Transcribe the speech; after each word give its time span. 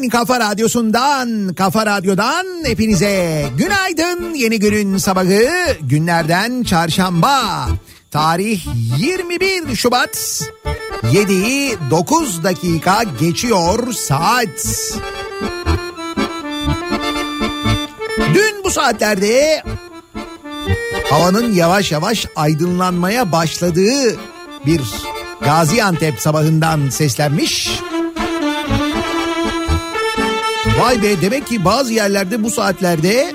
En 0.00 0.08
kafa 0.08 0.40
radyosundan, 0.40 1.54
kafa 1.54 1.86
radyodan 1.86 2.46
hepinize 2.64 3.46
günaydın. 3.56 4.34
Yeni 4.34 4.58
günün 4.58 4.96
sabahı 4.96 5.48
günlerden 5.80 6.62
çarşamba. 6.62 7.68
Tarih 8.10 8.66
21 8.98 9.76
Şubat. 9.76 10.42
7'yi 11.02 11.76
9 11.90 12.44
dakika 12.44 13.02
geçiyor 13.20 13.92
saat. 13.92 14.88
Dün 18.34 18.64
bu 18.64 18.70
saatlerde 18.70 19.62
havanın 21.10 21.52
yavaş 21.52 21.92
yavaş 21.92 22.26
aydınlanmaya 22.36 23.32
başladığı 23.32 24.16
bir 24.66 24.80
Gaziantep 25.40 26.20
sabahından 26.20 26.88
seslenmiş. 26.88 27.80
Vay 30.80 31.02
be 31.02 31.22
demek 31.22 31.46
ki 31.46 31.64
bazı 31.64 31.92
yerlerde 31.92 32.42
bu 32.42 32.50
saatlerde 32.50 33.34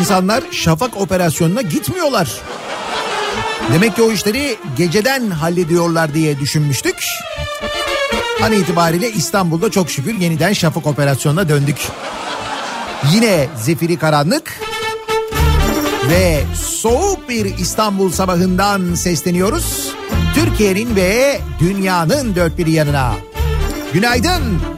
insanlar 0.00 0.42
şafak 0.50 0.96
operasyonuna 0.96 1.62
gitmiyorlar. 1.62 2.40
Demek 3.72 3.96
ki 3.96 4.02
o 4.02 4.12
işleri 4.12 4.56
geceden 4.76 5.30
hallediyorlar 5.30 6.14
diye 6.14 6.38
düşünmüştük. 6.38 6.96
An 8.42 8.52
itibariyle 8.52 9.12
İstanbul'da 9.12 9.70
çok 9.70 9.90
şükür 9.90 10.14
yeniden 10.14 10.52
şafak 10.52 10.86
operasyonuna 10.86 11.48
döndük. 11.48 11.76
Yine 13.12 13.48
zifiri 13.56 13.96
karanlık 13.96 14.60
ve 16.08 16.40
soğuk 16.54 17.28
bir 17.28 17.58
İstanbul 17.58 18.10
sabahından 18.10 18.94
sesleniyoruz. 18.94 19.92
Türkiye'nin 20.34 20.96
ve 20.96 21.40
dünyanın 21.60 22.34
dört 22.34 22.58
bir 22.58 22.66
yanına. 22.66 23.12
Günaydın. 23.92 24.42
Çat 24.62 24.77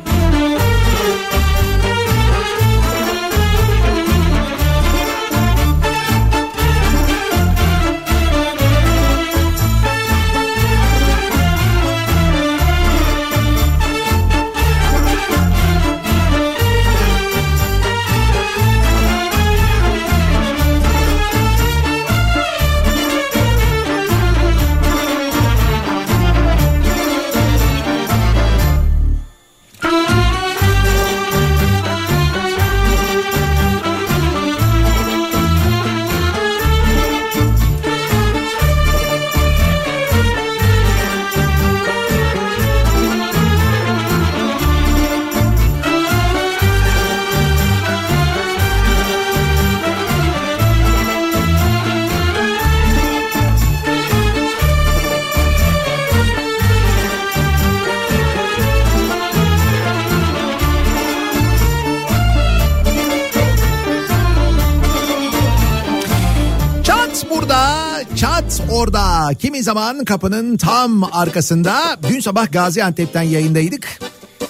Kimi 69.39 69.63
zaman 69.63 70.05
kapının 70.05 70.57
tam 70.57 71.05
arkasında. 71.13 71.97
Dün 72.09 72.21
sabah 72.21 72.53
Gaziantep'ten 72.53 73.23
yayındaydık. 73.23 73.99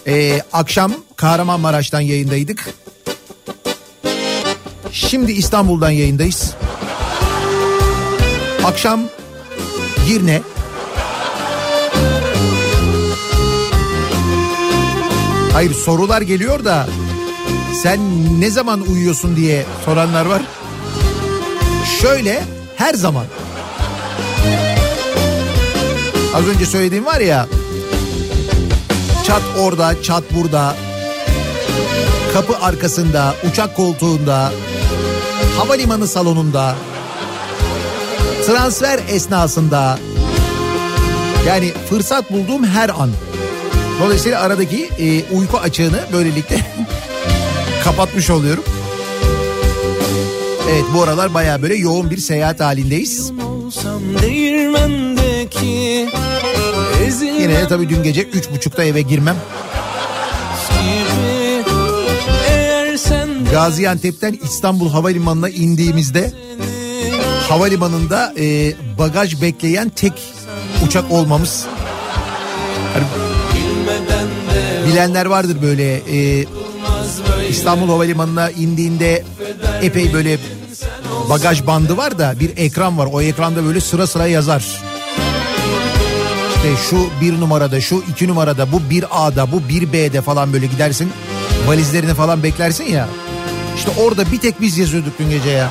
Ee, 0.06 0.42
akşam 0.52 0.92
Kahramanmaraş'tan 1.16 2.00
yayındaydık. 2.00 2.68
Şimdi 4.92 5.32
İstanbul'dan 5.32 5.90
yayındayız. 5.90 6.54
Akşam 8.64 9.00
Girne. 10.06 10.42
Hayır 15.52 15.74
sorular 15.74 16.22
geliyor 16.22 16.64
da 16.64 16.88
sen 17.82 18.00
ne 18.40 18.50
zaman 18.50 18.80
uyuyorsun 18.80 19.36
diye 19.36 19.64
soranlar 19.84 20.26
var. 20.26 20.42
Şöyle 22.00 22.44
her 22.76 22.94
zaman. 22.94 23.24
Az 26.34 26.48
önce 26.48 26.66
söylediğim 26.66 27.06
var 27.06 27.20
ya. 27.20 27.46
Çat 29.26 29.42
orada, 29.58 30.02
çat 30.02 30.24
burada. 30.30 30.76
Kapı 32.32 32.56
arkasında, 32.58 33.34
uçak 33.50 33.76
koltuğunda, 33.76 34.52
havalimanı 35.58 36.08
salonunda, 36.08 36.76
transfer 38.46 39.00
esnasında. 39.08 39.98
Yani 41.46 41.72
fırsat 41.90 42.32
bulduğum 42.32 42.64
her 42.64 42.88
an. 42.88 43.10
Dolayısıyla 44.04 44.40
aradaki 44.40 44.84
e, 44.98 45.34
uyku 45.34 45.58
açığını 45.58 46.00
böylelikle 46.12 46.56
kapatmış 47.84 48.30
oluyorum. 48.30 48.64
Evet 50.70 50.84
bu 50.94 51.02
aralar 51.02 51.34
baya 51.34 51.62
böyle 51.62 51.74
yoğun 51.74 52.10
bir 52.10 52.16
seyahat 52.18 52.60
halindeyiz. 52.60 53.32
olsam 53.66 54.02
Yine 57.40 57.54
de 57.54 57.68
tabii 57.68 57.88
dün 57.88 58.02
gece 58.02 58.22
üç 58.22 58.50
buçukta 58.50 58.84
eve 58.84 59.02
girmem. 59.02 59.36
Gaziantep'ten 63.50 64.38
İstanbul 64.44 64.90
Havalimanı'na 64.90 65.48
indiğimizde 65.48 66.32
havalimanında 67.48 68.34
e, 68.38 68.72
bagaj 68.98 69.42
bekleyen 69.42 69.88
tek 69.88 70.12
uçak 70.86 71.12
olmamız. 71.12 71.66
Hani 72.94 73.04
bilenler 74.86 75.26
vardır 75.26 75.56
böyle 75.62 75.94
e, 75.94 76.44
İstanbul 77.48 77.88
Havalimanı'na 77.88 78.50
indiğinde 78.50 79.24
epey 79.82 80.12
böyle 80.12 80.38
bagaj 81.28 81.66
bandı 81.66 81.96
var 81.96 82.18
da 82.18 82.34
bir 82.40 82.50
ekran 82.56 82.98
var. 82.98 83.08
O 83.12 83.20
ekranda 83.22 83.64
böyle 83.64 83.80
sıra 83.80 84.06
sıra 84.06 84.26
yazar. 84.26 84.89
İşte 86.64 86.76
şu 86.90 87.10
bir 87.20 87.40
numarada, 87.40 87.80
şu 87.80 88.02
iki 88.10 88.28
numarada, 88.28 88.72
bu 88.72 88.80
bir 88.90 89.04
A'da, 89.10 89.52
bu 89.52 89.68
bir 89.68 89.92
B'de 89.92 90.20
falan 90.20 90.52
böyle 90.52 90.66
gidersin. 90.66 91.12
Valizlerini 91.66 92.14
falan 92.14 92.42
beklersin 92.42 92.84
ya. 92.84 93.08
İşte 93.76 93.90
orada 94.00 94.32
bir 94.32 94.40
tek 94.40 94.60
biz 94.60 94.78
yazıyorduk 94.78 95.18
dün 95.18 95.30
gece 95.30 95.50
ya. 95.50 95.70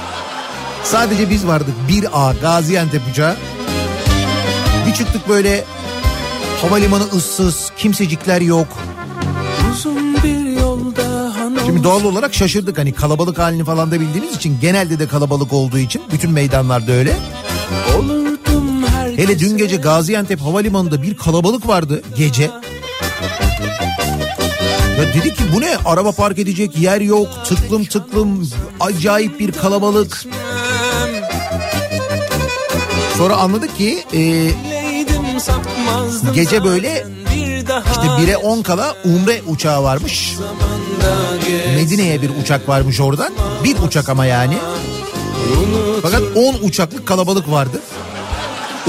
Sadece 0.84 1.30
biz 1.30 1.48
vardık. 1.48 1.76
Bir 1.88 2.08
A 2.14 2.34
Gaziantep 2.34 3.02
uçağı. 3.12 3.36
Bir 4.88 4.94
çıktık 4.94 5.30
böyle 5.30 5.64
havalimanı 6.62 7.04
ıssız, 7.04 7.72
kimsecikler 7.78 8.42
yok. 8.42 8.68
uzun 9.72 10.24
bir 10.24 10.62
yolda 10.62 11.36
hanım 11.40 11.66
Şimdi 11.66 11.84
doğal 11.84 12.04
olarak 12.04 12.34
şaşırdık 12.34 12.78
hani 12.78 12.94
kalabalık 12.94 13.40
halini 13.40 13.64
falan 13.64 13.92
da 13.92 14.00
bildiğimiz 14.00 14.36
için 14.36 14.58
genelde 14.62 15.00
de 15.00 15.08
kalabalık 15.08 15.54
olduğu 15.54 15.78
için 15.78 16.02
bütün 16.12 16.32
meydanlarda 16.32 16.92
öyle. 16.92 17.18
Hele 19.20 19.40
dün 19.40 19.58
gece 19.58 19.76
Gaziantep 19.76 20.42
Havalimanı'nda 20.42 21.02
bir 21.02 21.18
kalabalık 21.18 21.68
vardı 21.68 22.04
gece. 22.18 22.44
Ya 24.98 25.14
dedik 25.14 25.38
ki 25.38 25.44
bu 25.56 25.62
ne 25.62 25.78
araba 25.86 26.12
park 26.12 26.40
edecek 26.40 26.78
yer 26.78 27.02
yok 27.02 27.28
tıklım 27.46 27.86
tıklım 27.86 28.50
acayip 28.80 29.40
bir 29.40 29.52
kalabalık. 29.52 30.26
Sonra 33.18 33.36
anladık 33.36 33.78
ki 33.78 34.04
e, 34.14 34.52
Gece 36.34 36.64
böyle 36.64 37.08
işte 37.92 38.08
1'e 38.08 38.38
10 38.38 38.62
kala 38.62 38.96
Umre 39.06 39.42
uçağı 39.48 39.84
varmış. 39.84 40.36
Medine'ye 41.76 42.22
bir 42.22 42.30
uçak 42.42 42.70
varmış 42.70 43.00
oradan. 43.00 43.34
Bir 43.64 43.78
uçak 43.78 44.10
ama 44.10 44.26
yani. 44.26 44.58
Fakat 46.02 46.22
10 46.36 46.56
uçaklık 46.68 47.08
kalabalık 47.08 47.52
vardı. 47.52 47.82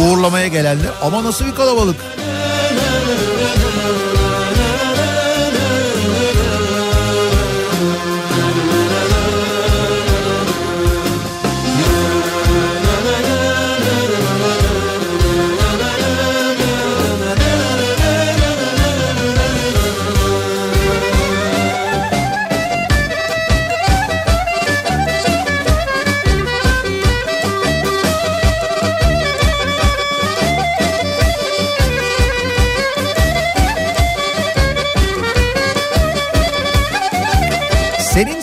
Uğurlamaya 0.00 0.48
gelenler. 0.48 0.90
Ama 1.02 1.24
nasıl 1.24 1.46
bir 1.46 1.54
kalabalık. 1.54 1.96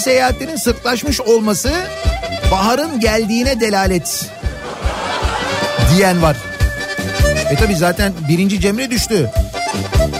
Seyahatlerin 0.07 0.55
sırtlaşmış 0.55 1.21
olması 1.21 1.71
baharın 2.51 2.99
geldiğine 2.99 3.59
delalet 3.59 4.29
diyen 5.95 6.21
var. 6.21 6.37
E 7.49 7.55
tabi 7.55 7.75
zaten 7.75 8.13
birinci 8.29 8.61
Cemre 8.61 8.91
düştü. 8.91 9.31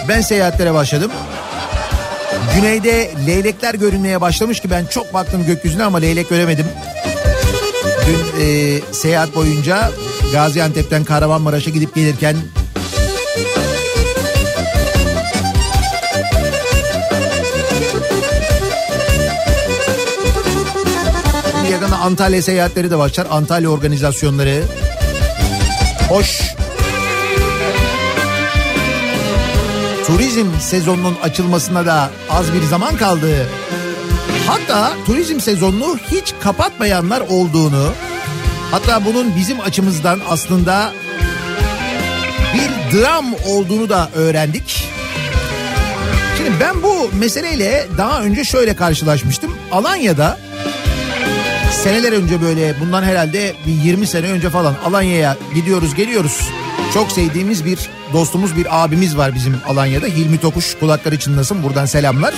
Ben 0.07 0.21
seyahatlere 0.21 0.73
başladım. 0.73 1.11
Güneyde 2.55 3.11
leylekler 3.27 3.73
görünmeye 3.73 4.21
başlamış 4.21 4.59
ki 4.59 4.69
ben 4.71 4.85
çok 4.85 5.13
baktım 5.13 5.45
gökyüzüne 5.45 5.83
ama 5.83 5.97
leylek 5.97 6.29
göremedim. 6.29 6.65
Dün 8.07 8.41
e, 8.41 8.79
seyahat 8.91 9.35
boyunca 9.35 9.91
Gaziantep'ten 10.33 11.03
Kahramanmaraş'a 11.03 11.69
gidip 11.69 11.95
gelirken 11.95 12.35
Antalya 22.07 22.41
seyahatleri 22.41 22.91
de 22.91 22.97
başlar. 22.97 23.27
Antalya 23.29 23.69
organizasyonları. 23.69 24.63
Hoş. 26.09 26.41
Turizm 30.05 30.47
sezonunun 30.59 31.15
açılmasına 31.23 31.85
da 31.85 32.09
az 32.29 32.53
bir 32.53 32.63
zaman 32.63 32.97
kaldı. 32.97 33.47
Hatta 34.47 34.93
turizm 35.05 35.39
sezonunu 35.39 35.97
hiç 36.11 36.33
kapatmayanlar 36.39 37.21
olduğunu, 37.29 37.93
hatta 38.71 39.05
bunun 39.05 39.35
bizim 39.35 39.59
açımızdan 39.59 40.19
aslında 40.29 40.91
bir 42.53 42.97
dram 42.97 43.25
olduğunu 43.47 43.89
da 43.89 44.09
öğrendik. 44.15 44.83
Şimdi 46.37 46.51
ben 46.59 46.83
bu 46.83 47.09
meseleyle 47.19 47.87
daha 47.97 48.21
önce 48.21 48.43
şöyle 48.43 48.75
karşılaşmıştım. 48.75 49.55
Alanya'da 49.71 50.37
seneler 51.77 52.11
önce 52.11 52.41
böyle 52.41 52.79
bundan 52.79 53.03
herhalde 53.03 53.55
bir 53.67 53.71
20 53.71 54.07
sene 54.07 54.27
önce 54.27 54.49
falan 54.49 54.75
Alanya'ya 54.85 55.37
gidiyoruz 55.55 55.95
geliyoruz. 55.95 56.49
Çok 56.93 57.11
sevdiğimiz 57.11 57.65
bir 57.65 57.89
dostumuz 58.13 58.57
bir 58.57 58.83
abimiz 58.83 59.17
var 59.17 59.35
bizim 59.35 59.57
Alanya'da. 59.67 60.05
Hilmi 60.05 60.37
Tokuş 60.37 60.75
kulakları 60.79 61.19
çınlasın 61.19 61.63
buradan 61.63 61.85
selamlar. 61.85 62.33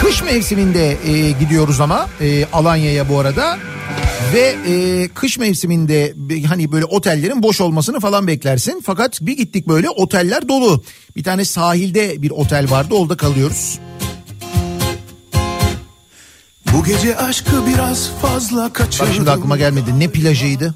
Kış 0.00 0.22
mevsiminde 0.22 0.96
e, 1.06 1.30
gidiyoruz 1.30 1.80
ama 1.80 2.06
e, 2.20 2.44
Alanya'ya 2.52 3.08
bu 3.08 3.20
arada. 3.20 3.58
Ve 4.34 4.56
e, 4.68 5.08
kış 5.08 5.38
mevsiminde 5.38 6.14
hani 6.46 6.72
böyle 6.72 6.84
otellerin 6.84 7.42
boş 7.42 7.60
olmasını 7.60 8.00
falan 8.00 8.26
beklersin. 8.26 8.82
Fakat 8.86 9.18
bir 9.20 9.36
gittik 9.36 9.68
böyle 9.68 9.90
oteller 9.90 10.48
dolu. 10.48 10.84
Bir 11.16 11.22
tane 11.24 11.44
sahilde 11.44 12.22
bir 12.22 12.30
otel 12.30 12.70
vardı 12.70 12.94
orada 12.94 13.16
kalıyoruz. 13.16 13.78
Bu 16.72 16.84
gece 16.84 17.16
aşkı 17.16 17.66
biraz 17.66 18.10
fazla 18.22 18.64
Bak 18.64 18.74
kaçırdım. 18.74 19.14
şimdi 19.14 19.30
aklıma 19.30 19.56
gelmedi 19.56 19.98
ne 19.98 20.08
plajıydı? 20.08 20.74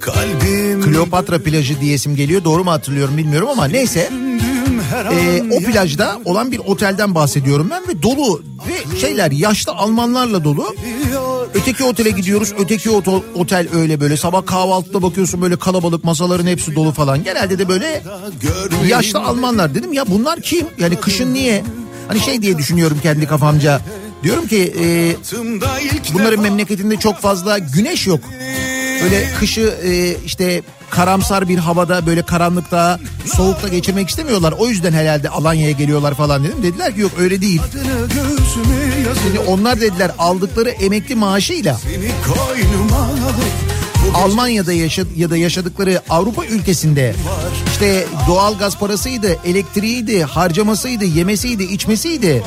Kalbim 0.00 0.82
Kleopatra 0.82 1.42
plajı 1.42 1.80
diyesim 1.80 2.16
geliyor 2.16 2.44
doğru 2.44 2.64
mu 2.64 2.70
hatırlıyorum 2.70 3.16
bilmiyorum 3.16 3.48
ama 3.48 3.64
neyse. 3.64 4.08
düşündüğüm 4.10 4.57
Ee, 5.06 5.42
o 5.52 5.58
plajda 5.60 6.20
olan 6.24 6.52
bir 6.52 6.58
otelden 6.58 7.14
bahsediyorum 7.14 7.68
ben 7.70 7.88
ve 7.88 8.02
dolu 8.02 8.42
ve 8.68 8.98
şeyler 8.98 9.30
yaşlı 9.30 9.72
Almanlarla 9.72 10.44
dolu. 10.44 10.76
Öteki 11.54 11.84
otele 11.84 12.10
gidiyoruz. 12.10 12.52
Öteki 12.58 12.90
otel, 13.34 13.68
öyle 13.74 14.00
böyle 14.00 14.16
sabah 14.16 14.46
kahvaltıda 14.46 15.02
bakıyorsun 15.02 15.42
böyle 15.42 15.56
kalabalık 15.56 16.04
masaların 16.04 16.46
hepsi 16.46 16.74
dolu 16.74 16.92
falan. 16.92 17.24
Genelde 17.24 17.58
de 17.58 17.68
böyle 17.68 18.02
yaşlı 18.86 19.18
Almanlar 19.20 19.74
dedim 19.74 19.92
ya 19.92 20.04
bunlar 20.06 20.40
kim? 20.40 20.66
Yani 20.78 20.96
kışın 20.96 21.34
niye? 21.34 21.64
Hani 22.08 22.20
şey 22.20 22.42
diye 22.42 22.58
düşünüyorum 22.58 22.98
kendi 23.02 23.26
kafamca. 23.26 23.80
Diyorum 24.22 24.46
ki 24.46 24.74
e, 24.80 25.16
bunların 26.14 26.40
memleketinde 26.40 26.96
çok 26.96 27.18
fazla 27.18 27.58
güneş 27.58 28.06
yok. 28.06 28.20
Böyle 29.02 29.32
kışı 29.40 29.74
e, 29.84 30.16
işte 30.24 30.62
karamsar 30.90 31.48
bir 31.48 31.58
havada 31.58 32.06
böyle 32.06 32.22
karanlıkta 32.22 33.00
soğukta 33.36 33.68
geçirmek 33.68 34.08
istemiyorlar. 34.08 34.54
O 34.58 34.68
yüzden 34.68 34.92
herhalde 34.92 35.28
Alanya'ya 35.28 35.70
geliyorlar 35.70 36.14
falan 36.14 36.44
dedim. 36.44 36.62
Dediler 36.62 36.94
ki 36.94 37.00
yok 37.00 37.12
öyle 37.18 37.40
değil. 37.40 37.60
Şimdi 39.22 39.38
onlar 39.38 39.80
dediler 39.80 40.10
aldıkları 40.18 40.70
emekli 40.70 41.14
maaşıyla 41.14 41.80
Almanya'da 44.14 44.72
yaşa 44.72 45.02
ya 45.16 45.30
da 45.30 45.36
yaşadıkları 45.36 46.00
Avrupa 46.10 46.44
ülkesinde 46.44 47.14
işte 47.72 48.06
doğal 48.28 48.58
gaz 48.58 48.78
parasıydı, 48.78 49.36
elektriğiydi, 49.44 50.24
harcamasıydı, 50.24 51.04
yemesiydi, 51.04 51.62
içmesiydi. 51.62 52.42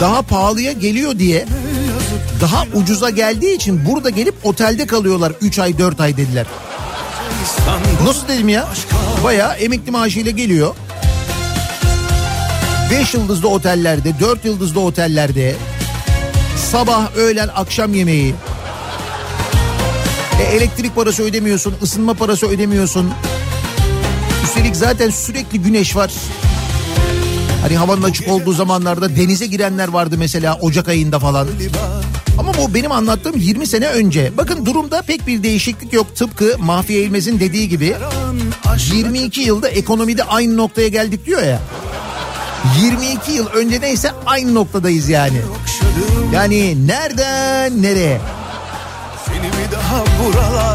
Daha 0.00 0.22
pahalıya 0.22 0.72
geliyor 0.72 1.18
diye 1.18 1.46
daha 2.42 2.66
ucuza 2.74 3.10
geldiği 3.10 3.54
için 3.54 3.86
burada 3.86 4.10
gelip 4.10 4.34
otelde 4.42 4.86
kalıyorlar 4.86 5.32
3 5.40 5.58
ay 5.58 5.78
4 5.78 6.00
ay 6.00 6.16
dediler. 6.16 6.46
Nasıl 8.04 8.28
dedim 8.28 8.48
ya? 8.48 8.68
Baya 9.24 9.54
emekli 9.54 9.90
maaşıyla 9.90 10.30
geliyor. 10.30 10.74
5 12.90 13.14
yıldızlı 13.14 13.48
otellerde, 13.48 14.20
4 14.20 14.44
yıldızlı 14.44 14.80
otellerde 14.80 15.54
sabah, 16.70 17.16
öğlen, 17.16 17.48
akşam 17.54 17.94
yemeği. 17.94 18.34
E, 20.40 20.42
elektrik 20.42 20.94
parası 20.94 21.22
ödemiyorsun, 21.22 21.74
ısınma 21.82 22.14
parası 22.14 22.46
ödemiyorsun. 22.46 23.10
Üstelik 24.44 24.76
zaten 24.76 25.10
sürekli 25.10 25.62
güneş 25.62 25.96
var. 25.96 26.12
Hani 27.62 27.76
havanın 27.76 28.02
açık 28.02 28.28
olduğu 28.28 28.52
zamanlarda 28.52 29.16
denize 29.16 29.46
girenler 29.46 29.88
vardı 29.88 30.14
mesela 30.18 30.58
Ocak 30.60 30.88
ayında 30.88 31.18
falan. 31.18 31.48
Ama 32.38 32.52
bu 32.54 32.74
benim 32.74 32.92
anlattığım 32.92 33.36
20 33.36 33.66
sene 33.66 33.86
önce. 33.88 34.32
Bakın 34.36 34.66
durumda 34.66 35.02
pek 35.02 35.26
bir 35.26 35.42
değişiklik 35.42 35.92
yok. 35.92 36.16
Tıpkı 36.16 36.56
Mahfiye 36.58 37.02
İlmez'in 37.02 37.40
dediği 37.40 37.68
gibi 37.68 37.94
22 38.96 39.40
yılda 39.40 39.68
ekonomide 39.68 40.24
aynı 40.24 40.56
noktaya 40.56 40.88
geldik 40.88 41.26
diyor 41.26 41.42
ya. 41.42 41.60
22 42.82 43.32
yıl 43.32 43.46
önce 43.46 43.80
neyse 43.80 44.10
aynı 44.26 44.54
noktadayız 44.54 45.08
yani. 45.08 45.38
Yani 46.34 46.86
nereden 46.86 47.82
nereye? 47.82 48.20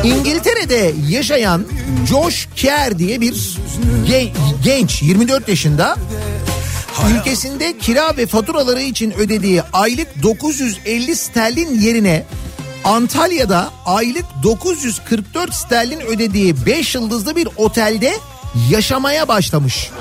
İngiltere'de 0.03 0.93
yaşayan 1.09 1.65
Josh 2.09 2.47
Kerr 2.55 2.99
diye 2.99 3.21
bir 3.21 3.33
ge- 4.07 4.29
genç 4.63 5.01
24 5.01 5.47
yaşında 5.49 5.95
ülkesinde 7.05 7.77
kira 7.77 8.17
ve 8.17 8.25
faturaları 8.25 8.81
için 8.81 9.11
ödediği 9.11 9.61
aylık 9.73 10.23
950 10.23 11.15
sterlin 11.15 11.81
yerine 11.81 12.25
Antalya'da 12.83 13.69
aylık 13.85 14.25
944 14.43 15.53
sterlin 15.53 15.99
ödediği 15.99 16.65
5 16.65 16.95
yıldızlı 16.95 17.35
bir 17.35 17.47
otelde 17.57 18.13
yaşamaya 18.69 19.27
başlamış. 19.27 19.91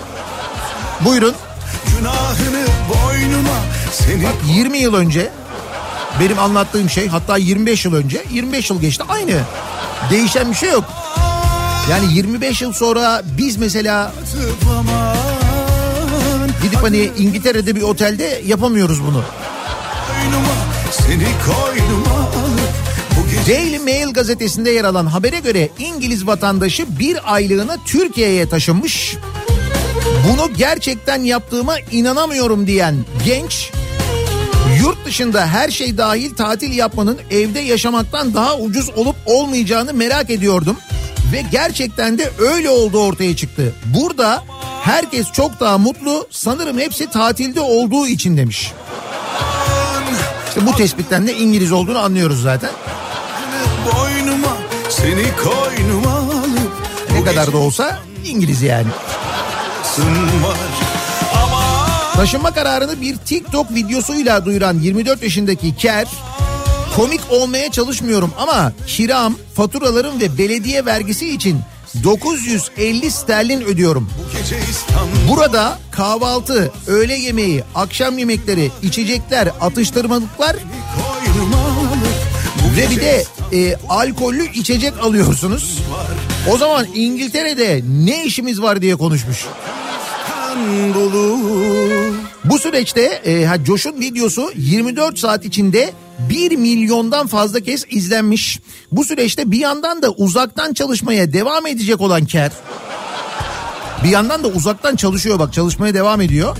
Buyurun 1.05 1.35
günahını 1.99 2.67
boynuma 2.89 3.59
seni 3.93 4.57
20 4.57 4.79
yıl 4.79 4.95
önce 4.95 5.31
benim 6.21 6.39
anlattığım 6.39 6.91
şey 6.91 7.09
hatta 7.09 7.37
25 7.37 7.85
yıl 7.85 7.95
önce 7.95 8.25
25 8.33 8.71
yıl 8.71 8.81
geçti 8.81 9.05
aynı. 9.09 9.41
Değişen 10.11 10.51
bir 10.51 10.57
şey 10.57 10.71
yok. 10.71 10.85
Yani 11.91 12.15
25 12.15 12.63
yıl 12.63 12.73
sonra 12.73 13.23
biz 13.39 13.57
mesela 13.57 14.13
gidip 16.67 16.83
hani 16.83 17.11
İngiltere'de 17.19 17.77
bir 17.77 17.83
otelde 17.83 18.43
yapamıyoruz 18.47 19.03
bunu. 19.03 19.23
Daily 23.49 23.79
Mail 23.79 24.13
gazetesinde 24.13 24.71
yer 24.71 24.85
alan 24.85 25.07
habere 25.07 25.39
göre 25.39 25.69
İngiliz 25.79 26.27
vatandaşı 26.27 26.99
bir 26.99 27.35
aylığına 27.35 27.77
Türkiye'ye 27.85 28.49
taşınmış. 28.49 29.17
Bunu 30.29 30.55
gerçekten 30.55 31.23
yaptığıma 31.23 31.75
inanamıyorum 31.93 32.67
diyen 32.67 32.95
genç 33.25 33.71
yurt 34.81 35.05
dışında 35.05 35.47
her 35.47 35.71
şey 35.71 35.99
dahil 35.99 36.35
tatil 36.35 36.73
yapmanın 36.73 37.19
evde 37.31 37.61
yaşamaktan 37.61 38.35
daha 38.35 38.59
ucuz 38.59 38.91
olup 38.91 39.17
olmayacağını 39.27 39.95
merak 39.95 40.31
ediyordum. 40.31 40.77
Ve 41.33 41.45
gerçekten 41.53 42.19
de 42.19 42.31
öyle 42.39 42.71
oldu 42.71 42.99
ortaya 42.99 43.37
çıktı. 43.37 43.75
Burada 43.85 44.45
herkes 44.87 45.33
çok 45.33 45.61
daha 45.61 45.79
mutlu 45.79 46.27
sanırım 46.31 46.79
hepsi 46.79 47.11
tatilde 47.11 47.61
olduğu 47.61 48.07
için 48.07 48.37
demiş. 48.37 48.73
İşte 50.49 50.67
bu 50.67 50.77
tespitten 50.77 51.27
de 51.27 51.37
İngiliz 51.37 51.73
olduğunu 51.73 51.99
anlıyoruz 51.99 52.43
zaten. 52.43 52.71
boynuma 53.87 54.57
seni 54.91 55.25
koynuma 55.37 56.17
alıp 56.17 56.73
Ne 57.13 57.25
kadar 57.25 57.53
da 57.53 57.57
olsa 57.57 57.99
İngiliz 58.27 58.63
yani. 58.63 58.87
Taşınma 62.15 62.51
kararını 62.51 63.01
bir 63.01 63.17
TikTok 63.17 63.75
videosuyla 63.75 64.45
duyuran 64.45 64.79
24 64.79 65.23
yaşındaki 65.23 65.77
Ker 65.77 66.09
komik 66.97 67.21
olmaya 67.31 67.71
çalışmıyorum 67.71 68.33
ama 68.39 68.73
kiram, 68.87 69.35
faturalarım 69.55 70.21
ve 70.21 70.39
belediye 70.39 70.85
vergisi 70.85 71.29
için 71.35 71.61
950 72.05 73.11
sterlin 73.11 73.61
ödüyorum. 73.61 74.11
Burada 75.29 75.79
kahvaltı, 75.91 76.73
öğle 76.87 77.15
yemeği, 77.15 77.65
akşam 77.75 78.19
yemekleri, 78.19 78.71
içecekler, 78.83 79.49
atıştırmalıklar 79.61 80.57
ve 82.77 82.91
bir 82.91 83.01
de 83.01 83.25
e, 83.53 83.77
alkollü 83.89 84.53
içecek 84.53 84.99
alıyorsunuz. 85.03 85.79
O 86.51 86.59
zaman 86.59 86.87
İngiltere'de 86.95 87.83
ne 87.89 88.25
işimiz 88.25 88.63
var 88.63 88.83
diye 88.83 88.97
konuşmuş. 88.97 89.47
İstanbul'u 90.57 91.39
Bu 92.51 92.59
süreçte 92.59 93.03
e, 93.03 93.45
ha, 93.45 93.65
Coş'un 93.65 94.01
videosu 94.01 94.51
24 94.57 95.19
saat 95.19 95.45
içinde 95.45 95.93
1 96.31 96.57
milyondan 96.57 97.27
fazla 97.27 97.61
kez 97.61 97.85
izlenmiş. 97.91 98.61
Bu 98.93 99.05
süreçte 99.05 99.51
bir 99.51 99.59
yandan 99.59 100.03
da 100.03 100.11
uzaktan 100.11 100.73
çalışmaya 100.73 101.33
devam 101.33 101.67
edecek 101.67 102.01
olan 102.01 102.25
Ker 102.25 102.53
bir 104.05 104.09
yandan 104.09 104.45
da 104.45 104.49
uzaktan 104.49 104.97
çalışıyor 104.97 105.39
bak 105.39 105.53
çalışmaya 105.53 105.95
devam 105.95 106.21
ediyor. 106.21 106.57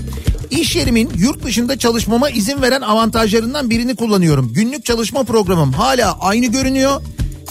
İş 0.51 0.75
yerimin 0.75 1.11
yurt 1.17 1.43
dışında 1.43 1.77
çalışmama 1.77 2.29
izin 2.29 2.61
veren 2.61 2.81
avantajlarından 2.81 3.69
birini 3.69 3.95
kullanıyorum. 3.95 4.53
Günlük 4.53 4.85
çalışma 4.85 5.23
programım 5.23 5.73
hala 5.73 6.19
aynı 6.19 6.45
görünüyor. 6.45 7.01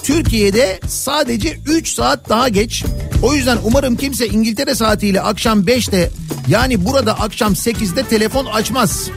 Türkiye'de 0.03 0.81
sadece 0.89 1.59
3 1.67 1.89
saat 1.89 2.29
daha 2.29 2.49
geç. 2.49 2.85
O 3.23 3.35
yüzden 3.35 3.59
umarım 3.65 3.97
kimse 3.97 4.27
İngiltere 4.27 4.75
saatiyle 4.75 5.21
akşam 5.21 5.61
5'te 5.61 6.11
yani 6.49 6.85
burada 6.85 7.21
akşam 7.21 7.53
8'de 7.53 8.03
telefon 8.03 8.47
açmaz. 8.47 9.11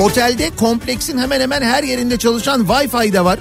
Otelde 0.00 0.50
kompleksin 0.56 1.18
hemen 1.18 1.40
hemen 1.40 1.62
her 1.62 1.82
yerinde 1.82 2.16
çalışan 2.16 2.60
Wi-Fi 2.66 3.12
de 3.12 3.24
var. 3.24 3.38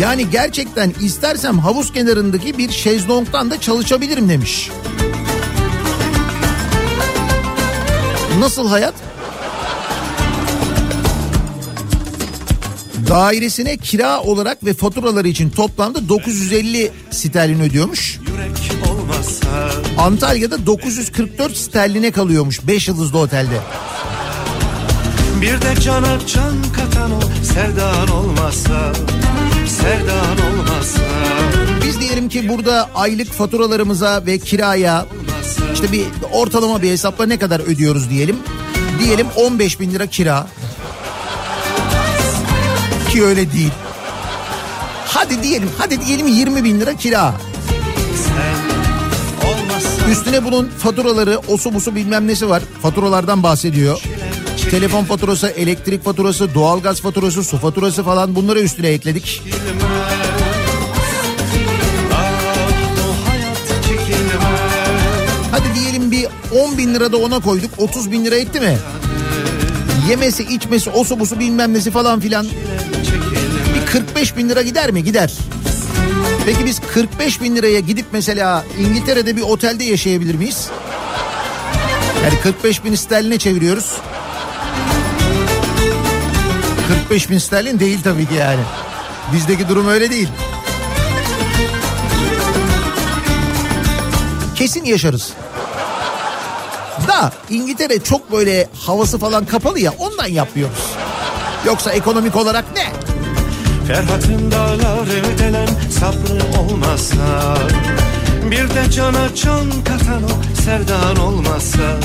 Yani 0.00 0.30
gerçekten 0.30 0.92
istersem 1.00 1.58
havuz 1.58 1.92
kenarındaki 1.92 2.58
bir 2.58 2.70
şezlongdan 2.70 3.50
da 3.50 3.60
çalışabilirim 3.60 4.28
demiş. 4.28 4.70
Nasıl 8.38 8.68
hayat? 8.68 8.94
Dairesine 13.08 13.76
kira 13.76 14.20
olarak 14.20 14.64
ve 14.64 14.74
faturaları 14.74 15.28
için 15.28 15.50
toplamda 15.50 16.08
950 16.08 16.90
sterlin 17.10 17.60
ödüyormuş. 17.60 18.18
Antalya'da 19.98 20.66
944 20.66 21.56
sterline 21.56 22.10
kalıyormuş 22.10 22.66
5 22.66 22.88
yıldızlı 22.88 23.18
otelde. 23.18 23.60
Bir 25.40 25.62
de 25.62 25.80
cana 25.80 26.18
can 26.26 26.54
katan 26.76 27.12
o 27.12 27.20
sevdan 27.44 28.08
olmazsa 28.08 28.92
Sevdan 29.68 30.36
olmazsa 30.50 31.00
Biz 31.86 32.00
diyelim 32.00 32.28
ki 32.28 32.48
burada 32.48 32.90
aylık 32.94 33.32
faturalarımıza 33.32 34.26
ve 34.26 34.38
kiraya 34.38 35.06
işte 35.74 35.92
bir 35.92 36.04
ortalama 36.32 36.82
bir 36.82 36.90
hesapla 36.90 37.26
ne 37.26 37.38
kadar 37.38 37.60
ödüyoruz 37.60 38.10
diyelim. 38.10 38.36
Diyelim 39.04 39.26
15 39.36 39.80
bin 39.80 39.90
lira 39.90 40.06
kira. 40.06 40.46
Ki 43.12 43.24
öyle 43.24 43.52
değil. 43.52 43.72
Hadi 45.06 45.42
diyelim, 45.42 45.70
hadi 45.78 46.06
diyelim 46.06 46.26
20 46.26 46.64
bin 46.64 46.80
lira 46.80 46.96
kira. 46.96 47.34
Üstüne 50.10 50.44
bunun 50.44 50.68
faturaları, 50.68 51.38
osu 51.48 51.74
busu 51.74 51.94
bilmem 51.94 52.26
nesi 52.26 52.48
var. 52.48 52.62
Faturalardan 52.82 53.42
bahsediyor. 53.42 54.02
Telefon 54.70 55.04
faturası, 55.04 55.48
elektrik 55.48 56.04
faturası, 56.04 56.54
doğalgaz 56.54 57.00
faturası, 57.00 57.44
su 57.44 57.58
faturası 57.58 58.02
falan 58.04 58.34
bunları 58.34 58.60
üstüne 58.60 58.88
ekledik. 58.88 59.42
Hadi 65.50 65.74
diyelim 65.74 66.10
bir 66.10 66.26
10 66.60 66.78
bin 66.78 66.94
lira 66.94 67.12
da 67.12 67.16
ona 67.16 67.40
koyduk. 67.40 67.70
30 67.78 68.12
bin 68.12 68.24
lira 68.24 68.36
etti 68.36 68.60
mi? 68.60 68.78
Yemesi, 70.08 70.42
içmesi, 70.42 70.90
osu 70.90 71.20
busu 71.20 71.40
bilmem 71.40 71.74
nesi 71.74 71.90
falan 71.90 72.20
filan. 72.20 72.46
Bir 73.74 73.86
45 73.86 74.36
bin 74.36 74.48
lira 74.48 74.62
gider 74.62 74.90
mi? 74.90 75.04
Gider. 75.04 75.32
Peki 76.48 76.66
biz 76.66 76.80
45 76.80 77.40
bin 77.40 77.56
liraya 77.56 77.80
gidip 77.80 78.06
mesela 78.12 78.64
İngiltere'de 78.78 79.36
bir 79.36 79.42
otelde 79.42 79.84
yaşayabilir 79.84 80.34
miyiz? 80.34 80.68
Yani 82.24 82.40
45 82.42 82.84
bin 82.84 82.94
sterline 82.94 83.38
çeviriyoruz. 83.38 83.96
45 86.88 87.30
bin 87.30 87.38
sterlin 87.38 87.80
değil 87.80 87.98
tabii 88.04 88.26
ki 88.26 88.34
yani. 88.34 88.60
Bizdeki 89.32 89.68
durum 89.68 89.88
öyle 89.88 90.10
değil. 90.10 90.28
Kesin 94.54 94.84
yaşarız. 94.84 95.32
Da 97.08 97.32
İngiltere 97.50 98.02
çok 98.02 98.32
böyle 98.32 98.68
havası 98.86 99.18
falan 99.18 99.46
kapalı 99.46 99.80
ya 99.80 99.94
ondan 99.98 100.28
yapmıyoruz. 100.28 100.92
Yoksa 101.66 101.92
ekonomik 101.92 102.36
olarak 102.36 102.64
ne? 102.76 103.17
Ferhat'ın 103.88 104.50
dağları 104.50 105.38
delen 105.38 105.68
sabrı 105.90 106.58
olmazsa 106.60 107.54
Bir 108.50 108.70
de 108.70 108.90
cana 108.90 109.34
can 109.34 109.70
katan 109.70 110.22
o 110.22 110.60
sevdan 110.62 111.16
olmazsa 111.16 111.96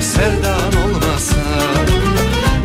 Sevdan 0.00 0.82
olmazsa 0.84 1.40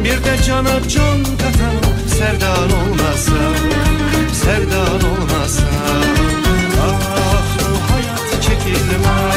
Bir 0.03 0.23
de 0.23 0.43
cana 0.47 0.89
can 0.89 1.23
katan 1.23 1.77
o 1.77 2.09
sevdan 2.09 2.69
olmazsa 2.79 3.39
Sevdan 4.33 5.09
olmazsa. 5.09 5.63
Ah 6.81 7.91
hayat 7.91 8.43
çekilmez 8.43 9.28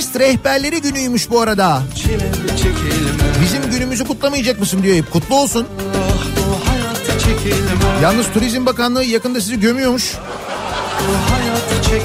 Turist 0.00 0.20
rehberleri 0.20 0.82
günüymüş 0.82 1.30
bu 1.30 1.40
arada. 1.40 1.82
Bizim 3.42 3.70
günümüzü 3.70 4.04
kutlamayacak 4.04 4.60
mısın 4.60 4.82
diyor. 4.82 5.04
Kutlu 5.12 5.34
olsun. 5.36 5.66
Ah 5.94 8.02
Yalnız 8.02 8.26
Turizm 8.34 8.66
Bakanlığı 8.66 9.04
yakında 9.04 9.40
sizi 9.40 9.60
gömüyormuş. 9.60 10.14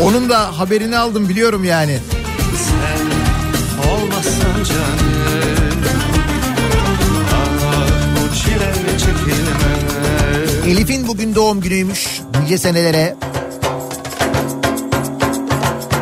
Onun 0.02 0.30
da 0.30 0.60
haberini 0.60 0.98
aldım 0.98 1.30
biliyorum 1.30 1.64
yani. 1.64 2.00
Sen 2.58 3.06
olmasan 3.90 4.64
canım 4.64 5.80
Ah 7.34 7.88
bu 8.16 8.36
çile 8.36 8.74
çekilmez 8.98 10.68
Elif'in 10.68 11.08
bugün 11.08 11.36
doğum 11.36 11.62
günüymüş. 11.62 12.22
Nice 12.44 12.58
senelere. 12.58 13.16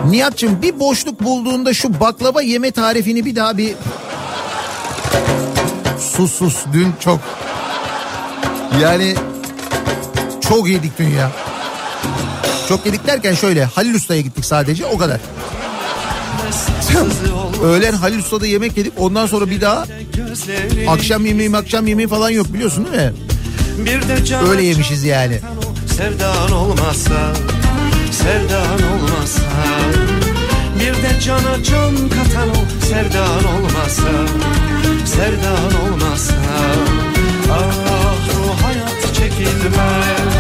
Nihat'cığım 0.10 0.62
bir 0.62 0.80
boşluk 0.80 1.24
bulduğunda 1.24 1.74
şu 1.74 2.00
baklava 2.00 2.42
yeme 2.42 2.72
tarifini 2.72 3.26
bir 3.26 3.36
daha 3.36 3.58
bir... 3.58 3.76
Sus 6.00 6.32
sus 6.32 6.58
dün 6.74 6.94
çok... 7.00 7.20
Yani 8.82 9.16
çok 10.42 10.70
yedik 10.70 11.00
dün 11.00 11.10
ya. 11.10 11.32
Çok 12.70 12.86
yedik 12.86 13.08
derken 13.08 13.34
şöyle 13.34 13.64
Halil 13.64 13.96
Usta'ya 13.96 14.22
gittik 14.22 14.46
sadece 14.46 14.86
o 14.86 14.98
kadar. 14.98 15.20
Öğlen 17.64 17.94
Halil 17.94 18.20
Usta'da 18.20 18.46
yemek 18.46 18.78
yedik 18.78 18.94
ondan 18.98 19.28
sonra 19.28 19.50
bir 19.50 19.62
daha 19.62 19.86
akşam 20.88 21.26
yemeği 21.26 21.58
akşam 21.58 21.88
yemeği 21.88 22.08
falan 22.08 22.30
yok 22.30 22.54
biliyorsun 22.54 22.86
değil 22.86 23.06
mi? 23.06 23.14
Bir 23.78 24.08
de 24.08 24.26
cana 24.26 24.50
Öyle 24.50 24.64
yemişiz 24.64 25.04
yani. 25.04 25.40
Sevdan 25.98 26.52
olmazsa 26.52 27.34
Sevdan 28.12 28.74
olmazsa 28.74 29.13
Bir 30.84 30.94
de 30.94 31.20
cana 31.20 31.64
can 31.64 31.96
katan 32.10 32.50
o 32.50 32.86
Sevdan 32.86 33.44
olmazsa 33.56 34.10
Sevdan 35.06 35.82
olmazsa 35.84 36.34
Ah 37.52 38.16
bu 38.28 38.66
hayat 38.66 39.16
çekilmez 39.16 40.34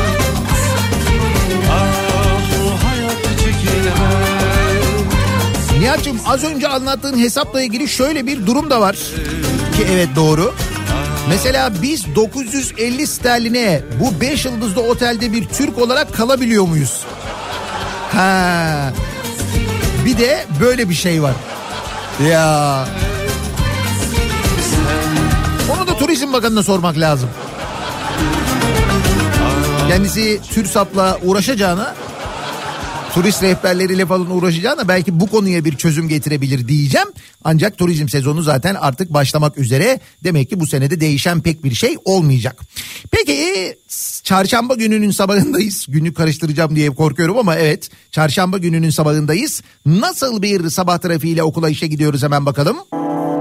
Ah 1.72 2.42
bu 2.52 2.88
hayat 2.88 3.40
çekilmez 3.40 4.84
Nihat'cığım 5.80 6.20
az 6.26 6.44
önce 6.44 6.68
anlattığın 6.68 7.20
hesapla 7.20 7.62
ilgili 7.62 7.88
şöyle 7.88 8.28
bir 8.28 8.46
durum 8.46 8.70
da 8.70 8.82
var. 8.82 8.96
Ki 9.76 9.88
evet 9.92 10.10
doğru. 10.16 10.54
Mesela 11.30 11.82
biz 11.82 12.16
950 12.16 13.08
sterline 13.08 13.82
bu 14.00 14.22
5 14.22 14.46
yıldızlı 14.46 14.82
otelde 14.82 15.32
bir 15.32 15.46
Türk 15.46 15.78
olarak 15.78 16.14
kalabiliyor 16.14 16.68
muyuz? 16.68 17.00
Ha. 18.12 18.94
Bir 20.06 20.18
de 20.18 20.46
böyle 20.60 20.90
bir 20.90 20.94
şey 20.94 21.24
var. 21.24 21.34
Ya. 22.30 22.86
Onu 25.72 25.88
da 25.88 25.98
Turizm 25.98 26.34
Bakanı'na 26.34 26.64
sormak 26.64 26.98
lazım. 26.98 27.30
Kendisi 29.88 30.42
TÜRSAP'la 30.54 31.18
uğraşacağına 31.24 31.96
turist 33.14 33.44
rehberleriyle 33.44 34.06
falan 34.06 34.32
uğraşacağına 34.32 34.88
belki 34.88 35.20
bu 35.20 35.28
konuya 35.28 35.66
bir 35.66 35.76
çözüm 35.76 36.10
getirebilir 36.10 36.68
diyeceğim. 36.68 37.08
Ancak 37.44 37.78
turizm 37.78 38.10
sezonu 38.10 38.42
zaten 38.42 38.76
artık 38.76 39.14
başlamak 39.14 39.58
üzere. 39.58 40.00
Demek 40.24 40.50
ki 40.50 40.60
bu 40.60 40.68
senede 40.68 41.00
değişen 41.00 41.42
pek 41.42 41.64
bir 41.64 41.74
şey 41.74 41.98
olmayacak. 42.06 42.62
Peki 43.12 43.76
çarşamba 44.24 44.76
gününün 44.76 45.12
sabahındayız. 45.12 45.86
Günlük 45.90 46.18
karıştıracağım 46.18 46.76
diye 46.76 46.90
korkuyorum 46.90 47.38
ama 47.38 47.56
evet 47.56 47.90
çarşamba 48.12 48.58
gününün 48.58 48.90
sabahındayız. 48.90 49.62
Nasıl 49.86 50.42
bir 50.42 50.70
sabah 50.70 50.98
trafiğiyle 50.98 51.44
okula 51.44 51.70
işe 51.70 51.88
gidiyoruz 51.88 52.24
hemen 52.24 52.46
bakalım. 52.46 52.78
Kafa 52.92 53.33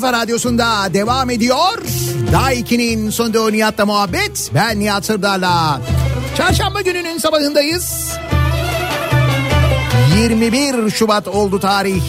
kafa 0.00 0.12
radyosunda 0.12 0.94
devam 0.94 1.30
ediyor. 1.30 1.82
Daiki'nin 2.32 3.10
sonunda 3.10 3.50
Nihat'la 3.50 3.86
muhabbet. 3.86 4.50
Ben 4.54 4.80
Nihat 4.80 5.04
Sırdar'la. 5.04 5.80
Çarşamba 6.36 6.80
gününün 6.80 7.18
sabahındayız. 7.18 8.12
21 10.16 10.90
Şubat 10.90 11.28
oldu 11.28 11.60
tarih. 11.60 12.02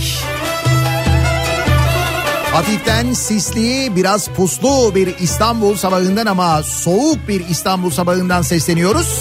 Hafiften 2.51 3.13
sisli, 3.13 3.95
biraz 3.95 4.27
puslu 4.27 4.95
bir 4.95 5.19
İstanbul 5.19 5.75
sabahından 5.75 6.25
ama 6.25 6.63
soğuk 6.63 7.27
bir 7.27 7.49
İstanbul 7.49 7.89
sabahından 7.89 8.41
sesleniyoruz. 8.41 9.19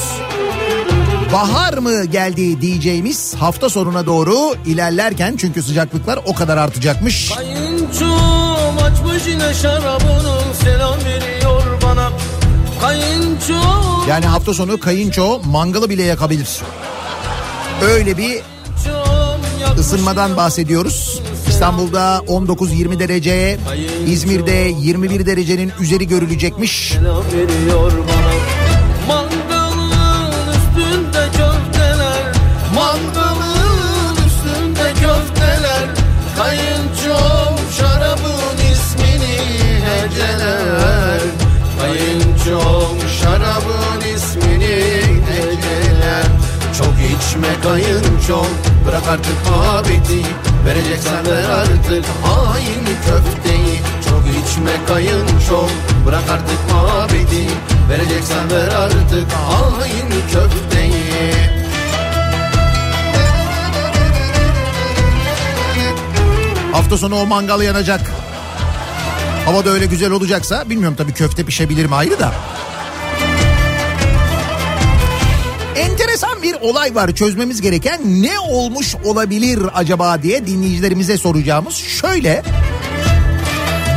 Bahar 1.32 1.78
mı 1.78 2.04
geldi 2.04 2.60
diyeceğimiz 2.60 3.34
hafta 3.34 3.68
sonuna 3.68 4.06
doğru 4.06 4.54
ilerlerken 4.66 5.36
çünkü 5.36 5.62
sıcaklıklar 5.62 6.18
o 6.26 6.34
kadar 6.34 6.56
artacakmış. 6.56 7.30
Kayınçom 7.34 8.39
açmış 9.40 9.40
yine 9.40 9.54
şarabını 9.54 10.54
selam 10.62 10.96
veriyor 11.04 11.62
bana 11.82 12.12
Kayınço 12.80 13.54
Yani 14.08 14.26
hafta 14.26 14.54
sonu 14.54 14.80
kayınço 14.80 15.40
mangalı 15.44 15.90
bile 15.90 16.02
yakabilir. 16.02 16.60
Öyle 17.82 18.16
bir 18.16 18.40
ısınmadan 19.78 20.36
bahsediyoruz. 20.36 21.22
İstanbul'da 21.48 22.22
19-20 22.28 22.98
derece, 22.98 23.58
İzmir'de 24.06 24.74
21 24.80 25.26
derecenin 25.26 25.72
üzeri 25.80 26.08
görülecekmiş. 26.08 26.92
selam 26.92 27.24
veriyor 27.32 27.92
bana 27.92 28.49
Çok 47.40 47.46
içme 47.48 47.70
kayınçom 47.70 48.46
bırak 48.86 49.08
artık 49.08 49.50
muhabbeti 49.50 50.22
Vereceksen 50.66 51.26
ver 51.26 51.50
artık 51.50 52.04
hain 52.22 52.84
köfteyi 52.84 53.80
Çok 54.08 54.24
içme 54.28 54.70
kayınçom 54.88 55.70
bırak 56.06 56.30
artık 56.30 56.72
muhabbeti 56.72 57.46
Vereceksen 57.90 58.50
ver 58.50 58.68
artık 58.68 59.32
hain 59.32 60.10
köfteyi 60.32 61.32
Hafta 66.72 66.98
sonu 66.98 67.14
o 67.14 67.26
mangal 67.26 67.62
yanacak. 67.62 68.00
Hava 69.44 69.64
da 69.64 69.70
öyle 69.70 69.86
güzel 69.86 70.10
olacaksa 70.10 70.70
bilmiyorum 70.70 70.96
tabii 70.98 71.12
köfte 71.12 71.44
pişebilir 71.44 71.86
mi 71.86 71.94
ayrı 71.94 72.18
da. 72.18 72.32
Olay 76.60 76.94
var 76.94 77.12
çözmemiz 77.12 77.60
gereken 77.60 78.00
ne 78.22 78.38
olmuş 78.38 78.94
olabilir 79.04 79.60
acaba 79.74 80.22
diye 80.22 80.46
dinleyicilerimize 80.46 81.18
soracağımız 81.18 81.74
şöyle. 81.74 82.42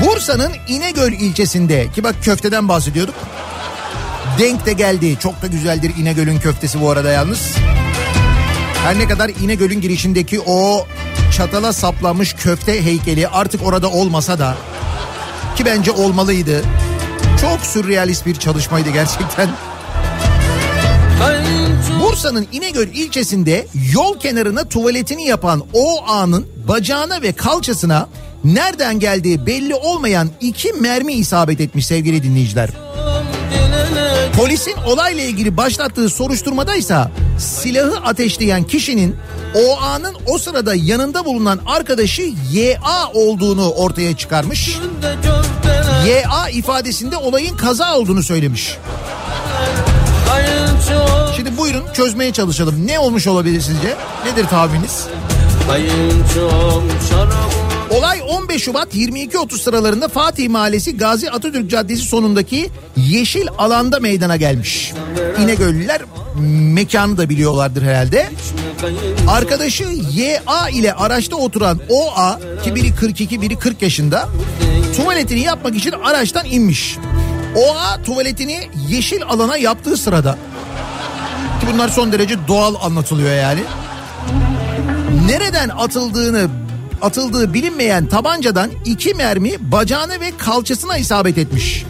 Bursa'nın 0.05 0.51
İnegöl 0.67 1.11
ilçesinde 1.11 1.87
ki 1.91 2.03
bak 2.03 2.15
köfteden 2.21 2.69
bahsediyorduk. 2.69 3.15
Denk 4.39 4.65
de 4.65 4.73
geldi. 4.73 5.17
Çok 5.19 5.41
da 5.41 5.47
güzeldir 5.47 5.91
İnegöl'ün 5.97 6.39
köftesi 6.39 6.81
bu 6.81 6.89
arada 6.89 7.11
yalnız. 7.11 7.51
Her 8.83 8.99
ne 8.99 9.07
kadar 9.07 9.29
İnegöl'ün 9.29 9.81
girişindeki 9.81 10.39
o 10.45 10.87
çatala 11.37 11.73
saplanmış 11.73 12.33
köfte 12.33 12.85
heykeli 12.85 13.27
artık 13.27 13.67
orada 13.67 13.89
olmasa 13.89 14.39
da 14.39 14.55
ki 15.55 15.65
bence 15.65 15.91
olmalıydı. 15.91 16.63
Çok 17.41 17.59
sürrealist 17.59 18.25
bir 18.25 18.35
çalışmaydı 18.35 18.89
gerçekten. 18.89 19.49
Bursa'nın 22.13 22.47
İnegöl 22.51 22.87
ilçesinde 22.87 23.67
yol 23.93 24.19
kenarına 24.19 24.69
tuvaletini 24.69 25.25
yapan 25.25 25.63
o 25.73 26.05
anın 26.07 26.47
bacağına 26.67 27.21
ve 27.21 27.31
kalçasına 27.31 28.09
nereden 28.43 28.99
geldiği 28.99 29.45
belli 29.45 29.75
olmayan 29.75 30.29
iki 30.41 30.73
mermi 30.73 31.13
isabet 31.13 31.61
etmiş 31.61 31.85
sevgili 31.85 32.23
dinleyiciler. 32.23 32.69
Polisin 34.37 34.75
olayla 34.87 35.23
ilgili 35.23 35.57
başlattığı 35.57 36.09
soruşturmada 36.09 36.75
ise 36.75 36.97
silahı 37.39 37.97
ateşleyen 37.97 38.63
kişinin 38.63 39.15
o 39.55 39.81
anın 39.81 40.15
o 40.27 40.37
sırada 40.37 40.75
yanında 40.75 41.25
bulunan 41.25 41.59
arkadaşı 41.65 42.21
YA 42.51 43.07
olduğunu 43.13 43.69
ortaya 43.69 44.17
çıkarmış. 44.17 44.77
YA 46.07 46.49
ifadesinde 46.49 47.17
olayın 47.17 47.57
kaza 47.57 47.97
olduğunu 47.97 48.23
söylemiş. 48.23 48.77
Şimdi 51.35 51.57
buyurun 51.57 51.83
çözmeye 51.93 52.33
çalışalım. 52.33 52.87
Ne 52.87 52.99
olmuş 52.99 53.27
olabilir 53.27 53.61
sizce? 53.61 53.95
Nedir 54.25 54.47
tahmininiz? 54.47 55.07
Olay 57.89 58.21
15 58.27 58.63
Şubat 58.63 58.95
22.30 58.95 59.57
sıralarında 59.57 60.07
Fatih 60.07 60.49
Mahallesi 60.49 60.97
Gazi 60.97 61.31
Atatürk 61.31 61.69
Caddesi 61.69 62.01
sonundaki 62.01 62.69
yeşil 62.97 63.47
alanda 63.57 63.99
meydana 63.99 64.35
gelmiş. 64.35 64.93
İnegöllüler 65.39 66.01
mekanı 66.73 67.17
da 67.17 67.29
biliyorlardır 67.29 67.81
herhalde. 67.81 68.29
Arkadaşı 69.27 69.83
YA 70.13 70.69
ile 70.69 70.93
araçta 70.93 71.35
oturan 71.35 71.79
OA 71.89 72.39
ki 72.63 72.75
biri 72.75 72.95
42 72.95 73.41
biri 73.41 73.55
40 73.59 73.81
yaşında 73.81 74.29
tuvaletini 74.97 75.39
yapmak 75.39 75.75
için 75.75 75.91
araçtan 75.91 76.45
inmiş. 76.45 76.97
OA 77.55 78.01
tuvaletini 78.03 78.59
yeşil 78.89 79.23
alana 79.23 79.57
yaptığı 79.57 79.97
sırada 79.97 80.37
ki 81.61 81.67
bunlar 81.73 81.89
son 81.89 82.11
derece 82.11 82.47
doğal 82.47 82.75
anlatılıyor 82.81 83.35
yani. 83.35 83.59
Nereden 85.27 85.69
atıldığını 85.69 86.47
atıldığı 87.01 87.53
bilinmeyen 87.53 88.05
tabancadan 88.05 88.69
iki 88.85 89.13
mermi 89.13 89.71
bacağına 89.71 90.19
ve 90.19 90.37
kalçasına 90.37 90.97
isabet 90.97 91.37
etmiş. 91.37 91.85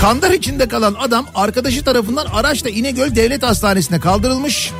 Kandar 0.00 0.30
içinde 0.30 0.68
kalan 0.68 0.96
adam 1.00 1.26
arkadaşı 1.34 1.84
tarafından 1.84 2.26
araçla 2.26 2.70
İnegöl 2.70 3.14
Devlet 3.14 3.42
Hastanesi'ne 3.42 4.00
kaldırılmış. 4.00 4.72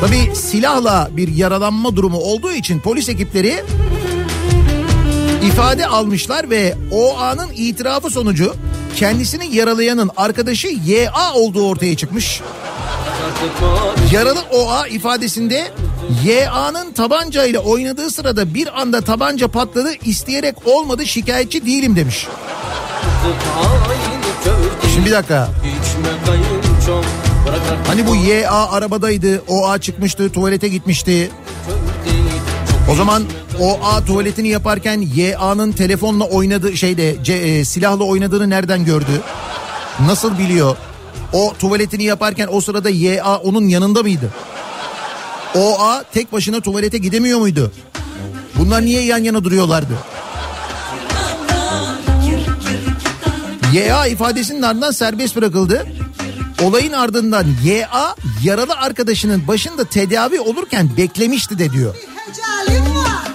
Tabi 0.00 0.36
silahla 0.36 1.08
bir 1.12 1.28
yaralanma 1.28 1.96
durumu 1.96 2.18
olduğu 2.18 2.52
için 2.52 2.80
polis 2.80 3.08
ekipleri 3.08 3.64
ifade 5.46 5.86
almışlar 5.86 6.50
ve 6.50 6.74
o 6.90 7.18
anın 7.18 7.48
itirafı 7.54 8.10
sonucu 8.10 8.54
kendisini 8.96 9.56
yaralayanın 9.56 10.10
arkadaşı 10.16 10.68
YA 10.86 11.32
olduğu 11.34 11.68
ortaya 11.68 11.96
çıkmış. 11.96 12.40
Yaralı 14.12 14.40
OA 14.50 14.86
ifadesinde 14.86 15.70
YA'nın 16.24 16.92
tabancayla 16.92 17.60
oynadığı 17.60 18.10
sırada 18.10 18.54
bir 18.54 18.80
anda 18.80 19.00
tabanca 19.00 19.48
patladı 19.48 19.92
isteyerek 20.04 20.54
olmadı 20.64 21.06
şikayetçi 21.06 21.66
değilim 21.66 21.96
demiş. 21.96 22.26
Şimdi 24.94 25.06
bir 25.06 25.12
dakika 25.12 25.48
hani 27.86 28.06
bu 28.06 28.16
YA 28.16 28.70
arabadaydı 28.70 29.42
OA 29.48 29.78
çıkmıştı 29.78 30.32
tuvalete 30.32 30.68
gitmişti. 30.68 31.30
O 32.90 32.94
zaman 32.94 33.22
OA 33.60 34.04
tuvaletini 34.04 34.48
yaparken 34.48 35.08
YA'nın 35.14 35.72
telefonla 35.72 36.24
oynadığı 36.24 36.76
şeyde 36.76 37.14
ce- 37.16 37.32
e, 37.32 37.64
silahla 37.64 38.04
oynadığını 38.04 38.50
nereden 38.50 38.84
gördü? 38.84 39.20
Nasıl 40.06 40.38
biliyor? 40.38 40.76
O 41.32 41.54
tuvaletini 41.58 42.04
yaparken 42.04 42.48
o 42.52 42.60
sırada 42.60 42.90
YA 42.90 43.36
onun 43.36 43.68
yanında 43.68 44.02
mıydı? 44.02 44.30
OA 45.54 46.02
tek 46.12 46.32
başına 46.32 46.60
tuvalete 46.60 46.98
gidemiyor 46.98 47.38
muydu? 47.38 47.72
Bunlar 48.58 48.82
niye 48.84 49.02
yan 49.02 49.18
yana 49.24 49.44
duruyorlardı? 49.44 49.92
YA 53.72 54.06
ifadesinin 54.06 54.62
ardından 54.62 54.90
serbest 54.90 55.36
bırakıldı. 55.36 55.86
Olayın 56.62 56.92
ardından 56.92 57.46
YA 57.64 58.14
yaralı 58.44 58.74
arkadaşının 58.74 59.48
başında 59.48 59.84
tedavi 59.84 60.40
olurken 60.40 60.90
beklemişti 60.96 61.58
de 61.58 61.72
diyor. 61.72 61.94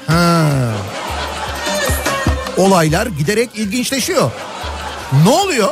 Ha. 0.08 0.50
Olaylar 2.58 3.08
giderek 3.08 3.50
ilginçleşiyor. 3.56 4.32
Ne 5.24 5.30
oluyor? 5.30 5.70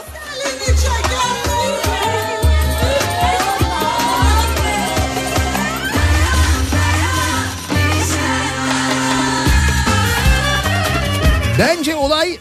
Bence 11.59 11.95
olay 11.95 12.37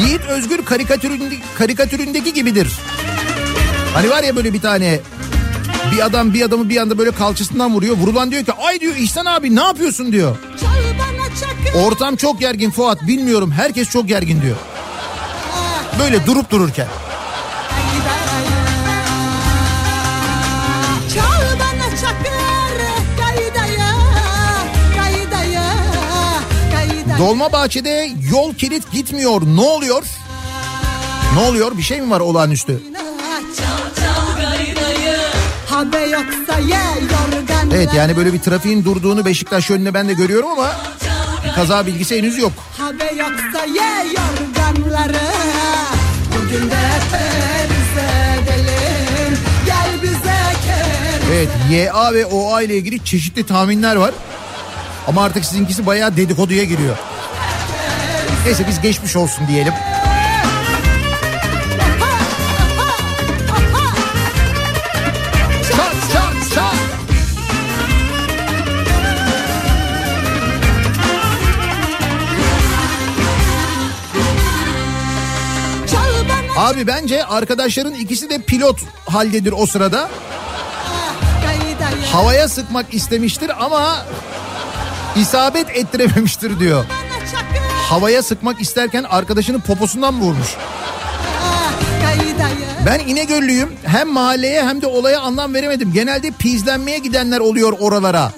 Yiğit 0.00 0.24
Özgür 0.28 0.64
karikatüründe, 0.64 1.34
karikatüründeki 1.58 2.32
gibidir. 2.32 2.72
Hani 3.94 4.10
var 4.10 4.22
ya 4.22 4.36
böyle 4.36 4.52
bir 4.52 4.60
tane 4.60 5.00
bir 5.92 6.04
adam 6.06 6.34
bir 6.34 6.42
adamı 6.42 6.68
bir 6.68 6.76
anda 6.76 6.98
böyle 6.98 7.10
kalçasından 7.10 7.74
vuruyor. 7.74 7.96
Vurulan 7.96 8.30
diyor 8.30 8.44
ki 8.44 8.52
ay 8.52 8.80
diyor 8.80 8.96
İhsan 8.96 9.26
abi 9.26 9.56
ne 9.56 9.62
yapıyorsun 9.62 10.12
diyor. 10.12 10.36
Ortam 11.86 12.16
çok 12.16 12.40
gergin 12.40 12.70
Fuat 12.70 13.06
bilmiyorum 13.06 13.50
herkes 13.50 13.90
çok 13.90 14.08
gergin 14.08 14.42
diyor. 14.42 14.56
Böyle 15.98 16.26
durup 16.26 16.50
dururken. 16.50 16.86
Dolmabahçe'de 27.18 28.10
yol 28.30 28.54
kilit 28.54 28.92
gitmiyor 28.92 29.42
ne 29.46 29.60
oluyor? 29.60 30.02
Ne 31.34 31.40
oluyor 31.40 31.76
bir 31.76 31.82
şey 31.82 32.00
mi 32.00 32.10
var 32.10 32.20
olağanüstü? 32.20 32.82
Habe 35.82 36.00
yoksa 36.00 36.58
ye 36.58 36.80
yorgan 37.02 37.70
Evet 37.74 37.94
yani 37.94 38.16
böyle 38.16 38.32
bir 38.32 38.38
trafiğin 38.38 38.84
durduğunu 38.84 39.24
Beşiktaş 39.24 39.70
yönünde 39.70 39.94
ben 39.94 40.08
de 40.08 40.12
görüyorum 40.12 40.50
ama 40.50 40.70
kaza 41.54 41.86
bilgisi 41.86 42.18
henüz 42.18 42.38
yok. 42.38 42.52
Habe 42.78 43.04
yoksa 43.04 43.64
ye 43.64 44.06
yorganları 44.06 45.20
Bugün 46.36 46.70
de 46.70 46.80
ters 47.10 48.04
edelim 48.42 49.38
Gel 49.66 50.02
bize 50.02 50.42
kere 50.66 51.36
Evet 51.36 51.48
YA 51.70 52.14
ve 52.14 52.26
OA 52.26 52.62
ile 52.62 52.76
ilgili 52.76 53.04
çeşitli 53.04 53.46
tahminler 53.46 53.96
var. 53.96 54.14
Ama 55.06 55.24
artık 55.24 55.44
sizinkisi 55.44 55.86
bayağı 55.86 56.16
dedikoduya 56.16 56.64
giriyor. 56.64 56.96
Neyse 58.46 58.64
biz 58.68 58.80
geçmiş 58.80 59.16
olsun 59.16 59.48
diyelim. 59.48 59.72
Abi 76.72 76.86
bence 76.86 77.24
arkadaşların 77.24 77.94
ikisi 77.94 78.30
de 78.30 78.38
pilot 78.38 78.80
haldedir 79.06 79.54
o 79.56 79.66
sırada. 79.66 80.08
Havaya 82.12 82.48
sıkmak 82.48 82.94
istemiştir 82.94 83.64
ama 83.64 84.06
isabet 85.16 85.70
ettirememiştir 85.76 86.60
diyor. 86.60 86.84
Havaya 87.88 88.22
sıkmak 88.22 88.60
isterken 88.60 89.04
arkadaşının 89.04 89.60
poposundan 89.60 90.20
vurmuş? 90.20 90.48
Ben 92.86 92.98
İnegöllüyüm. 92.98 93.72
Hem 93.84 94.12
mahalleye 94.12 94.64
hem 94.64 94.82
de 94.82 94.86
olaya 94.86 95.20
anlam 95.20 95.54
veremedim. 95.54 95.92
Genelde 95.92 96.30
pizlenmeye 96.30 96.98
gidenler 96.98 97.40
oluyor 97.40 97.72
oralara. 97.80 98.32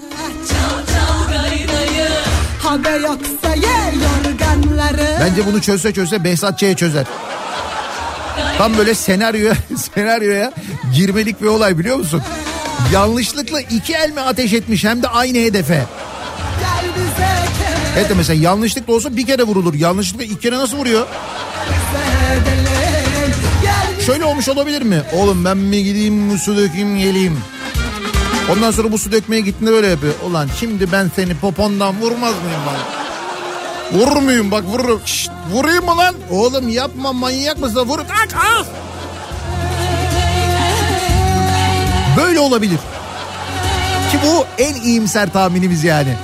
Bence 5.20 5.46
bunu 5.46 5.60
çözse 5.60 5.92
çözse 5.92 6.24
Behzat 6.24 6.58
Ç'ye 6.58 6.76
çözer. 6.76 7.06
Tam 8.58 8.78
böyle 8.78 8.94
senaryoya, 8.94 9.54
senaryoya 9.94 10.52
girmelik 10.94 11.42
bir 11.42 11.46
olay 11.46 11.78
biliyor 11.78 11.96
musun? 11.96 12.22
Yanlışlıkla 12.92 13.60
iki 13.60 13.94
el 13.94 14.10
mi 14.10 14.20
ateş 14.20 14.52
etmiş 14.52 14.84
hem 14.84 15.02
de 15.02 15.08
aynı 15.08 15.38
hedefe. 15.38 15.86
Evet 17.98 18.10
de 18.10 18.14
mesela 18.14 18.42
yanlışlıkla 18.42 18.92
olsa 18.94 19.16
bir 19.16 19.26
kere 19.26 19.42
vurulur. 19.42 19.74
Yanlışlıkla 19.74 20.24
iki 20.24 20.38
kere 20.38 20.58
nasıl 20.58 20.76
vuruyor? 20.76 21.06
Şöyle 24.06 24.24
olmuş 24.24 24.48
olabilir 24.48 24.82
mi? 24.82 25.02
Oğlum 25.12 25.44
ben 25.44 25.56
mi 25.56 25.84
gideyim 25.84 26.38
su 26.38 26.56
dökeyim 26.56 26.98
geleyim. 26.98 27.38
Ondan 28.50 28.70
sonra 28.70 28.92
bu 28.92 28.98
su 28.98 29.12
dökmeye 29.12 29.40
gittiğinde 29.40 29.72
böyle 29.72 29.86
yapıyor. 29.86 30.14
Ulan 30.30 30.48
şimdi 30.60 30.92
ben 30.92 31.10
seni 31.16 31.34
popondan 31.36 32.00
vurmaz 32.00 32.34
mıyım 32.34 32.66
lan? 32.66 33.03
Vurur 33.92 34.16
muyum 34.22 34.50
bak 34.50 34.64
vururum. 34.64 35.00
Şşt, 35.06 35.30
vurayım 35.52 35.84
mı 35.84 35.96
lan? 35.96 36.14
Oğlum 36.30 36.68
yapma 36.68 37.12
manyak 37.12 37.58
mısın? 37.60 37.80
Vur. 37.86 37.98
Kalk 37.98 38.34
al. 38.44 38.64
Böyle 42.16 42.40
olabilir. 42.40 42.78
Ki 44.12 44.18
bu 44.26 44.44
en 44.58 44.74
iyimser 44.74 45.32
tahminimiz 45.32 45.84
yani. 45.84 46.16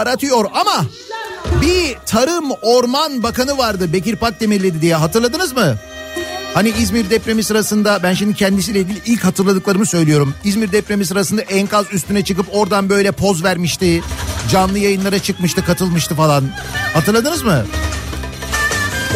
Aratıyor 0.00 0.44
ama 0.54 0.84
bir 1.62 1.96
tarım 2.06 2.50
orman 2.62 3.22
bakanı 3.22 3.58
vardı 3.58 3.92
Bekir 3.92 4.16
Pakdemirli 4.16 4.80
diye 4.80 4.94
hatırladınız 4.94 5.52
mı? 5.52 5.76
Hani 6.54 6.68
İzmir 6.68 7.10
depremi 7.10 7.44
sırasında 7.44 8.02
ben 8.02 8.14
şimdi 8.14 8.34
kendisiyle 8.34 8.80
ilgili 8.80 8.98
ilk 9.06 9.24
hatırladıklarımı 9.24 9.86
söylüyorum. 9.86 10.34
İzmir 10.44 10.72
depremi 10.72 11.06
sırasında 11.06 11.42
enkaz 11.42 11.86
üstüne 11.92 12.24
çıkıp 12.24 12.46
oradan 12.52 12.88
böyle 12.88 13.12
poz 13.12 13.44
vermişti. 13.44 14.02
Canlı 14.50 14.78
yayınlara 14.78 15.18
çıkmıştı 15.18 15.64
katılmıştı 15.64 16.14
falan. 16.14 16.44
Hatırladınız 16.94 17.42
mı? 17.42 17.64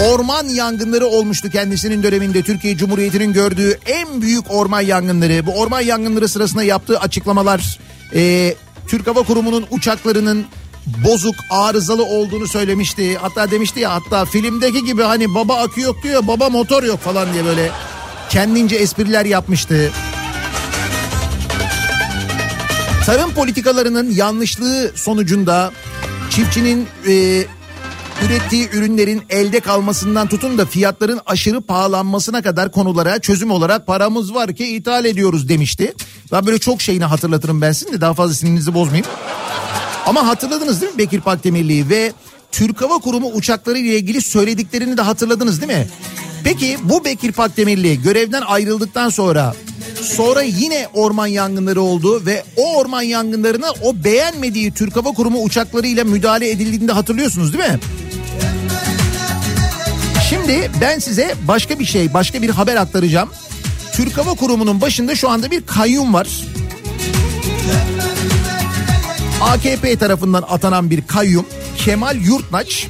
Orman 0.02 0.44
yangınları 0.48 1.06
olmuştu 1.06 1.50
kendisinin 1.50 2.02
döneminde 2.02 2.42
Türkiye 2.42 2.76
Cumhuriyeti'nin 2.76 3.32
gördüğü 3.32 3.78
en 3.86 4.22
büyük 4.22 4.50
orman 4.50 4.80
yangınları. 4.80 5.46
Bu 5.46 5.52
orman 5.52 5.80
yangınları 5.80 6.28
sırasında 6.28 6.62
yaptığı 6.62 7.00
açıklamalar 7.00 7.78
e, 8.14 8.54
Türk 8.88 9.06
Hava 9.06 9.22
Kurumu'nun 9.22 9.66
uçaklarının 9.70 10.46
bozuk 10.86 11.34
arızalı 11.50 12.04
olduğunu 12.04 12.48
söylemişti. 12.48 13.16
Hatta 13.16 13.50
demişti 13.50 13.80
ya 13.80 13.92
hatta 13.92 14.24
filmdeki 14.24 14.84
gibi 14.84 15.02
hani 15.02 15.34
baba 15.34 15.56
akü 15.56 15.80
yok 15.80 16.02
diyor 16.02 16.26
baba 16.26 16.48
motor 16.48 16.82
yok 16.82 17.00
falan 17.00 17.32
diye 17.32 17.44
böyle 17.44 17.70
kendince 18.30 18.76
espriler 18.76 19.24
yapmıştı. 19.24 19.90
Tarım 23.06 23.34
politikalarının 23.34 24.10
yanlışlığı 24.10 24.92
sonucunda 24.94 25.72
çiftçinin 26.30 26.88
e, 27.08 27.44
ürettiği 28.26 28.68
ürünlerin 28.72 29.22
elde 29.30 29.60
kalmasından 29.60 30.28
tutun 30.28 30.58
da 30.58 30.66
fiyatların 30.66 31.20
aşırı 31.26 31.60
pahalanmasına 31.60 32.42
kadar 32.42 32.72
konulara 32.72 33.18
çözüm 33.18 33.50
olarak 33.50 33.86
paramız 33.86 34.34
var 34.34 34.54
ki 34.54 34.66
ithal 34.66 35.04
ediyoruz 35.04 35.48
demişti. 35.48 35.94
Ben 36.32 36.46
böyle 36.46 36.58
çok 36.58 36.82
şeyini 36.82 37.04
hatırlatırım 37.04 37.60
ben 37.60 37.72
sizin 37.72 37.92
de 37.92 38.00
daha 38.00 38.14
fazla 38.14 38.34
sinirinizi 38.34 38.74
bozmayayım. 38.74 39.06
Ama 40.06 40.26
hatırladınız 40.26 40.80
değil 40.80 40.92
mi 40.92 40.98
Bekir 40.98 41.20
Pakdemirli'yi 41.20 41.88
ve 41.88 42.12
Türk 42.52 42.82
Hava 42.82 42.98
Kurumu 42.98 43.28
uçakları 43.28 43.78
ile 43.78 43.96
ilgili 43.96 44.22
söylediklerini 44.22 44.96
de 44.96 45.02
hatırladınız 45.02 45.60
değil 45.60 45.72
mi? 45.72 45.88
Peki 46.44 46.78
bu 46.82 47.04
Bekir 47.04 47.32
Pakdemirli 47.32 48.02
görevden 48.02 48.42
ayrıldıktan 48.42 49.08
sonra 49.08 49.54
sonra 50.02 50.42
yine 50.42 50.88
orman 50.94 51.26
yangınları 51.26 51.82
oldu 51.82 52.26
ve 52.26 52.44
o 52.56 52.76
orman 52.76 53.02
yangınlarına 53.02 53.70
o 53.82 54.04
beğenmediği 54.04 54.72
Türk 54.72 54.96
Hava 54.96 55.12
Kurumu 55.12 55.42
uçaklarıyla 55.42 56.04
müdahale 56.04 56.50
edildiğini 56.50 56.88
de 56.88 56.92
hatırlıyorsunuz 56.92 57.52
değil 57.52 57.64
mi? 57.64 57.78
Şimdi 60.28 60.70
ben 60.80 60.98
size 60.98 61.34
başka 61.48 61.78
bir 61.78 61.84
şey, 61.84 62.14
başka 62.14 62.42
bir 62.42 62.50
haber 62.50 62.76
aktaracağım. 62.76 63.30
Türk 63.92 64.18
Hava 64.18 64.34
Kurumu'nun 64.34 64.80
başında 64.80 65.14
şu 65.14 65.28
anda 65.28 65.50
bir 65.50 65.66
kayyum 65.66 66.14
var. 66.14 66.28
AKP 69.40 69.96
tarafından 69.96 70.44
atanan 70.48 70.90
bir 70.90 71.06
kayyum 71.06 71.46
Kemal 71.78 72.16
Yurtnaç 72.16 72.86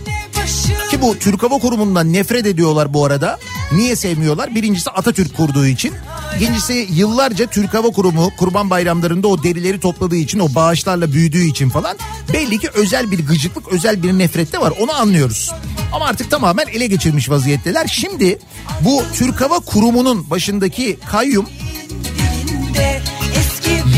ki 0.91 1.03
bu 1.03 1.19
Türk 1.19 1.43
Hava 1.43 1.59
Kurumu'ndan 1.59 2.13
nefret 2.13 2.47
ediyorlar 2.47 2.95
bu 2.95 3.05
arada. 3.05 3.39
Niye 3.73 3.97
sevmiyorlar? 3.97 4.55
Birincisi 4.55 4.91
Atatürk 4.91 5.37
kurduğu 5.37 5.67
için. 5.67 5.93
İkincisi 6.37 6.89
yıllarca 6.93 7.47
Türk 7.47 7.75
Hava 7.75 7.89
Kurumu 7.91 8.31
kurban 8.39 8.71
bayramlarında 8.71 9.29
o 9.29 9.43
derileri 9.43 9.81
topladığı 9.81 10.17
için 10.17 10.39
o 10.39 10.55
bağışlarla 10.55 11.13
büyüdüğü 11.13 11.45
için 11.45 11.71
falan 11.71 11.97
belli 12.33 12.59
ki 12.59 12.69
özel 12.75 13.11
bir 13.11 13.27
gıcıklık 13.27 13.69
özel 13.73 14.03
bir 14.03 14.13
nefret 14.19 14.53
de 14.53 14.61
var 14.61 14.73
onu 14.81 14.93
anlıyoruz. 14.93 15.53
Ama 15.93 16.07
artık 16.07 16.31
tamamen 16.31 16.67
ele 16.67 16.87
geçirmiş 16.87 17.31
vaziyetteler. 17.31 17.87
Şimdi 17.87 18.39
bu 18.81 19.03
Türk 19.15 19.41
Hava 19.41 19.59
Kurumu'nun 19.59 20.31
başındaki 20.31 20.99
kayyum 21.11 21.47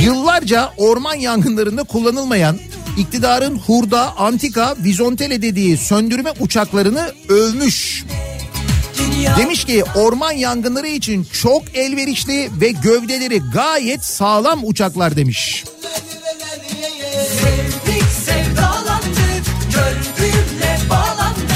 yıllarca 0.04 0.72
orman 0.76 1.14
yangınlarında 1.14 1.84
kullanılmayan 1.84 2.58
iktidarın 2.98 3.58
hurda, 3.58 4.16
antika, 4.18 4.74
vizontele 4.78 5.42
dediği 5.42 5.76
söndürme 5.76 6.32
uçaklarını 6.40 7.12
övmüş. 7.28 8.04
Demiş 9.38 9.64
ki 9.64 9.84
orman 9.94 10.32
yangınları 10.32 10.88
için 10.88 11.26
çok 11.42 11.62
elverişli 11.74 12.50
ve 12.60 12.70
gövdeleri 12.70 13.42
gayet 13.54 14.04
sağlam 14.04 14.60
uçaklar 14.64 15.16
demiş. 15.16 15.64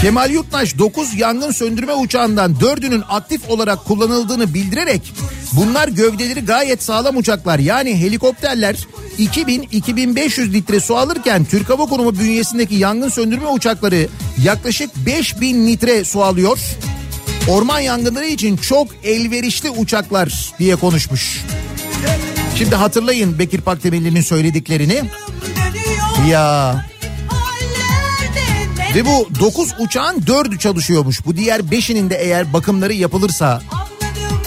Kemal 0.03 0.31
Yurtnaş 0.31 0.79
9 0.79 1.15
yangın 1.15 1.51
söndürme 1.51 1.95
uçağından 1.95 2.55
4'ünün 2.55 3.03
aktif 3.09 3.51
olarak 3.51 3.85
kullanıldığını 3.85 4.55
bildirerek 4.55 5.13
bunlar 5.53 5.89
gövdeleri 5.89 6.41
gayet 6.41 6.83
sağlam 6.83 7.17
uçaklar 7.17 7.59
yani 7.59 8.01
helikopterler 8.01 8.77
2000-2500 9.19 10.53
litre 10.53 10.81
su 10.81 10.97
alırken 10.97 11.45
Türk 11.45 11.71
Hava 11.71 11.87
Kurumu 11.87 12.19
bünyesindeki 12.19 12.75
yangın 12.75 13.09
söndürme 13.09 13.47
uçakları 13.47 14.09
yaklaşık 14.45 14.97
5000 15.07 15.67
litre 15.67 16.05
su 16.05 16.25
alıyor. 16.25 16.59
Orman 17.49 17.81
yangınları 17.81 18.27
için 18.27 18.57
çok 18.57 18.89
elverişli 19.05 19.71
uçaklar 19.71 20.53
diye 20.59 20.77
konuşmuş. 20.77 21.45
Şimdi 22.59 22.75
hatırlayın 22.75 23.39
Bekir 23.39 23.61
Pakdemirli'nin 23.61 24.21
söylediklerini. 24.21 25.03
Ya 26.29 26.77
ve 28.95 29.07
bu 29.07 29.29
9 29.41 29.75
uçağın 29.79 30.21
4'ü 30.21 30.59
çalışıyormuş. 30.59 31.27
Bu 31.27 31.37
diğer 31.37 31.61
5'inin 31.61 32.11
de 32.11 32.15
eğer 32.15 32.53
bakımları 32.53 32.93
yapılırsa 32.93 33.63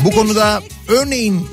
bu 0.06 0.12
konuda 0.12 0.64
örneğin 0.88 1.48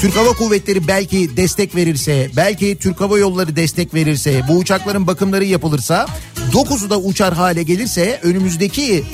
Türk 0.00 0.16
Hava 0.16 0.32
Kuvvetleri 0.32 0.88
belki 0.88 1.36
destek 1.36 1.74
verirse, 1.74 2.30
belki 2.36 2.78
Türk 2.80 3.00
Hava 3.00 3.18
Yolları 3.18 3.56
destek 3.56 3.94
verirse, 3.94 4.42
bu 4.48 4.52
uçakların 4.52 5.06
bakımları 5.06 5.44
yapılırsa, 5.44 6.06
9'u 6.52 6.90
da 6.90 7.00
uçar 7.00 7.34
hale 7.34 7.62
gelirse 7.62 8.20
önümüzdeki 8.22 9.04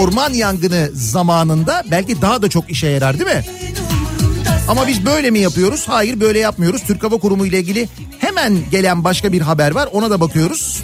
orman 0.00 0.32
yangını 0.32 0.90
zamanında 0.94 1.84
belki 1.90 2.22
daha 2.22 2.42
da 2.42 2.50
çok 2.50 2.70
işe 2.70 2.86
yarar 2.86 3.18
değil 3.18 3.36
mi? 3.36 3.44
Ama 4.68 4.86
biz 4.86 5.06
böyle 5.06 5.30
mi 5.30 5.38
yapıyoruz? 5.38 5.88
Hayır 5.88 6.20
böyle 6.20 6.38
yapmıyoruz. 6.38 6.82
Türk 6.82 7.02
Hava 7.02 7.18
Kurumu 7.18 7.46
ile 7.46 7.58
ilgili 7.58 7.88
hemen 8.18 8.58
gelen 8.70 9.04
başka 9.04 9.32
bir 9.32 9.40
haber 9.40 9.70
var. 9.70 9.88
Ona 9.92 10.10
da 10.10 10.20
bakıyoruz. 10.20 10.82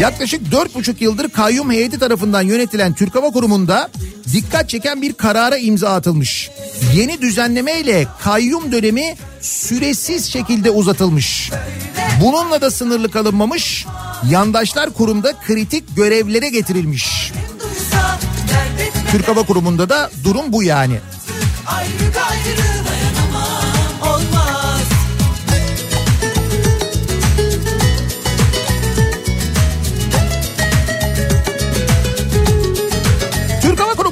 Yaklaşık 0.00 0.42
4,5 0.52 0.94
yıldır 1.04 1.28
kayyum 1.28 1.70
heyeti 1.70 1.98
tarafından 1.98 2.42
yönetilen 2.42 2.94
Türk 2.94 3.14
Hava 3.14 3.30
Kurumu'nda 3.30 3.90
dikkat 4.32 4.68
çeken 4.68 5.02
bir 5.02 5.12
karara 5.12 5.56
imza 5.56 5.88
atılmış. 5.94 6.50
Yeni 6.94 7.20
düzenleme 7.20 7.80
ile 7.80 8.06
kayyum 8.20 8.72
dönemi 8.72 9.14
süresiz 9.40 10.32
şekilde 10.32 10.70
uzatılmış. 10.70 11.50
Bununla 12.20 12.60
da 12.60 12.70
sınırlı 12.70 13.10
kalınmamış. 13.10 13.86
Yandaşlar 14.30 14.90
kurumda 14.90 15.32
kritik 15.46 15.96
görevlere 15.96 16.48
getirilmiş. 16.48 17.32
Türk 19.10 19.28
Hava 19.28 19.42
Kurumu'nda 19.42 19.88
da 19.88 20.10
durum 20.24 20.52
bu 20.52 20.62
yani. 20.62 20.98
Ayrı 21.66 22.01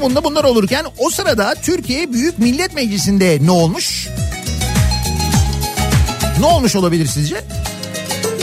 Kurumu'nda 0.00 0.24
bunlar 0.24 0.44
olurken 0.44 0.84
o 0.98 1.10
sırada 1.10 1.54
Türkiye 1.62 2.12
Büyük 2.12 2.38
Millet 2.38 2.74
Meclisi'nde 2.74 3.38
ne 3.42 3.50
olmuş? 3.50 4.08
Ne 6.38 6.46
olmuş 6.46 6.76
olabilir 6.76 7.06
sizce? 7.06 7.44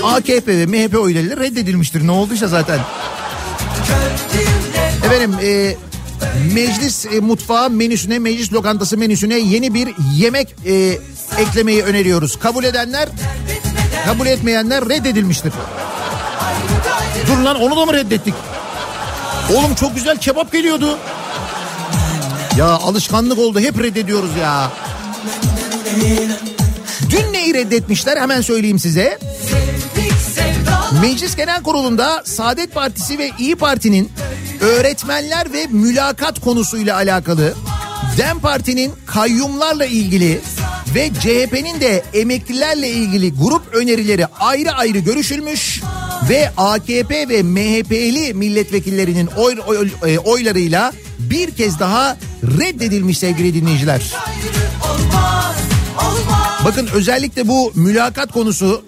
AKP 0.03 0.57
ve 0.57 0.65
MHP 0.65 0.99
oylarıyla 0.99 1.37
reddedilmiştir. 1.37 2.07
Ne 2.07 2.11
olduysa 2.11 2.47
zaten. 2.47 2.79
Efendim 5.05 5.35
e, 5.43 5.75
meclis 6.53 7.05
e, 7.05 7.19
mutfağı 7.19 7.69
menüsüne, 7.69 8.19
meclis 8.19 8.53
lokantası 8.53 8.97
menüsüne 8.97 9.39
yeni 9.39 9.73
bir 9.73 9.89
yemek 10.15 10.55
e, 10.65 10.99
eklemeyi 11.37 11.83
öneriyoruz. 11.83 12.39
Kabul 12.39 12.63
edenler, 12.63 13.09
kabul 14.05 14.27
etmeyenler 14.27 14.89
reddedilmiştir. 14.89 15.53
Dur 17.27 17.37
lan 17.37 17.61
onu 17.61 17.77
da 17.77 17.85
mı 17.85 17.93
reddettik? 17.93 18.33
Oğlum 19.55 19.75
çok 19.75 19.95
güzel 19.95 20.17
kebap 20.17 20.51
geliyordu. 20.51 20.97
Ya 22.57 22.65
alışkanlık 22.65 23.39
oldu 23.39 23.59
hep 23.59 23.79
reddediyoruz 23.79 24.35
ya. 24.41 24.71
Dün 27.09 27.33
neyi 27.33 27.53
reddetmişler 27.53 28.17
hemen 28.17 28.41
söyleyeyim 28.41 28.79
size. 28.79 29.19
Meclis 31.01 31.35
Genel 31.35 31.63
Kurulu'nda 31.63 32.21
Saadet 32.25 32.73
Partisi 32.73 33.17
ve 33.19 33.31
İyi 33.39 33.55
Parti'nin 33.55 34.11
öğretmenler 34.61 35.53
ve 35.53 35.67
mülakat 35.67 36.39
konusuyla 36.39 36.95
alakalı 36.95 37.53
DEM 38.17 38.39
Parti'nin 38.39 38.93
kayyumlarla 39.05 39.85
ilgili 39.85 40.41
ve 40.95 41.09
CHP'nin 41.21 41.81
de 41.81 42.03
emeklilerle 42.13 42.89
ilgili 42.89 43.33
grup 43.33 43.73
önerileri 43.75 44.25
ayrı 44.25 44.71
ayrı 44.71 44.99
görüşülmüş 44.99 45.81
ve 46.29 46.51
AKP 46.57 47.29
ve 47.29 47.43
MHP'li 47.43 48.33
milletvekillerinin 48.33 49.27
oy, 49.27 49.55
oy- 49.67 49.89
e, 50.13 50.19
oylarıyla 50.19 50.93
bir 51.19 51.51
kez 51.51 51.79
daha 51.79 52.17
reddedilmiş 52.43 53.17
sevgili 53.17 53.53
dinleyiciler. 53.53 54.01
Bakın 56.65 56.89
özellikle 56.93 57.47
bu 57.47 57.71
mülakat 57.75 58.31
konusu 58.31 58.83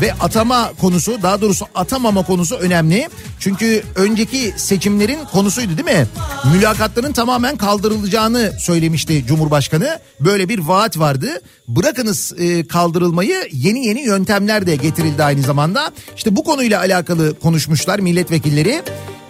ve 0.00 0.12
atama 0.20 0.72
konusu 0.80 1.22
daha 1.22 1.40
doğrusu 1.40 1.66
atamama 1.74 2.22
konusu 2.22 2.56
önemli. 2.56 3.08
Çünkü 3.38 3.82
önceki 3.94 4.54
seçimlerin 4.56 5.18
konusuydu 5.32 5.70
değil 5.76 5.98
mi? 5.98 6.06
Mülakatların 6.54 7.12
tamamen 7.12 7.56
kaldırılacağını 7.56 8.52
söylemişti 8.58 9.24
Cumhurbaşkanı. 9.26 9.98
Böyle 10.20 10.48
bir 10.48 10.58
vaat 10.58 10.98
vardı. 10.98 11.28
Bırakınız 11.68 12.32
e, 12.38 12.66
kaldırılmayı 12.66 13.48
yeni 13.52 13.86
yeni 13.86 14.00
yöntemler 14.00 14.66
de 14.66 14.76
getirildi 14.76 15.24
aynı 15.24 15.42
zamanda. 15.42 15.90
İşte 16.16 16.36
bu 16.36 16.44
konuyla 16.44 16.80
alakalı 16.80 17.38
konuşmuşlar 17.38 17.98
milletvekilleri. 17.98 18.82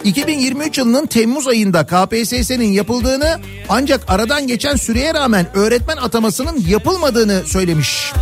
2023 0.03 0.77
yılının 0.77 1.05
Temmuz 1.05 1.47
ayında 1.47 1.85
KPSS'nin 1.85 2.71
yapıldığını 2.71 3.39
ancak 3.69 4.01
aradan 4.07 4.47
geçen 4.47 4.75
süreye 4.75 5.13
rağmen 5.13 5.47
öğretmen 5.53 5.97
atamasının 5.97 6.63
yapılmadığını 6.67 7.43
söylemiş. 7.45 8.13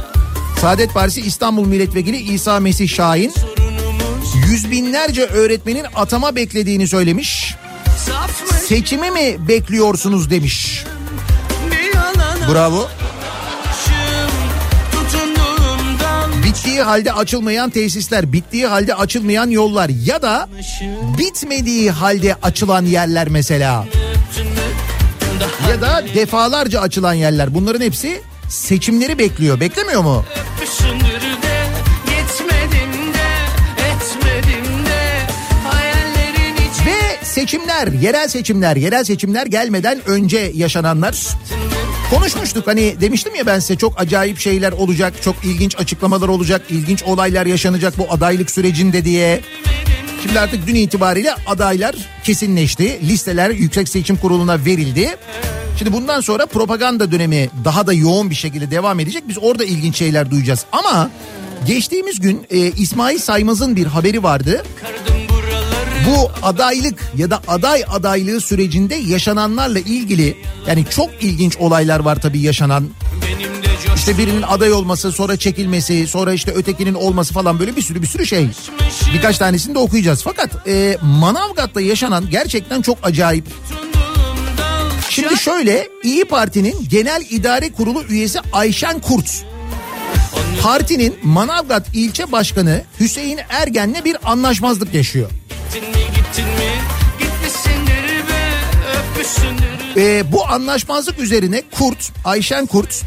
Saadet 0.62 0.93
Partisi 0.93 1.21
İstanbul 1.21 1.67
Milletvekili 1.67 2.17
İsa 2.17 2.60
Mesih 2.60 2.89
Şahin 2.89 3.34
yüz 4.47 4.71
binlerce 4.71 5.26
öğretmenin 5.26 5.86
atama 5.95 6.36
beklediğini 6.36 6.88
söylemiş. 6.88 7.56
Seçimi 8.67 9.12
mi 9.12 9.47
bekliyorsunuz 9.47 10.30
demiş. 10.30 10.84
Bravo. 12.52 12.89
Bittiği 16.45 16.82
halde 16.82 17.13
açılmayan 17.13 17.69
tesisler, 17.69 18.34
bittiği 18.34 18.67
halde 18.67 18.95
açılmayan 18.95 19.50
yollar 19.50 19.89
ya 19.89 20.22
da 20.22 20.49
bitmediği 21.18 21.91
halde 21.91 22.36
açılan 22.43 22.86
yerler 22.86 23.28
mesela. 23.30 23.86
Ya 25.70 25.82
da 25.82 26.03
defalarca 26.16 26.82
açılan 26.82 27.14
yerler. 27.14 27.53
Bunların 27.53 27.82
hepsi 27.82 28.22
seçimleri 28.49 29.20
bekliyor. 29.20 29.59
Beklemiyor 29.59 30.01
mu? 30.01 30.26
Ve 36.86 37.26
seçimler, 37.26 37.88
yerel 37.88 38.28
seçimler, 38.28 38.76
yerel 38.76 39.03
seçimler 39.03 39.45
gelmeden 39.45 40.01
önce 40.05 40.51
yaşananlar. 40.55 41.28
Konuşmuştuk 42.09 42.67
hani 42.67 43.01
demiştim 43.01 43.36
ya 43.36 43.45
ben 43.45 43.59
size 43.59 43.76
çok 43.76 44.01
acayip 44.01 44.39
şeyler 44.39 44.72
olacak, 44.72 45.13
çok 45.24 45.36
ilginç 45.43 45.76
açıklamalar 45.80 46.28
olacak, 46.28 46.61
ilginç 46.69 47.03
olaylar 47.03 47.45
yaşanacak 47.45 47.97
bu 47.97 48.07
adaylık 48.09 48.51
sürecinde 48.51 49.05
diye. 49.05 49.41
Şimdi 50.24 50.39
artık 50.39 50.67
dün 50.67 50.76
itibariyle 50.76 51.36
adaylar 51.47 51.95
kesinleşti. 52.24 52.99
Listeler 53.07 53.49
Yüksek 53.49 53.89
Seçim 53.89 54.17
Kurulu'na 54.17 54.65
verildi. 54.65 55.15
Şimdi 55.78 55.93
bundan 55.93 56.22
sonra 56.22 56.45
propaganda 56.45 57.11
dönemi 57.11 57.49
daha 57.65 57.88
da 57.88 57.93
yoğun 57.93 58.30
bir 58.30 58.36
şekilde 58.36 58.72
devam 58.72 58.99
edecek. 58.99 59.24
Biz 59.28 59.38
orada 59.41 59.63
ilginç 59.65 59.97
şeyler 59.97 60.32
duyacağız. 60.32 60.65
Ama 60.72 61.09
geçtiğimiz 61.67 62.19
gün 62.19 62.47
e, 62.49 62.57
İsmail 62.57 63.19
Saymaz'ın 63.19 63.76
bir 63.76 63.86
haberi 63.86 64.24
vardı. 64.24 64.63
Bu 66.07 66.32
adaylık 66.43 67.11
ya 67.17 67.30
da 67.30 67.41
aday 67.47 67.84
adaylığı 67.91 68.41
sürecinde 68.41 68.95
yaşananlarla 68.95 69.80
ilgili 69.80 70.38
yani 70.67 70.86
çok 70.89 71.09
ilginç 71.22 71.57
olaylar 71.57 71.99
var 71.99 72.15
tabii 72.22 72.39
yaşanan. 72.39 72.89
İşte 74.02 74.18
birinin 74.18 74.41
aday 74.41 74.74
olması, 74.74 75.12
sonra 75.12 75.38
çekilmesi, 75.38 76.08
sonra 76.08 76.34
işte 76.34 76.52
ötekinin 76.52 76.93
olması 76.93 77.34
falan 77.34 77.60
böyle 77.60 77.76
bir 77.76 77.82
sürü 77.82 78.02
bir 78.02 78.08
sürü 78.08 78.26
şey. 78.26 78.47
Birkaç 79.14 79.38
tanesini 79.38 79.76
de 79.76 79.80
okuyacağız. 79.80 80.24
Fakat 80.24 80.68
e, 80.68 80.97
Manavgat'ta 81.02 81.82
yaşanan 81.82 82.30
gerçekten 82.30 82.82
çok 82.82 82.97
acayip. 83.04 83.45
Şimdi 85.10 85.38
şöyle 85.38 85.88
İyi 86.04 86.26
Parti'nin 86.26 86.89
Genel 86.89 87.24
İdare 87.30 87.72
Kurulu 87.72 88.04
üyesi 88.04 88.39
Ayşen 88.54 88.99
Kurt 88.99 89.43
partinin 90.62 91.16
Manavgat 91.24 91.88
ilçe 91.93 92.32
başkanı 92.32 92.84
Hüseyin 92.99 93.39
Ergen'le 93.49 94.06
bir 94.06 94.18
anlaşmazlık 94.24 94.93
yaşıyor. 94.93 95.30
Ee, 99.97 100.32
bu 100.32 100.47
anlaşmazlık 100.47 101.20
üzerine 101.20 101.64
Kurt, 101.72 102.12
Ayşen 102.26 102.66
Kurt 102.66 103.04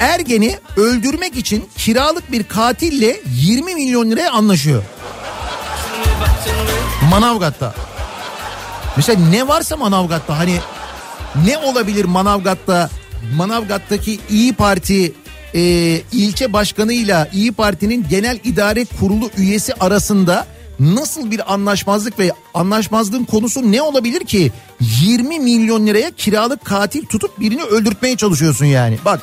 Ergen'i 0.00 0.58
öldürmek 0.76 1.36
için 1.36 1.68
kiralık 1.76 2.32
bir 2.32 2.44
katille 2.44 3.20
20 3.34 3.74
milyon 3.74 4.10
liraya 4.10 4.32
anlaşıyor. 4.32 4.82
Manavgat'ta. 7.10 7.74
Mesela 8.96 9.20
ne 9.30 9.48
varsa 9.48 9.76
Manavgat'ta 9.76 10.38
hani 10.38 10.56
ne 11.46 11.58
olabilir 11.58 12.04
Manavgat'ta 12.04 12.90
Manavgat'taki 13.36 14.20
İyi 14.30 14.52
Parti 14.52 15.12
e, 15.54 15.60
ilçe 16.12 16.52
başkanıyla 16.52 17.28
İyi 17.32 17.52
Parti'nin 17.52 18.06
genel 18.10 18.38
idare 18.44 18.84
kurulu 18.84 19.30
üyesi 19.36 19.74
arasında 19.74 20.46
nasıl 20.80 21.30
bir 21.30 21.52
anlaşmazlık 21.52 22.18
ve 22.18 22.32
anlaşmazlığın 22.54 23.24
konusu 23.24 23.72
ne 23.72 23.82
olabilir 23.82 24.24
ki 24.24 24.52
20 24.80 25.40
milyon 25.40 25.86
liraya 25.86 26.10
kiralık 26.10 26.64
katil 26.64 27.06
tutup 27.06 27.40
birini 27.40 27.62
öldürtmeye 27.62 28.16
çalışıyorsun 28.16 28.64
yani 28.64 28.98
bak 29.04 29.20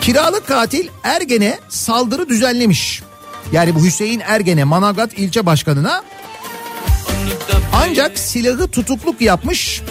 kiralık 0.00 0.46
katil 0.46 0.88
Ergen'e 1.04 1.58
saldırı 1.68 2.28
düzenlemiş 2.28 3.02
yani 3.52 3.74
bu 3.74 3.84
Hüseyin 3.84 4.20
Ergen'e 4.20 4.64
Manavgat 4.64 5.18
ilçe 5.18 5.46
başkanına 5.46 6.02
ancak 7.72 8.18
silahı 8.18 8.68
tutukluk 8.68 9.20
yapmış. 9.20 9.82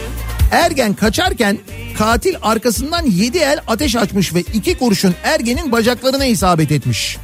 Ergen 0.51 0.93
kaçarken 0.93 1.57
katil 1.97 2.35
arkasından 2.41 3.05
7 3.05 3.37
el 3.37 3.59
ateş 3.67 3.95
açmış 3.95 4.33
ve 4.33 4.39
iki 4.41 4.77
kurşun 4.77 5.15
Ergen'in 5.23 5.71
bacaklarına 5.71 6.25
isabet 6.25 6.71
etmiş. 6.71 7.17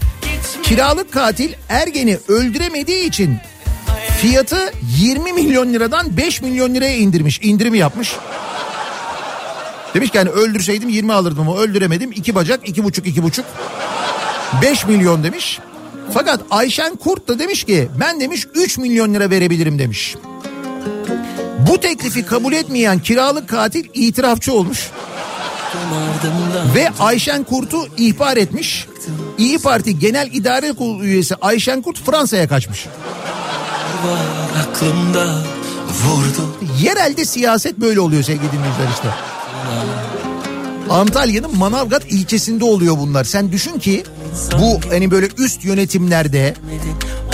Kiralık 0.63 1.11
katil 1.11 1.53
Ergen'i 1.69 2.19
öldüremediği 2.27 3.07
için 3.07 3.37
fiyatı 4.21 4.71
20 4.97 5.33
milyon 5.33 5.73
liradan 5.73 6.17
5 6.17 6.41
milyon 6.41 6.75
liraya 6.75 6.97
indirmiş. 6.97 7.39
İndirimi 7.43 7.77
yapmış. 7.77 8.15
Demiş 9.95 10.09
ki 10.11 10.17
hani 10.17 10.29
öldürseydim 10.29 10.89
20 10.89 11.13
alırdım 11.13 11.49
ama 11.49 11.57
öldüremedim. 11.57 12.11
iki 12.11 12.35
bacak 12.35 12.69
iki 12.69 12.83
buçuk 12.83 13.07
iki 13.07 13.23
buçuk. 13.23 13.45
5 14.61 14.85
milyon 14.85 15.23
demiş. 15.23 15.59
Fakat 16.13 16.41
Ayşen 16.51 16.95
Kurt 16.95 17.27
da 17.27 17.39
demiş 17.39 17.63
ki 17.63 17.89
ben 17.99 18.19
demiş 18.19 18.47
3 18.53 18.77
milyon 18.77 19.13
lira 19.13 19.29
verebilirim 19.29 19.79
demiş. 19.79 20.15
Bu 21.69 21.79
teklifi 21.79 22.25
kabul 22.25 22.53
etmeyen 22.53 22.99
kiralık 22.99 23.49
katil 23.49 23.85
itirafçı 23.93 24.53
olmuş. 24.53 24.91
Ve 26.75 26.89
Ayşen 26.99 27.43
Kurt'u 27.43 27.87
ihbar 27.97 28.37
etmiş. 28.37 28.87
İyi 29.37 29.59
Parti 29.59 29.99
Genel 29.99 30.29
İdare 30.33 30.73
Kurulu 30.73 31.03
üyesi 31.03 31.35
Ayşen 31.35 31.81
Kurt 31.81 32.05
Fransa'ya 32.05 32.47
kaçmış. 32.47 32.85
aklımda 34.61 35.43
vurdu. 35.87 36.55
Yerelde 36.81 37.25
siyaset 37.25 37.77
böyle 37.77 37.99
oluyor 37.99 38.23
sevgili 38.23 38.51
dinleyiciler 38.51 38.87
işte. 38.93 39.34
Antalya'nın 40.89 41.57
Manavgat 41.57 42.05
ilçesinde 42.05 42.65
oluyor 42.65 42.97
bunlar. 42.97 43.23
Sen 43.23 43.51
düşün 43.51 43.79
ki 43.79 44.03
bu 44.59 44.79
hani 44.89 45.11
böyle 45.11 45.27
üst 45.37 45.65
yönetimlerde 45.65 46.53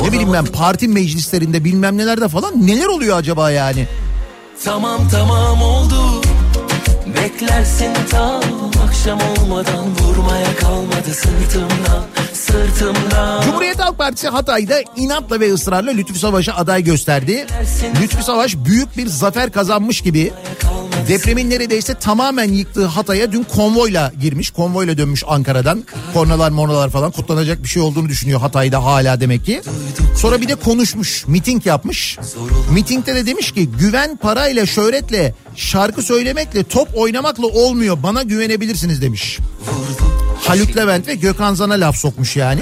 ne 0.01 0.11
bileyim 0.11 0.33
ben 0.33 0.45
parti 0.45 0.87
meclislerinde 0.87 1.63
bilmem 1.63 1.97
nelerde 1.97 2.27
falan 2.27 2.67
neler 2.67 2.85
oluyor 2.85 3.17
acaba 3.17 3.51
yani? 3.51 3.87
Tamam 4.63 5.09
tamam 5.11 5.61
oldu. 5.61 6.21
Beklersin 7.17 7.93
tam 8.11 8.41
akşam 8.87 9.19
olmadan 9.37 9.85
vurmaya 9.99 10.55
kalmadı 10.55 11.13
sırtımdan 11.13 12.05
sırtımdan. 12.33 13.41
Cumhuriyet 13.41 13.79
Halk 13.79 13.97
Partisi 13.97 14.27
Hatay'da 14.27 14.75
inatla 14.95 15.39
ve 15.39 15.53
ısrarla 15.53 15.91
Lütfü 15.91 16.19
Savaş'a 16.19 16.53
aday 16.53 16.83
gösterdi. 16.83 17.45
Lütfü 18.01 18.23
Savaş 18.23 18.55
büyük 18.55 18.97
bir 18.97 19.07
zafer 19.07 19.51
kazanmış 19.51 20.01
gibi 20.01 20.33
depremin 21.07 21.49
neredeyse 21.49 21.93
tamamen 21.93 22.53
yıktığı 22.53 22.85
Hatay'a 22.85 23.31
dün 23.31 23.43
konvoyla 23.43 24.11
girmiş. 24.21 24.49
Konvoyla 24.49 24.97
dönmüş 24.97 25.23
Ankara'dan. 25.27 25.83
Kornalar 26.13 26.51
mornalar 26.51 26.89
falan 26.89 27.11
kutlanacak 27.11 27.63
bir 27.63 27.67
şey 27.67 27.81
olduğunu 27.81 28.09
düşünüyor 28.09 28.39
Hatay'da 28.39 28.83
hala 28.83 29.21
demek 29.21 29.45
ki. 29.45 29.61
Sonra 30.17 30.41
bir 30.41 30.47
de 30.47 30.55
konuşmuş, 30.55 31.27
miting 31.27 31.65
yapmış. 31.65 32.17
Mitingde 32.71 33.15
de 33.15 33.25
demiş 33.25 33.51
ki 33.51 33.69
güven 33.79 34.17
parayla, 34.17 34.65
şöhretle, 34.65 35.35
şarkı 35.55 36.01
söylemekle, 36.01 36.63
top 36.63 36.87
oynamakla 36.95 37.47
olmuyor. 37.47 38.03
Bana 38.03 38.23
güvenebilirsiniz 38.23 39.01
demiş. 39.01 39.39
Haluk 40.43 40.77
Levent 40.77 41.07
ve 41.07 41.15
Gökhan 41.15 41.53
Zan'a 41.53 41.73
laf 41.73 41.95
sokmuş 41.95 42.35
yani. 42.35 42.59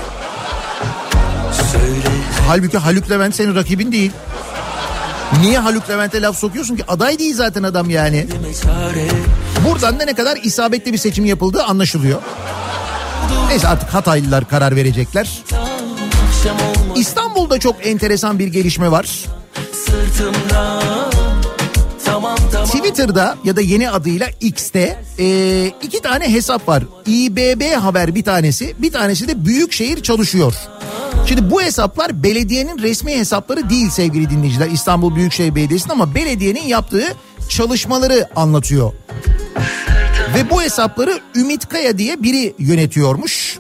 Halbuki 2.48 2.78
Haluk 2.78 3.10
Levent 3.10 3.36
senin 3.36 3.56
rakibin 3.56 3.92
değil. 3.92 4.12
Niye 5.42 5.58
Haluk 5.60 5.90
Levent'e 5.90 6.22
laf 6.22 6.38
sokuyorsun 6.38 6.76
ki? 6.76 6.84
Aday 6.88 7.20
değil 7.20 7.36
zaten 7.36 7.64
adam 7.64 7.90
yani. 7.90 8.28
Buradan 9.70 10.00
da 10.00 10.06
ne 10.06 10.14
kadar 10.14 10.38
isabetli 10.44 10.94
bir 10.94 10.98
seçim 10.98 11.26
yapıldığı 11.26 11.64
anlaşılıyor. 11.64 12.22
Neyse 13.50 13.68
artık 13.68 13.90
Hataylılar 13.94 14.50
karar 14.50 14.76
verecekler. 14.76 15.44
İstanbul'da 16.96 17.60
çok 17.60 17.88
enteresan 17.88 18.40
bir 18.40 18.48
gelişme 18.48 18.92
var. 18.92 19.26
Twitter'da 22.66 23.38
ya 23.44 23.56
da 23.56 23.62
yeni 23.62 23.90
adıyla 23.90 24.28
X'te 24.42 25.04
e, 25.20 25.66
iki 25.82 26.02
tane 26.02 26.34
hesap 26.34 26.68
var. 26.68 26.84
İBB 27.06 27.76
Haber 27.76 28.16
bir 28.16 28.24
tanesi, 28.24 28.76
bir 28.80 28.92
tanesi 28.92 29.28
de 29.28 29.46
Büyükşehir 29.46 30.04
Çalışıyor. 30.04 30.54
Şimdi 31.28 31.52
bu 31.52 31.62
hesaplar 31.62 32.24
belediyenin 32.24 32.80
resmi 32.80 33.18
hesapları 33.18 33.70
değil 33.70 33.90
sevgili 33.90 34.30
dinleyiciler. 34.30 34.68
İstanbul 34.68 35.16
Büyükşehir 35.16 35.56
Belediyesi'nin 35.56 35.94
ama 35.94 36.16
belediyenin 36.16 36.64
yaptığı 36.64 37.14
çalışmaları 37.50 38.28
anlatıyor. 38.36 38.94
Ve 40.36 40.50
bu 40.50 40.62
hesapları 40.62 41.20
Ümit 41.36 41.70
Kaya 41.70 41.98
diye 41.98 42.24
biri 42.24 42.54
yönetiyormuş. 42.60 43.60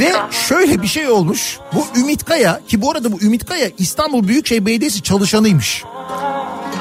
Ve 0.00 0.12
şöyle 0.48 0.82
bir 0.82 0.86
şey 0.86 1.08
olmuş. 1.08 1.58
Bu 1.74 2.00
Ümit 2.00 2.24
Kaya 2.24 2.60
ki 2.68 2.82
bu 2.82 2.90
arada 2.90 3.12
bu 3.12 3.20
Ümit 3.20 3.44
Kaya 3.44 3.70
İstanbul 3.78 4.28
Büyükşehir 4.28 4.66
Belediyesi 4.66 5.02
çalışanıymış. 5.02 5.84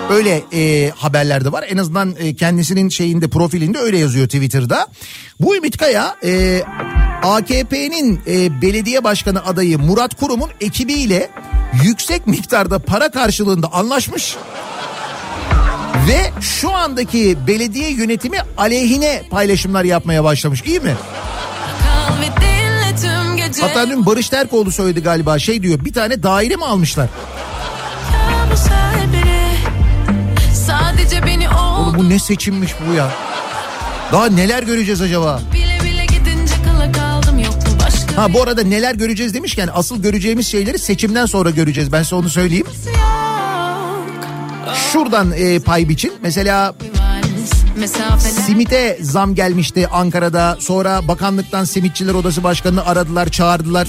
Öyle 0.10 0.44
e, 0.54 0.90
haberlerde 0.90 1.52
var. 1.52 1.66
En 1.70 1.78
azından 1.78 2.16
e, 2.20 2.36
kendisinin 2.36 2.90
şeyinde 2.90 3.28
profilinde 3.28 3.78
öyle 3.78 3.98
yazıyor 3.98 4.26
Twitter'da. 4.26 4.88
Bu 5.40 5.56
Ümit 5.56 5.78
Kaya 5.78 6.16
e, 6.24 6.62
AKP'nin 7.24 8.22
e, 8.28 8.62
belediye 8.62 9.04
başkanı 9.04 9.46
adayı 9.46 9.80
Murat 9.80 10.16
Kurum'un 10.16 10.50
ekibiyle 10.62 11.30
yüksek 11.84 12.28
miktarda 12.28 12.80
para 12.80 13.12
karşılığında 13.12 13.74
anlaşmış. 13.74 14.36
Ve 16.08 16.32
şu 16.42 16.72
andaki 16.72 17.38
belediye 17.48 17.92
yönetimi 17.92 18.38
aleyhine 18.58 19.24
paylaşımlar 19.30 19.84
yapmaya 19.84 20.24
başlamış. 20.24 20.62
İyi 20.62 20.80
mi? 20.80 20.96
Hatta 23.62 23.90
dün 23.90 24.06
Barış 24.06 24.30
Terkoğlu 24.30 24.72
söyledi 24.72 25.04
galiba 25.04 25.40
şey 25.40 25.64
diyor 25.64 25.86
bir 25.86 25.94
tane 25.94 26.24
daire 26.24 26.56
mi 26.56 26.66
almışlar? 26.66 27.08
Oğlum 31.80 31.96
bu 31.98 32.10
ne 32.10 32.20
seçimmiş 32.20 32.72
bu 32.90 32.94
ya? 32.94 33.08
Daha 34.12 34.26
neler 34.26 34.64
göreceğiz 34.64 35.02
acaba? 35.02 35.42
bile 35.54 35.79
Ha 38.20 38.34
bu 38.34 38.44
arada 38.44 38.64
neler 38.64 38.96
göreceğiz 38.96 39.34
demişken 39.34 39.70
asıl 39.74 40.02
göreceğimiz 40.02 40.48
şeyleri 40.48 40.80
seçimden 40.80 41.26
sonra 41.26 41.50
göreceğiz. 41.50 41.92
Ben 41.92 42.04
size 42.04 42.16
onu 42.16 42.30
söyleyeyim. 42.30 42.66
Şuradan 44.92 45.32
e, 45.32 45.60
pay 45.60 45.90
biçin. 45.90 46.14
Mesela 46.22 46.76
simite 48.46 48.98
zam 49.02 49.36
gelmişti 49.36 49.88
Ankara'da. 49.88 50.58
Sonra 50.60 51.08
bakanlıktan 51.08 51.64
simitçiler 51.64 52.14
odası 52.14 52.44
başkanını 52.44 52.86
aradılar 52.86 53.30
çağırdılar. 53.30 53.88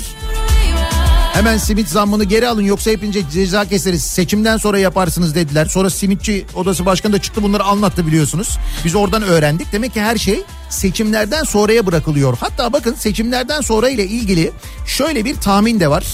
Hemen 1.32 1.58
simit 1.58 1.88
zammını 1.88 2.24
geri 2.24 2.48
alın 2.48 2.62
yoksa 2.62 2.90
hepince 2.90 3.30
ceza 3.30 3.64
keseriz. 3.64 4.04
Seçimden 4.04 4.56
sonra 4.56 4.78
yaparsınız 4.78 5.34
dediler. 5.34 5.66
Sonra 5.66 5.90
simitçi 5.90 6.46
odası 6.54 6.86
başkanı 6.86 7.12
da 7.12 7.18
çıktı 7.18 7.42
bunları 7.42 7.64
anlattı 7.64 8.06
biliyorsunuz. 8.06 8.58
Biz 8.84 8.94
oradan 8.94 9.22
öğrendik. 9.22 9.72
Demek 9.72 9.94
ki 9.94 10.00
her 10.00 10.16
şey 10.16 10.42
seçimlerden 10.68 11.44
sonraya 11.44 11.86
bırakılıyor. 11.86 12.36
Hatta 12.40 12.72
bakın 12.72 12.94
seçimlerden 12.94 13.60
sonra 13.60 13.88
ile 13.88 14.06
ilgili 14.06 14.52
şöyle 14.86 15.24
bir 15.24 15.34
tahmin 15.34 15.80
de 15.80 15.90
var. 15.90 16.04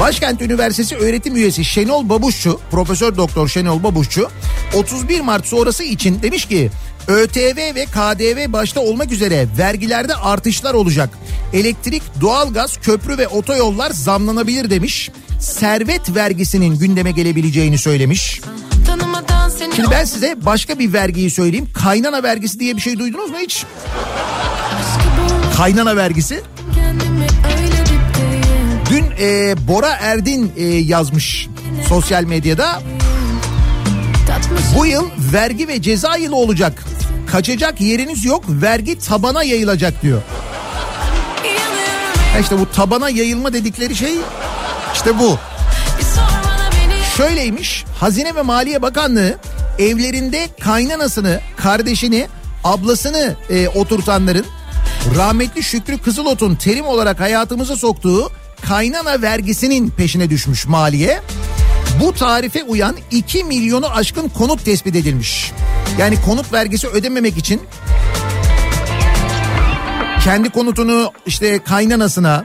Başkent 0.00 0.42
Üniversitesi 0.42 0.96
öğretim 0.96 1.36
üyesi 1.36 1.64
Şenol 1.64 2.08
Babuşçu, 2.08 2.60
Profesör 2.70 3.16
Doktor 3.16 3.48
Şenol 3.48 3.82
Babuşçu 3.82 4.28
31 4.74 5.20
Mart 5.20 5.46
sonrası 5.46 5.84
için 5.84 6.22
demiş 6.22 6.48
ki 6.48 6.70
ÖTV 7.08 7.74
ve 7.74 7.84
KDV 7.84 8.52
başta 8.52 8.80
olmak 8.80 9.12
üzere 9.12 9.46
vergilerde 9.58 10.14
artışlar 10.14 10.74
olacak. 10.74 11.10
Elektrik, 11.52 12.02
doğalgaz, 12.20 12.76
köprü 12.82 13.18
ve 13.18 13.28
otoyollar 13.28 13.90
zamlanabilir 13.90 14.70
demiş. 14.70 15.10
Servet 15.40 16.14
vergisinin 16.14 16.78
gündeme 16.78 17.10
gelebileceğini 17.10 17.78
söylemiş. 17.78 18.40
Şimdi 19.76 19.90
ben 19.90 20.04
size 20.04 20.36
başka 20.42 20.78
bir 20.78 20.92
vergiyi 20.92 21.30
söyleyeyim. 21.30 21.68
Kaynana 21.74 22.22
vergisi 22.22 22.60
diye 22.60 22.76
bir 22.76 22.80
şey 22.80 22.98
duydunuz 22.98 23.30
mu 23.30 23.36
hiç? 23.38 23.64
Kaynana 25.56 25.96
vergisi. 25.96 26.42
Dün 28.90 29.04
e, 29.20 29.54
Bora 29.68 29.90
Erdin 29.90 30.52
e, 30.56 30.64
yazmış 30.64 31.48
sosyal 31.88 32.24
medyada. 32.24 32.82
Bu 34.76 34.86
yıl 34.86 35.10
vergi 35.32 35.68
ve 35.68 35.82
ceza 35.82 36.16
yılı 36.16 36.36
olacak. 36.36 36.84
Kaçacak 37.34 37.80
yeriniz 37.80 38.24
yok 38.24 38.44
vergi 38.48 38.98
tabana 38.98 39.42
yayılacak 39.42 40.02
diyor. 40.02 40.22
Ha 42.32 42.38
işte 42.38 42.58
bu 42.58 42.70
tabana 42.70 43.10
yayılma 43.10 43.52
dedikleri 43.52 43.96
şey 43.96 44.14
işte 44.94 45.18
bu. 45.18 45.38
Şöyleymiş 47.16 47.84
Hazine 48.00 48.34
ve 48.34 48.42
Maliye 48.42 48.82
Bakanlığı 48.82 49.38
evlerinde 49.78 50.48
kaynanasını, 50.60 51.40
kardeşini, 51.56 52.28
ablasını 52.64 53.36
e, 53.50 53.68
oturtanların 53.68 54.46
rahmetli 55.16 55.62
Şükrü 55.62 55.98
Kızılot'un 55.98 56.54
terim 56.54 56.86
olarak 56.86 57.20
hayatımıza 57.20 57.76
soktuğu 57.76 58.30
kaynana 58.68 59.22
vergisinin 59.22 59.90
peşine 59.90 60.30
düşmüş 60.30 60.66
maliye. 60.66 61.20
Bu 62.00 62.12
tarife 62.12 62.62
uyan 62.62 62.96
2 63.10 63.44
milyonu 63.44 63.86
aşkın 63.86 64.28
konut 64.28 64.64
tespit 64.64 64.96
edilmiş. 64.96 65.52
Yani 65.98 66.22
konut 66.22 66.52
vergisi 66.52 66.88
ödememek 66.88 67.36
için 67.36 67.62
kendi 70.24 70.50
konutunu 70.50 71.12
işte 71.26 71.64
kaynanasına, 71.64 72.44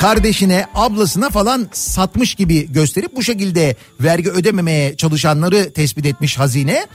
kardeşine, 0.00 0.66
ablasına 0.74 1.30
falan 1.30 1.68
satmış 1.72 2.34
gibi 2.34 2.72
gösterip 2.72 3.16
bu 3.16 3.22
şekilde 3.22 3.76
vergi 4.00 4.30
ödememeye 4.30 4.96
çalışanları 4.96 5.72
tespit 5.72 6.06
etmiş 6.06 6.38
hazine. 6.38 6.86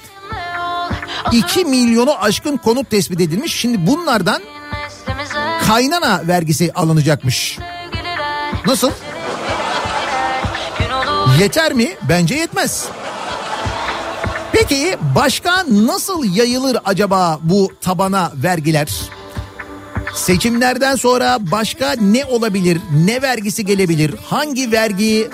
2 1.31 1.65
milyonu 1.65 2.23
aşkın 2.23 2.57
konut 2.57 2.89
tespit 2.89 3.21
edilmiş. 3.21 3.55
Şimdi 3.55 3.87
bunlardan 3.87 4.41
kaynana 5.67 6.27
vergisi 6.27 6.71
alınacakmış. 6.73 7.59
Nasıl? 8.65 8.91
Yeter 11.39 11.73
mi? 11.73 11.89
Bence 12.09 12.35
yetmez. 12.35 12.85
Peki 14.59 14.97
başka 15.15 15.65
nasıl 15.69 16.35
yayılır 16.35 16.77
acaba 16.85 17.39
bu 17.43 17.71
tabana 17.81 18.31
vergiler? 18.35 18.89
Seçimlerden 20.13 20.95
sonra 20.95 21.37
başka 21.51 21.95
ne 22.01 22.25
olabilir? 22.25 22.77
Ne 23.05 23.21
vergisi 23.21 23.65
gelebilir? 23.65 24.15
Hangi 24.25 24.71
vergi 24.71 25.29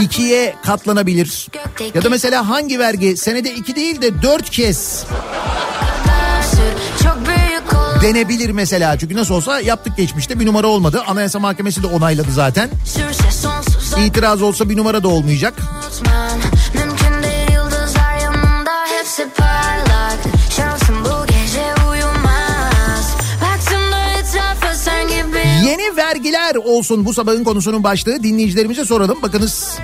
ikiye 0.00 0.54
katlanabilir? 0.64 1.48
Ya 1.94 2.02
da 2.04 2.08
mesela 2.10 2.48
hangi 2.48 2.78
vergi 2.78 3.16
senede 3.16 3.54
iki 3.54 3.76
değil 3.76 4.02
de 4.02 4.22
dört 4.22 4.50
kez 4.50 5.04
denebilir 8.02 8.50
mesela. 8.50 8.98
Çünkü 8.98 9.16
nasıl 9.16 9.34
olsa 9.34 9.60
yaptık 9.60 9.96
geçmişte 9.96 10.40
bir 10.40 10.46
numara 10.46 10.66
olmadı. 10.66 11.02
Anayasa 11.06 11.38
Mahkemesi 11.38 11.82
de 11.82 11.86
onayladı 11.86 12.32
zaten. 12.32 12.70
İtiraz 14.06 14.42
olsa 14.42 14.68
bir 14.68 14.76
numara 14.76 15.02
da 15.02 15.08
olmayacak. 15.08 15.54
Yeni 26.26 26.36
vergiler 26.36 26.54
olsun 26.54 27.04
bu 27.04 27.14
sabahın 27.14 27.44
konusunun 27.44 27.84
başlığı. 27.84 28.22
Dinleyicilerimize 28.22 28.84
soralım. 28.84 29.22
Bakınız 29.22 29.78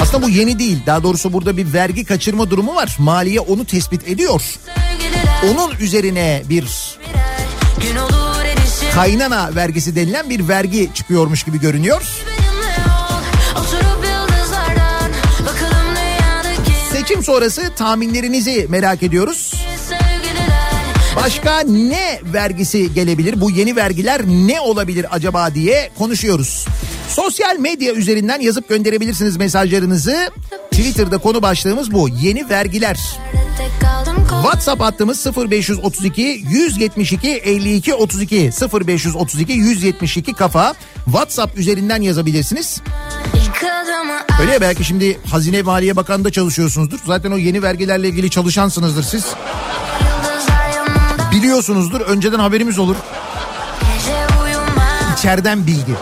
aslında 0.00 0.26
bu 0.26 0.28
yeni 0.28 0.58
değil. 0.58 0.78
Daha 0.86 1.02
doğrusu 1.02 1.32
burada 1.32 1.56
bir 1.56 1.72
vergi 1.72 2.04
kaçırma 2.04 2.50
durumu 2.50 2.74
var. 2.74 2.96
Maliye 2.98 3.40
onu 3.40 3.64
tespit 3.64 4.08
ediyor. 4.08 4.42
Onun 5.44 5.76
üzerine 5.80 6.42
bir 6.48 6.96
kaynana 8.94 9.54
vergisi 9.54 9.96
denilen 9.96 10.30
bir 10.30 10.48
vergi 10.48 10.90
çıkıyormuş 10.94 11.42
gibi 11.42 11.60
görünüyor. 11.60 12.02
Seçim 16.92 17.22
sonrası 17.22 17.72
tahminlerinizi 17.76 18.66
merak 18.68 19.02
ediyoruz. 19.02 19.61
Başka 21.24 21.60
ne 21.60 22.20
vergisi 22.24 22.94
gelebilir? 22.94 23.40
Bu 23.40 23.50
yeni 23.50 23.76
vergiler 23.76 24.22
ne 24.26 24.60
olabilir 24.60 25.06
acaba 25.10 25.54
diye 25.54 25.90
konuşuyoruz. 25.98 26.66
Sosyal 27.08 27.58
medya 27.58 27.92
üzerinden 27.92 28.40
yazıp 28.40 28.68
gönderebilirsiniz 28.68 29.36
mesajlarınızı. 29.36 30.30
Twitter'da 30.70 31.18
konu 31.18 31.42
başlığımız 31.42 31.92
bu. 31.92 32.08
Yeni 32.08 32.50
vergiler. 32.50 33.00
WhatsApp 34.42 34.82
hattımız 34.82 35.26
0532 35.36 36.22
172 36.50 37.28
52 37.28 37.94
32 37.94 38.50
0532 38.86 39.52
172 39.52 40.32
kafa. 40.32 40.74
WhatsApp 41.04 41.58
üzerinden 41.58 42.02
yazabilirsiniz. 42.02 42.80
Öyle 44.40 44.52
ya 44.52 44.60
belki 44.60 44.84
şimdi 44.84 45.18
Hazine 45.30 45.62
Maliye 45.62 45.96
Bakanı'nda 45.96 46.30
çalışıyorsunuzdur. 46.30 46.98
Zaten 47.06 47.30
o 47.30 47.36
yeni 47.36 47.62
vergilerle 47.62 48.08
ilgili 48.08 48.30
çalışansınızdır 48.30 49.02
siz. 49.02 49.24
Biliyorsunuzdur. 51.42 52.00
Önceden 52.00 52.38
haberimiz 52.38 52.78
olur. 52.78 52.96
İçeriden 55.18 55.66
bilgi. 55.66 55.94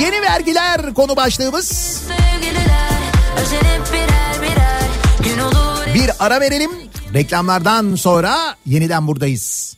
Yeni 0.00 0.22
vergiler 0.22 0.94
konu 0.94 1.16
başlığımız. 1.16 2.00
Bir 5.94 6.10
ara 6.20 6.40
verelim. 6.40 6.70
Reklamlardan 7.14 7.94
sonra 7.94 8.56
yeniden 8.66 9.06
buradayız. 9.06 9.77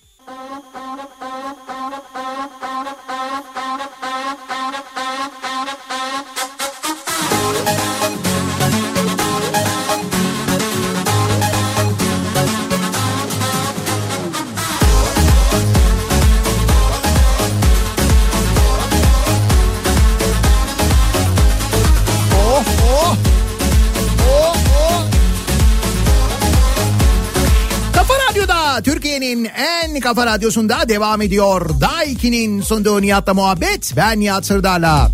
Kafa 30.11 30.27
radyosunda 30.27 30.89
devam 30.89 31.23
ediyor. 31.23 31.71
Daiki'nin 31.81 32.63
sunduğu 32.63 33.03
Nihat'la 33.03 33.35
muhabbet. 33.35 33.93
Ben 33.97 34.21
Nihat 34.21 34.47
Sırdar'la. 34.47 35.11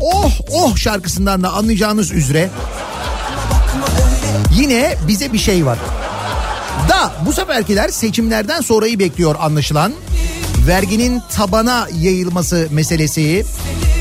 Oh 0.00 0.32
oh 0.50 0.76
şarkısından 0.76 1.42
da 1.42 1.52
anlayacağınız 1.52 2.12
üzere 2.12 2.50
yine 4.54 4.96
bize 5.08 5.32
bir 5.32 5.38
şey 5.38 5.66
var. 5.66 5.78
Da 6.88 7.12
bu 7.26 7.32
seferkiler 7.32 7.88
seçimlerden 7.88 8.60
sonrayı 8.60 8.98
bekliyor 8.98 9.36
anlaşılan. 9.40 9.92
Verginin 10.66 11.22
tabana 11.32 11.88
yayılması 12.00 12.68
meselesi, 12.70 13.44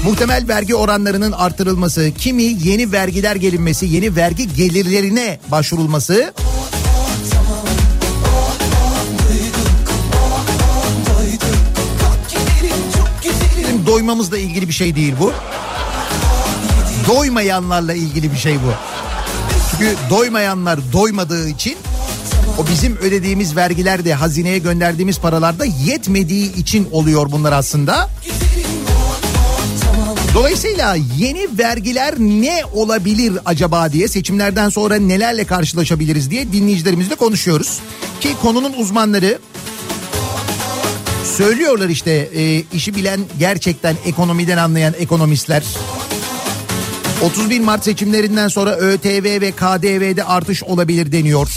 muhtemel 0.06 0.48
vergi 0.48 0.76
oranlarının 0.76 1.32
artırılması, 1.32 2.12
kimi 2.18 2.44
yeni 2.44 2.92
vergiler 2.92 3.36
gelinmesi, 3.36 3.86
yeni 3.86 4.16
vergi 4.16 4.56
gelirlerine 4.56 5.40
başvurulması 5.52 6.34
doymamızla 13.92 14.38
ilgili 14.38 14.68
bir 14.68 14.74
şey 14.74 14.96
değil 14.96 15.14
bu. 15.20 15.34
Doymayanlarla 17.08 17.94
ilgili 17.94 18.32
bir 18.32 18.38
şey 18.38 18.56
bu. 18.56 18.74
Çünkü 19.72 19.96
doymayanlar 20.10 20.80
doymadığı 20.94 21.50
için 21.50 21.78
o 22.58 22.68
bizim 22.68 22.98
ödediğimiz 22.98 23.56
vergiler 23.56 24.06
de 24.06 24.14
hazineye 24.14 24.58
gönderdiğimiz 24.58 25.20
paralarda 25.20 25.66
yetmediği 25.66 26.56
için 26.56 26.88
oluyor 26.92 27.32
bunlar 27.32 27.52
aslında. 27.52 28.10
Dolayısıyla 30.34 30.98
yeni 31.18 31.48
vergiler 31.60 32.16
ne 32.20 32.62
olabilir 32.74 33.34
acaba 33.46 33.92
diye 33.92 34.08
seçimlerden 34.08 34.70
sonra 34.70 34.96
nelerle 34.96 35.44
karşılaşabiliriz 35.44 36.32
diye 36.32 36.52
dinleyicilerimizle 36.54 37.16
konuşuyoruz. 37.16 37.80
Ki 38.22 38.30
konunun 38.42 38.74
uzmanları 38.74 39.40
söylüyorlar 41.32 41.90
işte 41.90 42.12
e, 42.12 42.64
işi 42.74 42.96
bilen 42.96 43.20
gerçekten 43.40 43.96
ekonomiden 44.06 44.58
anlayan 44.58 44.94
ekonomistler. 45.00 45.64
31 47.24 47.60
Mart 47.60 47.84
seçimlerinden 47.84 48.48
sonra 48.48 48.76
ÖTV 48.76 49.42
ve 49.42 49.52
KDV'de 49.52 50.24
artış 50.24 50.64
olabilir 50.64 51.12
deniyor. 51.12 51.50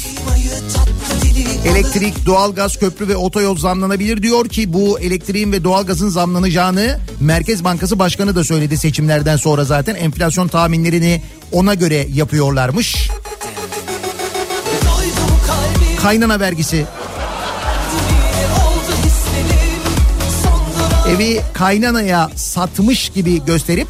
Elektrik, 1.66 2.26
doğalgaz, 2.26 2.78
köprü 2.78 3.08
ve 3.08 3.16
otoyol 3.16 3.56
zamlanabilir 3.56 4.22
diyor 4.22 4.48
ki 4.48 4.72
bu 4.72 5.00
elektriğin 5.00 5.52
ve 5.52 5.64
doğalgazın 5.64 6.08
zamlanacağını 6.08 6.98
Merkez 7.20 7.64
Bankası 7.64 7.98
Başkanı 7.98 8.36
da 8.36 8.44
söyledi 8.44 8.78
seçimlerden 8.78 9.36
sonra 9.36 9.64
zaten 9.64 9.94
enflasyon 9.94 10.48
tahminlerini 10.48 11.22
ona 11.52 11.74
göre 11.74 12.06
yapıyorlarmış. 12.14 13.10
Kaynana 16.02 16.40
vergisi. 16.40 16.86
Evi 21.08 21.40
kaynanaya 21.54 22.30
satmış 22.36 23.08
gibi 23.08 23.44
gösterip 23.44 23.88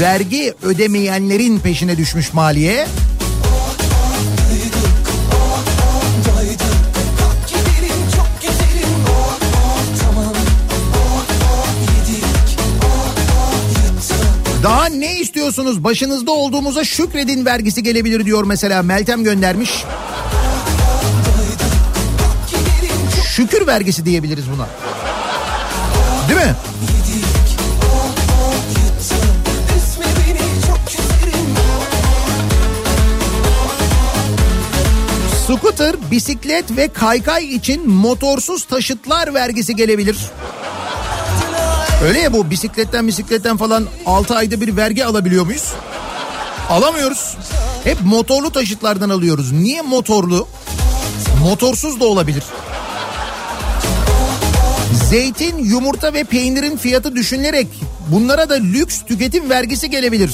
vergi 0.00 0.54
ödemeyenlerin 0.62 1.58
peşine 1.58 1.96
düşmüş 1.96 2.32
maliye. 2.32 2.86
Daha 14.62 14.86
ne 14.86 15.20
istiyorsunuz? 15.20 15.84
Başınızda 15.84 16.30
olduğumuza 16.30 16.84
şükredin 16.84 17.44
vergisi 17.44 17.82
gelebilir 17.82 18.24
diyor 18.24 18.44
mesela 18.44 18.82
Meltem 18.82 19.24
göndermiş. 19.24 19.84
Şükür 23.28 23.66
vergisi 23.66 24.04
diyebiliriz 24.04 24.44
buna. 24.56 24.93
Mi? 26.44 26.54
Scooter, 35.46 35.96
bisiklet 36.10 36.76
ve 36.76 36.88
kaykay 36.88 37.54
için 37.54 37.90
motorsuz 37.90 38.64
taşıtlar 38.64 39.34
vergisi 39.34 39.76
gelebilir. 39.76 40.16
Öyle 42.04 42.18
ya 42.18 42.32
bu 42.32 42.50
bisikletten 42.50 43.06
bisikletten 43.06 43.56
falan 43.56 43.86
6 44.06 44.36
ayda 44.36 44.60
bir 44.60 44.76
vergi 44.76 45.04
alabiliyor 45.04 45.46
muyuz? 45.46 45.72
Alamıyoruz. 46.70 47.36
Hep 47.84 47.98
motorlu 48.04 48.50
taşıtlardan 48.50 49.10
alıyoruz. 49.10 49.52
Niye 49.52 49.82
motorlu? 49.82 50.48
Motorsuz 51.42 52.00
da 52.00 52.04
olabilir. 52.04 52.44
Zeytin, 55.14 55.58
yumurta 55.58 56.14
ve 56.14 56.24
peynirin 56.24 56.76
fiyatı 56.76 57.16
düşünülerek 57.16 57.66
bunlara 58.08 58.48
da 58.48 58.54
lüks 58.54 59.02
tüketim 59.02 59.50
vergisi 59.50 59.90
gelebilir. 59.90 60.30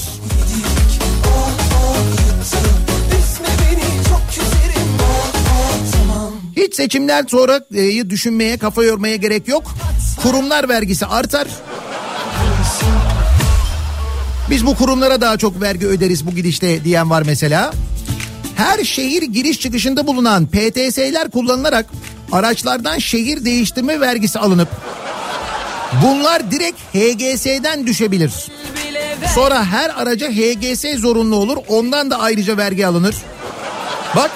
Hiç 6.55 6.75
seçimler 6.75 7.25
sonra 7.27 7.61
e, 7.75 8.09
düşünmeye, 8.09 8.57
kafa 8.57 8.83
yormaya 8.83 9.15
gerek 9.15 9.47
yok. 9.47 9.75
Kurumlar 10.23 10.69
vergisi 10.69 11.05
artar. 11.05 11.47
Biz 14.49 14.65
bu 14.65 14.75
kurumlara 14.75 15.21
daha 15.21 15.37
çok 15.37 15.61
vergi 15.61 15.87
öderiz 15.87 16.25
bu 16.27 16.31
gidişte 16.31 16.83
diyen 16.83 17.09
var 17.09 17.23
mesela. 17.25 17.73
Her 18.55 18.83
şehir 18.83 19.21
giriş 19.21 19.59
çıkışında 19.59 20.07
bulunan 20.07 20.47
PTS'ler 20.47 21.31
kullanılarak 21.31 21.85
araçlardan 22.31 22.99
şehir 22.99 23.45
değiştirme 23.45 23.99
vergisi 23.99 24.39
alınıp 24.39 24.69
bunlar 26.03 26.51
direkt 26.51 26.79
HGS'den 26.93 27.87
düşebilir. 27.87 28.31
Sonra 29.35 29.65
her 29.65 29.89
araca 29.89 30.29
HGS 30.31 30.85
zorunlu 30.99 31.35
olur. 31.35 31.57
Ondan 31.67 32.11
da 32.11 32.19
ayrıca 32.19 32.57
vergi 32.57 32.87
alınır. 32.87 33.15
Bak 34.15 34.31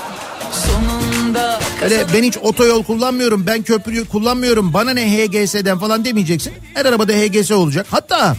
Öyle 1.83 2.05
ben 2.13 2.23
hiç 2.23 2.37
otoyol 2.37 2.83
kullanmıyorum, 2.83 3.47
ben 3.47 3.61
köprüyü 3.63 4.05
kullanmıyorum, 4.05 4.73
bana 4.73 4.91
ne 4.91 5.11
HGS'den 5.11 5.79
falan 5.79 6.05
demeyeceksin. 6.05 6.53
Her 6.73 6.85
arabada 6.85 7.13
HGS 7.13 7.51
olacak. 7.51 7.87
Hatta 7.89 8.35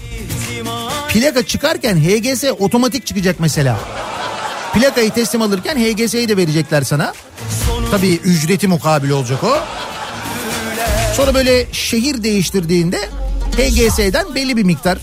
plaka 1.08 1.46
çıkarken 1.46 1.96
HGS 1.96 2.44
otomatik 2.58 3.06
çıkacak 3.06 3.36
mesela. 3.38 3.78
Plakayı 4.74 5.10
teslim 5.10 5.42
alırken 5.42 5.76
HGS'yi 5.76 6.28
de 6.28 6.36
verecekler 6.36 6.82
sana. 6.82 7.12
Tabii 7.90 8.14
ücreti 8.14 8.68
mukabil 8.68 9.10
olacak 9.10 9.44
o. 9.44 9.58
Sonra 11.16 11.34
böyle 11.34 11.66
şehir 11.72 12.22
değiştirdiğinde 12.22 12.98
HGS'den 13.56 14.34
belli 14.34 14.56
bir 14.56 14.64
miktar. 14.64 14.98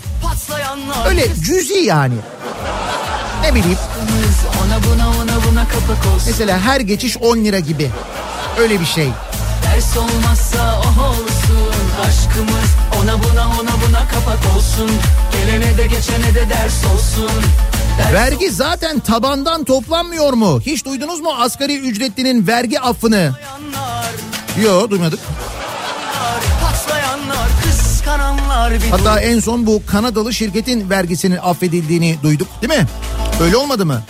Öyle 1.07 1.27
cüzi 1.45 1.73
yani. 1.73 2.15
Ne 3.43 3.55
bileyim. 3.55 3.77
Mesela 6.27 6.59
her 6.59 6.79
geçiş 6.81 7.17
10 7.17 7.37
lira 7.37 7.59
gibi. 7.59 7.89
Öyle 8.59 8.79
bir 8.79 8.85
şey. 8.85 9.09
Ders 9.63 9.97
olmazsa 9.97 10.81
o 10.81 11.03
olsun 11.03 11.73
aşkımız 12.07 12.69
ona 13.03 13.23
buna 13.23 13.47
ona 13.47 13.71
buna 13.87 14.07
kapak 14.07 14.55
olsun 14.55 14.91
gelene 15.31 15.77
de 15.77 15.87
geçene 15.87 16.35
de 16.35 16.49
ders 16.49 16.85
olsun. 16.93 17.31
Vergi 18.13 18.51
zaten 18.51 18.99
tabandan 18.99 19.63
toplanmıyor 19.63 20.33
mu? 20.33 20.61
Hiç 20.65 20.85
duydunuz 20.85 21.19
mu 21.21 21.29
asgari 21.39 21.77
ücretlinin 21.79 22.47
vergi 22.47 22.79
affını? 22.79 23.31
Yok 24.63 24.89
duymadık. 24.91 25.19
Hatta 28.91 29.19
en 29.19 29.39
son 29.39 29.65
bu 29.65 29.81
Kanadalı 29.87 30.33
şirketin 30.33 30.89
vergisinin 30.89 31.37
affedildiğini 31.43 32.17
duyduk 32.23 32.47
değil 32.61 32.79
mi? 32.81 32.87
Öyle 33.41 33.57
olmadı 33.57 33.85
mı? 33.85 34.01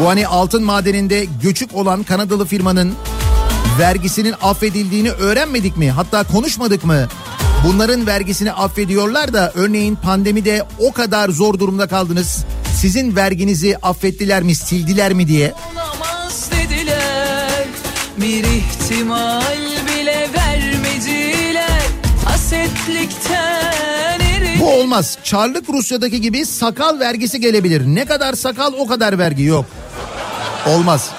Bu 0.00 0.08
hani 0.08 0.26
altın 0.26 0.62
madeninde 0.64 1.26
göçük 1.42 1.74
olan 1.74 2.02
Kanadalı 2.02 2.46
firmanın 2.46 2.94
vergisinin 3.78 4.34
affedildiğini 4.42 5.10
öğrenmedik 5.10 5.76
mi? 5.76 5.90
Hatta 5.90 6.22
konuşmadık 6.22 6.84
mı? 6.84 7.08
Bunların 7.64 8.06
vergisini 8.06 8.52
affediyorlar 8.52 9.32
da 9.32 9.52
örneğin 9.54 9.96
pandemide 9.96 10.66
o 10.78 10.92
kadar 10.92 11.28
zor 11.28 11.58
durumda 11.58 11.86
kaldınız. 11.86 12.44
Sizin 12.76 13.16
verginizi 13.16 13.76
affettiler 13.82 14.42
mi, 14.42 14.54
sildiler 14.54 15.12
mi 15.12 15.28
diye. 15.28 15.54
olamaz 15.74 16.50
dediler 16.50 17.66
bir 18.16 18.44
ihtimal 18.44 19.42
bile 19.86 20.28
vermediler 20.36 21.82
hasetlikten 22.24 24.20
eri 24.20 24.60
Bu 24.60 24.72
olmaz. 24.72 25.18
Çarlık 25.24 25.68
Rusya'daki 25.68 26.20
gibi 26.20 26.46
sakal 26.46 27.00
vergisi 27.00 27.40
gelebilir. 27.40 27.82
Ne 27.86 28.04
kadar 28.04 28.34
sakal 28.34 28.72
o 28.78 28.86
kadar 28.86 29.18
vergi 29.18 29.42
yok. 29.42 29.66
Olmaz. 30.66 31.10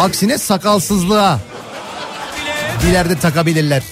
Aksine 0.00 0.38
sakalsızlığa 0.38 1.40
ileride 2.90 3.18
takabilirler. 3.18 3.82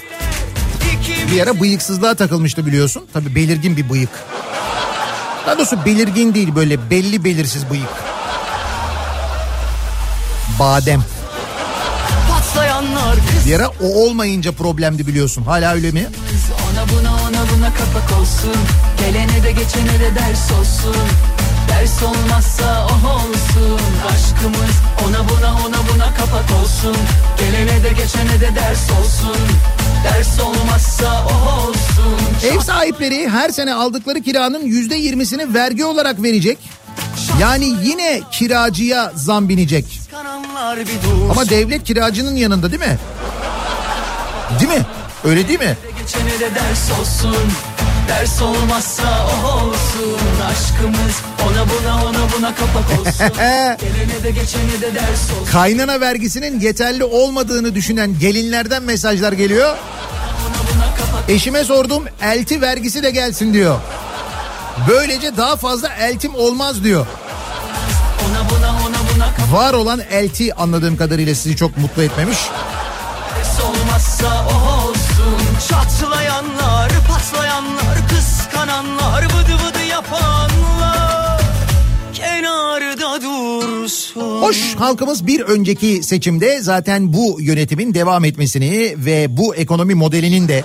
Bir 1.33 1.43
ara 1.43 1.61
bıyıksızlığa 1.61 2.14
takılmıştı 2.14 2.66
biliyorsun. 2.66 3.07
Tabii 3.12 3.35
belirgin 3.35 3.77
bir 3.77 3.91
bıyık. 3.91 4.11
Daha 5.47 5.59
doğrusu 5.59 5.85
belirgin 5.85 6.35
değil 6.35 6.55
böyle 6.55 6.91
belli 6.91 7.24
belirsiz 7.24 7.70
bıyık. 7.70 7.89
Badem. 10.59 11.05
Bir 13.47 13.55
ara 13.55 13.68
o 13.68 14.05
olmayınca 14.05 14.53
problemdi 14.53 15.07
biliyorsun. 15.07 15.43
Hala 15.43 15.74
öyle 15.74 15.91
mi? 15.91 16.07
ona 16.77 16.89
buna 16.89 17.11
ona 17.11 17.43
buna 17.51 17.70
kapak 17.74 18.18
olsun 18.20 18.57
gelene 18.99 19.43
de 19.43 19.53
geçene 19.53 20.01
de 20.01 20.14
ders 20.14 20.53
olsun 20.59 20.97
ders 21.68 22.03
olmazsa 22.03 22.87
o 22.87 23.09
olsun 23.09 23.81
aşkımız 24.07 24.77
ona 25.09 25.29
buna 25.29 25.55
ona 25.55 25.77
buna 25.95 26.14
kapak 26.14 26.61
olsun 26.62 26.97
gelene 27.39 27.85
de 27.85 27.89
geçene 27.89 28.41
de 28.41 28.55
ders 28.55 28.91
olsun 29.01 29.37
ders 30.07 30.40
olmazsa 30.40 31.24
o 31.24 31.61
olsun 31.68 32.16
Ev 32.52 32.61
sahipleri 32.61 33.28
her 33.28 33.48
sene 33.50 33.74
aldıkları 33.74 34.22
kiranın 34.22 34.64
yüzde 34.66 34.94
yirmisini 34.94 35.54
vergi 35.54 35.84
olarak 35.84 36.22
verecek. 36.22 36.59
Yani 37.40 37.72
yine 37.84 38.20
kiracıya 38.32 39.12
zam 39.14 39.48
binecek. 39.48 40.00
Ama 41.30 41.48
devlet 41.48 41.84
kiracının 41.84 42.36
yanında 42.36 42.70
değil 42.70 42.82
mi? 42.82 42.98
Değil 44.61 44.70
mi? 44.70 44.86
Öyle 45.24 45.48
değil 45.48 45.59
mi? 45.59 45.76
geçene 46.07 46.40
de 46.40 46.54
ders 46.54 47.00
olsun 47.00 47.36
Ders 48.09 48.42
olmazsa 48.42 49.26
o 49.26 49.48
olsun 49.48 50.18
Aşkımız 50.50 51.22
ona 51.46 51.64
buna 51.70 52.04
ona 52.04 52.32
buna 52.36 52.54
kapak 52.54 53.00
olsun 53.00 53.36
Gelene 53.38 54.22
de 54.22 54.30
geçene 54.30 54.80
de 54.80 54.94
ders 54.94 55.30
olsun 55.40 55.52
Kaynana 55.52 56.00
vergisinin 56.00 56.61
yeterli 56.61 57.04
olmadığını 57.04 57.74
düşünen 57.74 58.18
gelinlerden 58.18 58.82
mesajlar 58.82 59.32
geliyor. 59.32 59.76
Eşime 61.28 61.64
sordum 61.64 62.04
elti 62.22 62.61
vergisi 62.61 63.02
de 63.02 63.11
gelsin 63.11 63.54
diyor. 63.54 63.76
Böylece 64.88 65.36
daha 65.36 65.57
fazla 65.57 65.88
eltim 65.88 66.34
olmaz 66.34 66.84
diyor. 66.84 67.07
Ona 68.30 68.50
buna 68.50 68.70
ona 68.70 68.96
buna 69.14 69.59
Var 69.59 69.72
olan 69.72 70.00
elti 70.11 70.54
anladığım 70.54 70.96
kadarıyla 70.96 71.34
sizi 71.34 71.57
çok 71.57 71.76
mutlu 71.76 72.02
etmemiş. 72.02 72.38
olmazsa 73.66 74.46
o 74.46 74.88
olsun 74.88 75.07
Çatlayanlar, 75.68 75.86
patlayanlar, 75.86 76.05
kıskananlar, 78.77 79.22
vıdı 79.24 79.64
vıdı 79.66 79.85
yapanlar 79.91 81.41
Kenarda 82.14 83.22
dursun 83.22 84.43
Hoş 84.43 84.74
halkımız 84.74 85.27
bir 85.27 85.41
önceki 85.41 86.03
seçimde 86.03 86.61
zaten 86.62 87.12
bu 87.12 87.41
yönetimin 87.41 87.95
devam 87.95 88.24
etmesini 88.24 88.95
ve 88.97 89.37
bu 89.37 89.55
ekonomi 89.55 89.95
modelinin 89.95 90.49
de 90.49 90.64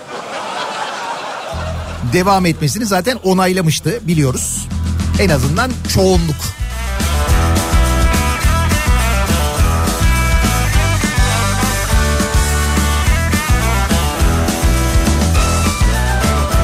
devam 2.14 2.46
etmesini 2.46 2.86
zaten 2.86 3.18
onaylamıştı 3.24 4.00
biliyoruz. 4.08 4.68
En 5.20 5.30
azından 5.30 5.72
çoğunluk. 5.94 6.61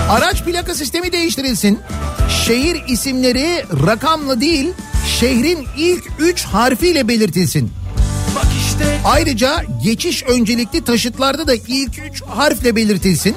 Araç 0.10 0.44
plaka 0.44 0.76
sistemi 0.76 1.12
değiştirilsin. 1.12 1.80
Şehir 2.46 2.84
isimleri 2.88 3.66
rakamla 3.88 4.42
değil, 4.42 4.70
şehrin 5.20 5.68
ilk 5.78 6.04
üç 6.20 6.44
harfiyle 6.44 7.08
belirtilsin. 7.08 7.72
İşte 8.68 9.00
Ayrıca 9.06 9.64
geçiş 9.84 10.24
öncelikli 10.24 10.84
taşıtlarda 10.84 11.48
da 11.48 11.54
ilk 11.56 12.00
üç 12.10 12.22
harfle 12.22 12.76
belirtilsin. 12.76 13.36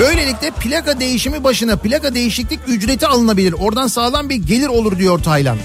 Böylelikle 0.00 0.50
plaka 0.50 1.00
değişimi 1.00 1.44
başına 1.44 1.76
plaka 1.76 2.14
değişiklik 2.14 2.60
ücreti 2.68 3.06
alınabilir. 3.06 3.52
Oradan 3.52 3.86
sağlam 3.86 4.28
bir 4.28 4.36
gelir 4.36 4.68
olur 4.68 4.98
diyor 4.98 5.18
Taylan. 5.22 5.58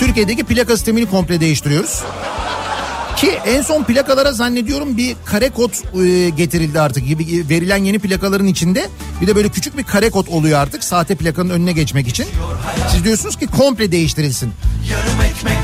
Türkiye'deki 0.00 0.44
plaka 0.44 0.76
sistemini 0.76 1.10
komple 1.10 1.40
değiştiriyoruz. 1.40 2.02
Ki 3.16 3.30
en 3.46 3.62
son 3.62 3.84
plakalara 3.84 4.32
zannediyorum 4.32 4.96
bir 4.96 5.16
kare 5.24 5.50
kod 5.50 5.70
e, 6.04 6.30
getirildi 6.30 6.80
artık 6.80 7.06
gibi 7.06 7.48
verilen 7.50 7.84
yeni 7.84 7.98
plakaların 7.98 8.46
içinde 8.46 8.88
bir 9.20 9.26
de 9.26 9.36
böyle 9.36 9.48
küçük 9.48 9.78
bir 9.78 9.84
kare 9.84 10.10
kod 10.10 10.26
oluyor 10.26 10.58
artık 10.58 10.84
sahte 10.84 11.14
plakanın 11.14 11.50
önüne 11.50 11.72
geçmek 11.72 12.08
için. 12.08 12.26
Siz 12.92 13.04
diyorsunuz 13.04 13.36
ki 13.36 13.46
komple 13.46 13.92
değiştirilsin. 13.92 14.52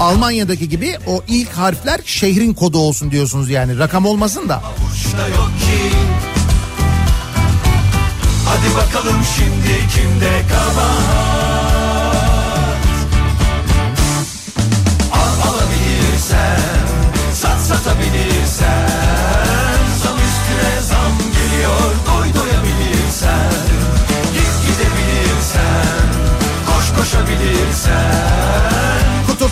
Almanya'daki 0.00 0.68
gibi 0.68 0.96
o 1.06 1.22
ilk 1.28 1.52
harfler 1.52 2.00
şehrin 2.04 2.54
kodu 2.54 2.78
olsun 2.78 3.10
diyorsunuz 3.10 3.50
yani 3.50 3.78
rakam 3.78 4.06
olmasın 4.06 4.48
da. 4.48 4.62
Hadi 8.44 8.74
bakalım 8.76 9.16
şimdi 9.36 9.88
kimde 9.94 10.42
kabahat 10.48 11.19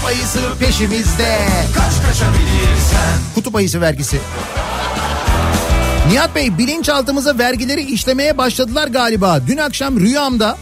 ayısı 0.09 0.40
peşimizde. 0.61 1.38
Kaç 1.74 2.06
kaçabilirsen 2.06 3.18
Kutup 3.34 3.56
ayısı 3.56 3.80
vergisi. 3.80 4.20
Nihat 6.11 6.34
Bey 6.34 6.59
bilinçaltımıza 6.59 7.38
vergileri 7.38 7.82
işlemeye 7.82 8.38
başladılar 8.38 8.88
galiba. 8.88 9.40
Dün 9.46 9.56
akşam 9.56 10.00
rüyamda 10.00 10.56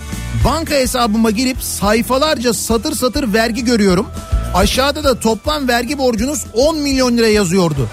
banka 0.45 0.75
hesabıma 0.75 1.31
girip 1.31 1.63
sayfalarca 1.63 2.55
satır 2.55 2.95
satır 2.95 3.33
vergi 3.33 3.65
görüyorum. 3.65 4.07
Aşağıda 4.55 5.05
da 5.05 5.21
toplam 5.21 5.69
vergi 5.69 5.99
borcunuz 5.99 6.45
10 6.55 6.79
milyon 6.79 7.17
lira 7.17 7.29
yazıyordu. 7.29 7.89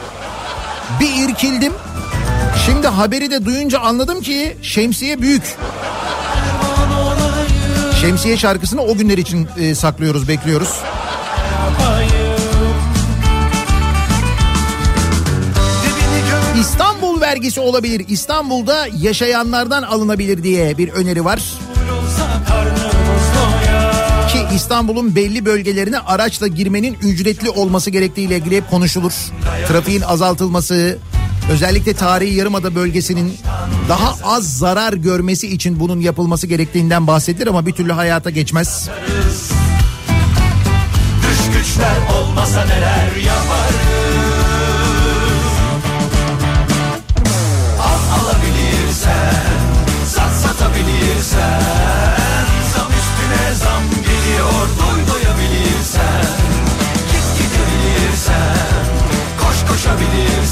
Bir 1.00 1.30
irkildim. 1.30 1.74
Şimdi 2.66 2.88
haberi 2.88 3.32
de 3.32 3.46
duyunca 3.46 3.80
anladım 3.80 4.22
ki 4.22 4.58
şemsiye 4.62 5.22
büyük. 5.22 5.58
Şemsiye 8.02 8.38
şarkısını 8.38 8.82
o 8.82 8.96
günler 8.96 9.18
için 9.18 9.48
e, 9.60 9.76
saklıyoruz, 9.76 10.28
bekliyoruz. 10.28 10.70
Vergisi 17.34 17.60
olabilir. 17.60 18.06
İstanbul'da 18.08 18.88
yaşayanlardan 19.00 19.84
alınabilir 19.84 20.44
diye 20.44 20.78
bir 20.78 20.90
öneri 20.90 21.26
var. 21.26 21.40
Ki 24.32 24.40
İstanbul'un 24.56 25.16
belli 25.16 25.46
bölgelerine 25.46 26.00
araçla 26.00 26.48
girmenin 26.48 26.98
ücretli 27.02 27.50
olması 27.50 27.90
gerektiğiyle 27.90 28.38
ilgili 28.38 28.58
hep 28.58 28.70
konuşulur. 28.70 29.14
Trafiğin 29.68 30.02
azaltılması, 30.02 30.98
özellikle 31.52 31.94
tarihi 31.94 32.36
yarımada 32.36 32.76
bölgesinin 32.76 33.38
daha 33.90 34.36
az 34.36 34.58
zarar 34.58 34.94
görmesi 34.94 35.48
için 35.48 35.80
bunun 35.80 36.00
yapılması 36.00 36.48
gerektiğinden 36.48 37.08
bahsedilir 37.08 37.48
ama 37.48 37.66
bir 37.66 37.72
türlü 37.72 37.92
hayata 37.92 38.30
geçmez. 38.30 38.90
Dış 41.22 41.58
güçler 41.58 41.98
olmasa 42.20 42.66
neler 42.66 43.16
yaparız 43.26 43.83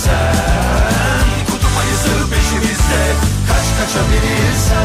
koşabilirsen 0.02 1.46
Kutup 1.46 1.78
ayısı 1.78 2.30
peşimizde 2.30 3.14
Kaç 3.48 3.66
kaçabilirsen 3.80 4.82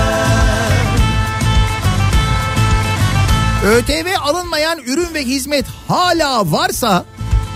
ÖTV 3.64 4.20
alınmayan 4.20 4.78
ürün 4.78 5.14
ve 5.14 5.22
hizmet 5.24 5.66
hala 5.88 6.52
varsa 6.52 7.04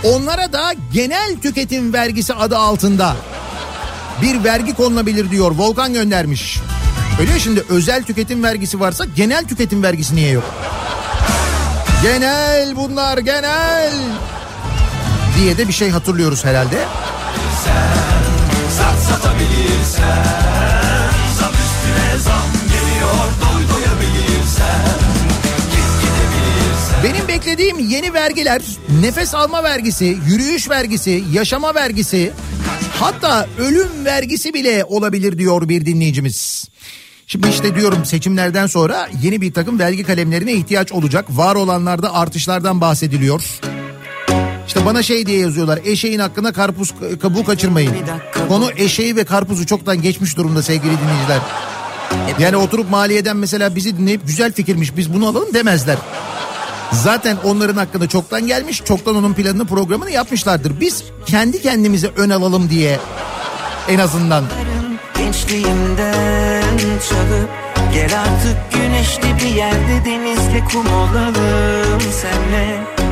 onlara 0.03 0.53
da 0.53 0.73
genel 0.93 1.35
tüketim 1.41 1.93
vergisi 1.93 2.33
adı 2.33 2.57
altında 2.57 3.15
bir 4.21 4.43
vergi 4.43 4.73
konulabilir 4.73 5.31
diyor. 5.31 5.51
Volkan 5.51 5.93
göndermiş. 5.93 6.59
Öyle 7.19 7.39
şimdi 7.39 7.63
özel 7.69 8.03
tüketim 8.03 8.43
vergisi 8.43 8.79
varsa 8.79 9.05
genel 9.15 9.45
tüketim 9.45 9.83
vergisi 9.83 10.15
niye 10.15 10.29
yok? 10.29 10.43
Genel 12.03 12.75
bunlar 12.75 13.17
genel 13.17 13.91
diye 15.37 15.57
de 15.57 15.67
bir 15.67 15.73
şey 15.73 15.89
hatırlıyoruz 15.89 16.45
herhalde. 16.45 16.85
Benim 27.03 27.27
beklediğim 27.27 27.79
yeni 27.79 28.13
vergiler 28.13 28.61
nefes 29.01 29.35
alma 29.35 29.63
vergisi, 29.63 30.17
yürüyüş 30.27 30.69
vergisi, 30.69 31.23
yaşama 31.33 31.75
vergisi 31.75 32.31
hatta 32.99 33.47
ölüm 33.59 34.05
vergisi 34.05 34.53
bile 34.53 34.85
olabilir 34.85 35.37
diyor 35.37 35.69
bir 35.69 35.85
dinleyicimiz. 35.85 36.69
Şimdi 37.27 37.49
işte 37.49 37.75
diyorum 37.75 38.05
seçimlerden 38.05 38.67
sonra 38.67 39.09
yeni 39.23 39.41
bir 39.41 39.53
takım 39.53 39.79
vergi 39.79 40.03
kalemlerine 40.03 40.53
ihtiyaç 40.53 40.91
olacak. 40.91 41.25
Var 41.29 41.55
olanlarda 41.55 42.13
artışlardan 42.13 42.81
bahsediliyor. 42.81 43.59
İşte 44.71 44.85
bana 44.85 45.03
şey 45.03 45.25
diye 45.25 45.39
yazıyorlar 45.39 45.79
eşeğin 45.85 46.19
hakkında 46.19 46.51
karpuz 46.51 46.93
kabuğu 47.21 47.45
kaçırmayın. 47.45 47.93
Konu 48.47 48.71
eşeği 48.77 49.15
ve 49.15 49.23
karpuzu 49.23 49.65
çoktan 49.65 50.01
geçmiş 50.01 50.37
durumda 50.37 50.63
sevgili 50.63 50.97
dinleyiciler. 50.97 51.39
Yani 52.39 52.57
oturup 52.57 52.89
maliyeden 52.89 53.37
mesela 53.37 53.75
bizi 53.75 53.97
dinleyip 53.97 54.27
güzel 54.27 54.53
fikirmiş 54.53 54.97
biz 54.97 55.13
bunu 55.13 55.27
alalım 55.27 55.53
demezler. 55.53 55.97
Zaten 56.91 57.37
onların 57.43 57.77
hakkında 57.77 58.09
çoktan 58.09 58.47
gelmiş, 58.47 58.81
çoktan 58.85 59.15
onun 59.15 59.33
planını 59.33 59.65
programını 59.65 60.11
yapmışlardır. 60.11 60.79
Biz 60.79 61.03
kendi 61.25 61.61
kendimize 61.61 62.11
ön 62.15 62.29
alalım 62.29 62.69
diye 62.69 62.99
en 63.89 63.99
azından. 63.99 64.43
Gençliğimden 65.17 66.77
çalıp 67.09 67.49
Gel 67.93 68.19
artık 68.21 68.73
güneşli 68.73 69.45
bir 69.45 69.55
yerde 69.55 70.05
denizde 70.05 70.63
kum 70.71 70.93
olalım 70.93 72.01
senle 72.01 73.10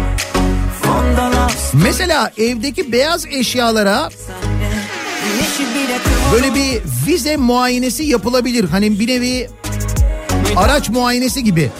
Mesela 1.74 2.32
evdeki 2.38 2.92
beyaz 2.92 3.26
eşyalara 3.26 4.10
böyle 6.34 6.56
bir 6.56 6.82
vize 7.08 7.38
muayenesi 7.38 8.04
yapılabilir. 8.04 8.70
Hani 8.70 9.00
bir 9.00 9.08
nevi 9.08 9.50
araç 10.56 10.90
muayenesi 10.90 11.44
gibi. 11.44 11.72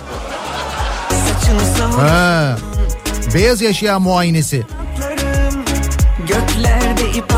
Ha, 1.98 2.58
beyaz 3.34 3.62
eşya 3.62 4.00
muayenesi. 4.00 4.66
Göklerde 6.28 7.18
ip 7.18 7.34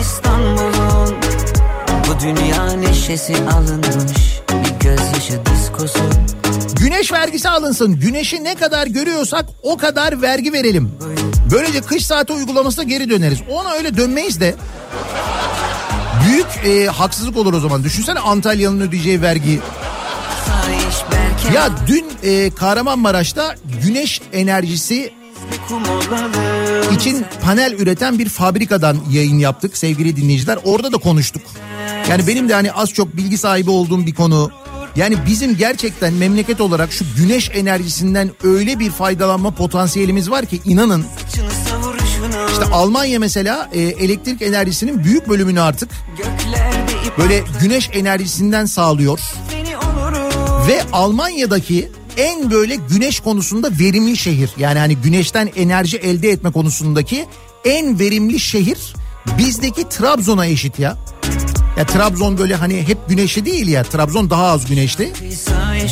İstanbul'un 0.00 1.16
Bu 2.08 2.20
dünya 2.20 2.72
neşesi 2.72 3.36
alınmış 3.36 4.31
Güneş 6.80 7.12
vergisi 7.12 7.48
alınsın. 7.48 8.00
Güneşi 8.00 8.44
ne 8.44 8.54
kadar 8.54 8.86
görüyorsak 8.86 9.44
o 9.62 9.76
kadar 9.76 10.22
vergi 10.22 10.52
verelim. 10.52 10.90
Böylece 11.50 11.80
kış 11.80 12.06
saati 12.06 12.32
uygulamasına 12.32 12.84
geri 12.84 13.10
döneriz. 13.10 13.38
Ona 13.50 13.72
öyle 13.72 13.96
dönmeyiz 13.96 14.40
de. 14.40 14.54
Büyük 16.26 16.46
e, 16.66 16.86
haksızlık 16.86 17.36
olur 17.36 17.54
o 17.54 17.60
zaman. 17.60 17.84
Düşünsene 17.84 18.18
Antalya'nın 18.18 18.80
ödeyeceği 18.80 19.22
vergi. 19.22 19.60
Ya 21.54 21.70
dün 21.86 22.04
e, 22.22 22.50
Kahramanmaraş'ta 22.50 23.54
güneş 23.84 24.20
enerjisi 24.32 25.12
için 26.94 27.24
panel 27.44 27.72
üreten 27.72 28.18
bir 28.18 28.28
fabrikadan 28.28 28.96
yayın 29.10 29.38
yaptık 29.38 29.76
sevgili 29.76 30.16
dinleyiciler. 30.16 30.58
Orada 30.64 30.92
da 30.92 30.98
konuştuk. 30.98 31.42
Yani 32.10 32.26
benim 32.26 32.48
de 32.48 32.54
hani 32.54 32.72
az 32.72 32.92
çok 32.92 33.16
bilgi 33.16 33.38
sahibi 33.38 33.70
olduğum 33.70 34.06
bir 34.06 34.14
konu. 34.14 34.50
Yani 34.96 35.16
bizim 35.26 35.56
gerçekten 35.56 36.14
memleket 36.14 36.60
olarak 36.60 36.92
şu 36.92 37.04
güneş 37.16 37.50
enerjisinden 37.54 38.30
öyle 38.44 38.78
bir 38.78 38.90
faydalanma 38.90 39.50
potansiyelimiz 39.50 40.30
var 40.30 40.46
ki 40.46 40.60
inanın. 40.64 41.04
İşte 42.52 42.64
Almanya 42.64 43.18
mesela 43.18 43.70
e, 43.72 43.80
elektrik 43.80 44.42
enerjisinin 44.42 45.04
büyük 45.04 45.28
bölümünü 45.28 45.60
artık 45.60 45.90
böyle 47.18 47.44
güneş 47.60 47.90
enerjisinden 47.92 48.66
sağlıyor. 48.66 49.20
Ve 50.68 50.82
Almanya'daki 50.92 51.92
en 52.16 52.50
böyle 52.50 52.74
güneş 52.74 53.20
konusunda 53.20 53.70
verimli 53.80 54.16
şehir. 54.16 54.50
Yani 54.56 54.78
hani 54.78 54.96
güneşten 54.96 55.50
enerji 55.56 55.96
elde 55.96 56.30
etme 56.30 56.52
konusundaki 56.52 57.26
en 57.64 57.98
verimli 57.98 58.40
şehir 58.40 58.94
bizdeki 59.38 59.88
Trabzon'a 59.88 60.46
eşit 60.46 60.78
ya. 60.78 60.96
Ya 61.76 61.86
Trabzon 61.86 62.38
böyle 62.38 62.54
hani 62.54 62.88
hep 62.88 62.98
güneşli 63.08 63.46
değil 63.46 63.68
ya. 63.68 63.82
Trabzon 63.82 64.30
daha 64.30 64.44
az 64.46 64.66
güneşli. 64.66 65.12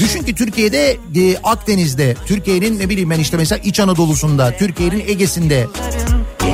Düşün 0.01 0.23
ki 0.23 0.35
Türkiye'de 0.35 0.97
e, 1.17 1.37
Akdeniz'de, 1.43 2.17
Türkiye'nin 2.27 2.79
ne 2.79 2.89
bileyim 2.89 3.11
ben 3.11 3.19
işte 3.21 3.37
mesela 3.37 3.59
İç 3.65 3.81
Anadolu'sunda, 3.81 4.55
Türkiye'nin 4.59 5.05
Ege'sinde 5.09 5.67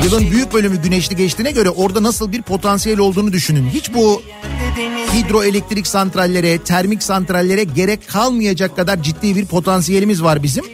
yılın 0.05 0.31
büyük 0.31 0.53
bölümü 0.53 0.83
güneşli 0.83 1.16
geçtiğine 1.16 1.51
göre 1.51 1.70
orada 1.70 2.03
nasıl 2.03 2.33
bir 2.33 2.43
potansiyel 2.43 2.99
olduğunu 2.99 3.33
düşünün. 3.33 3.70
Hiç 3.70 3.95
bu 3.95 4.22
hidroelektrik 5.14 5.87
santrallere, 5.87 6.59
termik 6.59 7.03
santrallere 7.03 7.64
gerek 7.64 8.09
kalmayacak 8.09 8.77
kadar 8.77 9.03
ciddi 9.03 9.37
bir 9.37 9.47
potansiyelimiz 9.47 10.22
var 10.22 10.43
bizim. 10.43 10.64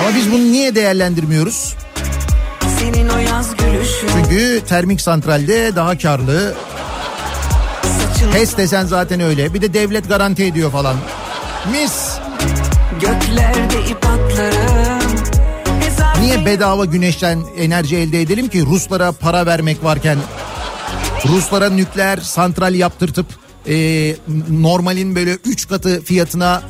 Ama 0.00 0.16
biz 0.16 0.32
bunu 0.32 0.52
niye 0.52 0.74
değerlendirmiyoruz? 0.74 1.74
Çünkü 4.12 4.62
termik 4.68 5.00
santralde 5.00 5.76
daha 5.76 5.98
karlı. 5.98 6.54
HES 8.32 8.56
desen 8.56 8.84
zaten 8.84 9.20
öyle. 9.20 9.54
Bir 9.54 9.62
de 9.62 9.74
devlet 9.74 10.08
garanti 10.08 10.44
ediyor 10.44 10.70
falan. 10.72 10.96
Mis. 11.70 12.18
göklerde 13.00 13.90
ip 13.90 14.06
atlarım 14.06 15.16
Niye 16.20 16.46
bedava 16.46 16.84
güneşten 16.84 17.42
enerji 17.58 17.96
elde 17.96 18.20
edelim 18.20 18.48
ki 18.48 18.66
Ruslara 18.66 19.12
para 19.12 19.46
vermek 19.46 19.84
varken 19.84 20.18
Ruslara 21.28 21.70
nükleer 21.70 22.18
santral 22.18 22.74
yaptırtıp 22.74 23.26
e, 23.68 24.16
normalin 24.50 25.14
böyle 25.14 25.32
3 25.32 25.68
katı 25.68 26.02
fiyatına 26.02 26.62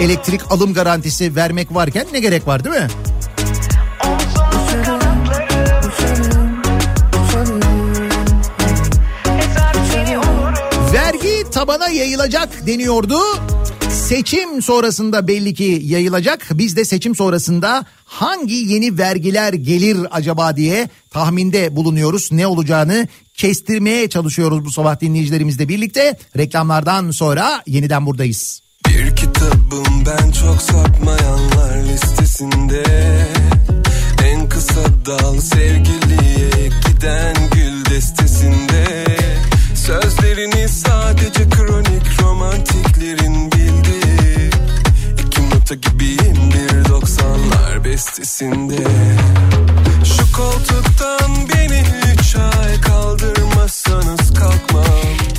elektrik 0.00 0.52
alım 0.52 0.74
garantisi 0.74 1.36
vermek 1.36 1.74
varken 1.74 2.06
ne 2.12 2.20
gerek 2.20 2.46
var 2.46 2.64
değil 2.64 2.76
mi? 2.76 2.88
Tabana 11.58 11.88
yayılacak 11.88 12.66
deniyordu. 12.66 13.18
Seçim 13.90 14.62
sonrasında 14.62 15.28
belli 15.28 15.54
ki 15.54 15.80
yayılacak. 15.84 16.48
Biz 16.52 16.76
de 16.76 16.84
seçim 16.84 17.14
sonrasında 17.14 17.84
hangi 18.04 18.54
yeni 18.54 18.98
vergiler 18.98 19.52
gelir 19.52 19.98
acaba 20.10 20.56
diye 20.56 20.88
tahminde 21.10 21.76
bulunuyoruz. 21.76 22.32
Ne 22.32 22.46
olacağını 22.46 23.08
kestirmeye 23.34 24.08
çalışıyoruz 24.08 24.64
bu 24.64 24.70
sabah 24.70 25.00
dinleyicilerimizle 25.00 25.68
birlikte. 25.68 26.18
Reklamlardan 26.36 27.10
sonra 27.10 27.62
yeniden 27.66 28.06
buradayız. 28.06 28.60
Bir 28.88 29.16
kitabım 29.16 30.06
ben 30.06 30.30
çok 30.30 30.62
sapmayanlar 30.62 31.82
listesinde 31.92 32.82
En 34.24 34.48
kısa 34.48 34.84
dal 35.06 35.40
sevgiliye 35.40 36.70
giden 36.86 37.36
gül 37.54 37.94
destesinde 37.94 39.04
Sözlerini 39.88 40.68
sadece 40.68 41.48
kronik 41.48 42.22
romantiklerin 42.22 43.52
bildiği 43.52 44.50
İki 45.26 45.50
nota 45.50 45.74
gibiyim 45.74 46.36
bir 46.54 46.88
doksanlar 46.88 47.84
bestesinde 47.84 48.76
Şu 50.04 50.32
koltuktan 50.36 51.48
beni 51.54 51.82
üç 52.14 52.36
ay 52.36 52.80
kaldırmazsanız 52.80 54.34
kalkmam 54.34 54.84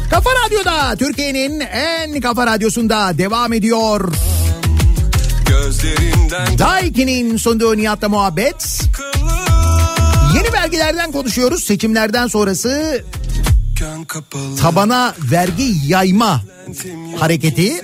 Kafa 0.09 0.29
Radyo'da 0.45 0.95
Türkiye'nin 0.95 1.59
en 1.59 2.21
kafa 2.21 2.47
radyosunda 2.47 3.17
devam 3.17 3.53
ediyor. 3.53 4.13
Daiki'nin 6.57 7.37
sunduğu 7.37 7.77
Nihat'la 7.77 8.09
muhabbet. 8.09 8.79
Yeni 10.35 10.53
vergilerden 10.53 11.11
konuşuyoruz. 11.11 11.63
Seçimlerden 11.63 12.27
sonrası 12.27 13.03
tabana 14.61 15.15
vergi 15.32 15.75
yayma 15.88 16.41
hareketi. 17.19 17.82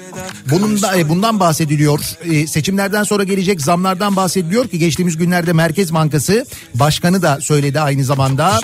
Bunun 0.51 0.81
da 0.81 0.97
e, 0.97 1.09
bundan 1.09 1.39
bahsediliyor. 1.39 1.99
E, 2.23 2.47
seçimlerden 2.47 3.03
sonra 3.03 3.23
gelecek 3.23 3.61
zamlardan 3.61 4.15
bahsediliyor 4.15 4.67
ki 4.67 4.79
geçtiğimiz 4.79 5.17
günlerde 5.17 5.53
Merkez 5.53 5.93
Bankası 5.93 6.45
Başkanı 6.73 7.21
da 7.21 7.41
söyledi 7.41 7.79
aynı 7.79 8.03
zamanda. 8.03 8.59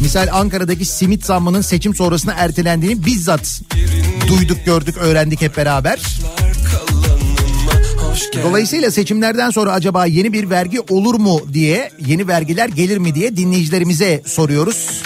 Misal 0.00 0.28
Ankara'daki 0.32 0.84
simit 0.84 1.24
zammının 1.24 1.60
seçim 1.60 1.94
sonrasına 1.94 2.32
ertelendiğini 2.32 3.06
bizzat 3.06 3.60
duyduk, 4.28 4.58
gördük, 4.66 4.96
öğrendik 4.96 5.40
hep 5.40 5.56
beraber. 5.56 6.00
Dolayısıyla 8.42 8.90
seçimlerden 8.90 9.50
sonra 9.50 9.72
acaba 9.72 10.06
yeni 10.06 10.32
bir 10.32 10.50
vergi 10.50 10.80
olur 10.80 11.14
mu 11.14 11.40
diye, 11.52 11.90
yeni 12.06 12.28
vergiler 12.28 12.68
gelir 12.68 12.98
mi 12.98 13.14
diye 13.14 13.36
dinleyicilerimize 13.36 14.22
soruyoruz. 14.26 15.02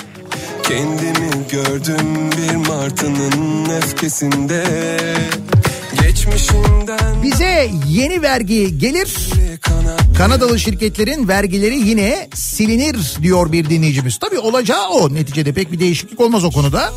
Kendimi 0.69 1.49
gördüm 1.51 2.31
bir 2.31 2.57
martının 2.57 3.65
öfkesinde 3.71 4.65
Geçmişimden 6.03 7.23
Bize 7.23 7.71
yeni 7.89 8.23
vergi 8.23 8.79
gelir. 8.79 9.31
Kanadalı 10.19 10.61
şirketlerin 10.61 11.29
vergileri 11.29 11.77
yine 11.77 12.29
silinir 12.35 13.17
diyor 13.23 13.53
bir 13.53 13.71
dinleyicimiz. 13.71 14.19
Tabii 14.19 14.39
olacağı 14.39 14.89
o 14.89 15.15
neticede 15.15 15.53
pek 15.53 15.73
bir 15.73 15.81
değişiklik 15.81 16.21
olmaz 16.21 16.45
o 16.45 16.51
konuda. 16.51 16.93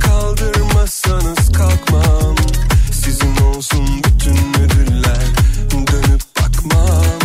Kaldırmazsanız 0.00 1.52
kalkmam 1.52 2.36
Sizin 2.92 3.36
olsun 3.36 4.02
bütün 4.04 4.36
ödüller 4.62 5.26
dönüp 5.72 6.20
bakmam 6.40 7.15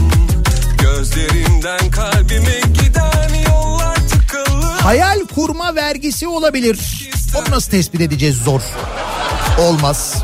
Hayal 4.84 5.20
kurma 5.36 5.76
vergisi 5.76 6.28
olabilir. 6.28 7.10
Onu 7.36 7.56
nasıl 7.56 7.72
tespit 7.72 8.02
edeceğiz 8.02 8.36
zor. 8.38 8.62
Olmaz. 9.60 10.24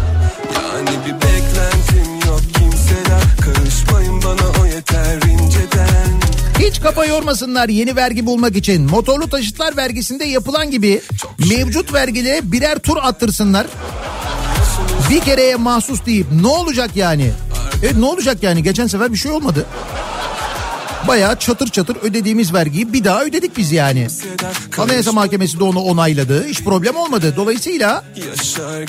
Yani 0.55 0.89
bir 1.05 1.13
beklentim 1.13 2.15
yok 2.27 2.41
kimseden 2.53 3.21
Karışmayın 3.41 4.23
bana 4.23 4.61
o 4.61 4.65
yeter 4.65 5.21
inceden 5.21 6.19
Hiç 6.59 6.81
kafa 6.81 7.05
yormasınlar 7.05 7.69
yeni 7.69 7.95
vergi 7.95 8.25
bulmak 8.25 8.55
için. 8.55 8.81
Motorlu 8.91 9.29
taşıtlar 9.29 9.77
vergisinde 9.77 10.25
yapılan 10.25 10.71
gibi 10.71 11.01
mevcut 11.49 11.93
vergilere 11.93 12.51
birer 12.51 12.79
tur 12.79 12.97
attırsınlar. 13.01 13.67
Bir 15.09 15.21
kereye 15.21 15.55
mahsus 15.55 16.05
deyip 16.05 16.27
ne 16.41 16.47
olacak 16.47 16.89
yani? 16.95 17.31
Evet 17.83 17.97
ne 17.97 18.05
olacak 18.05 18.43
yani? 18.43 18.63
Geçen 18.63 18.87
sefer 18.87 19.13
bir 19.13 19.17
şey 19.17 19.31
olmadı. 19.31 19.65
Bayağı 21.07 21.39
çatır 21.39 21.67
çatır 21.67 21.97
ödediğimiz 22.01 22.53
vergiyi 22.53 22.93
bir 22.93 23.03
daha 23.03 23.23
ödedik 23.23 23.57
biz 23.57 23.71
yani. 23.71 24.07
Anayasa 24.77 25.11
Mahkemesi 25.11 25.59
de 25.59 25.63
onu 25.63 25.79
onayladı. 25.79 26.47
Hiç 26.47 26.63
problem 26.63 26.95
olmadı. 26.95 27.33
Dolayısıyla 27.37 28.03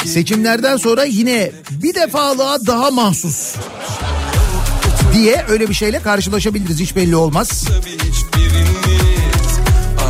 seçimlerden 0.04 0.76
sonra 0.76 1.04
yine 1.04 1.52
bir 1.70 1.94
defalığa 1.94 2.66
daha 2.66 2.90
mahsus 2.90 3.54
diye 5.14 5.44
öyle 5.48 5.68
bir 5.68 5.74
şeyle 5.74 6.02
karşılaşabiliriz. 6.02 6.80
Hiç 6.80 6.96
belli 6.96 7.16
olmaz. 7.16 7.64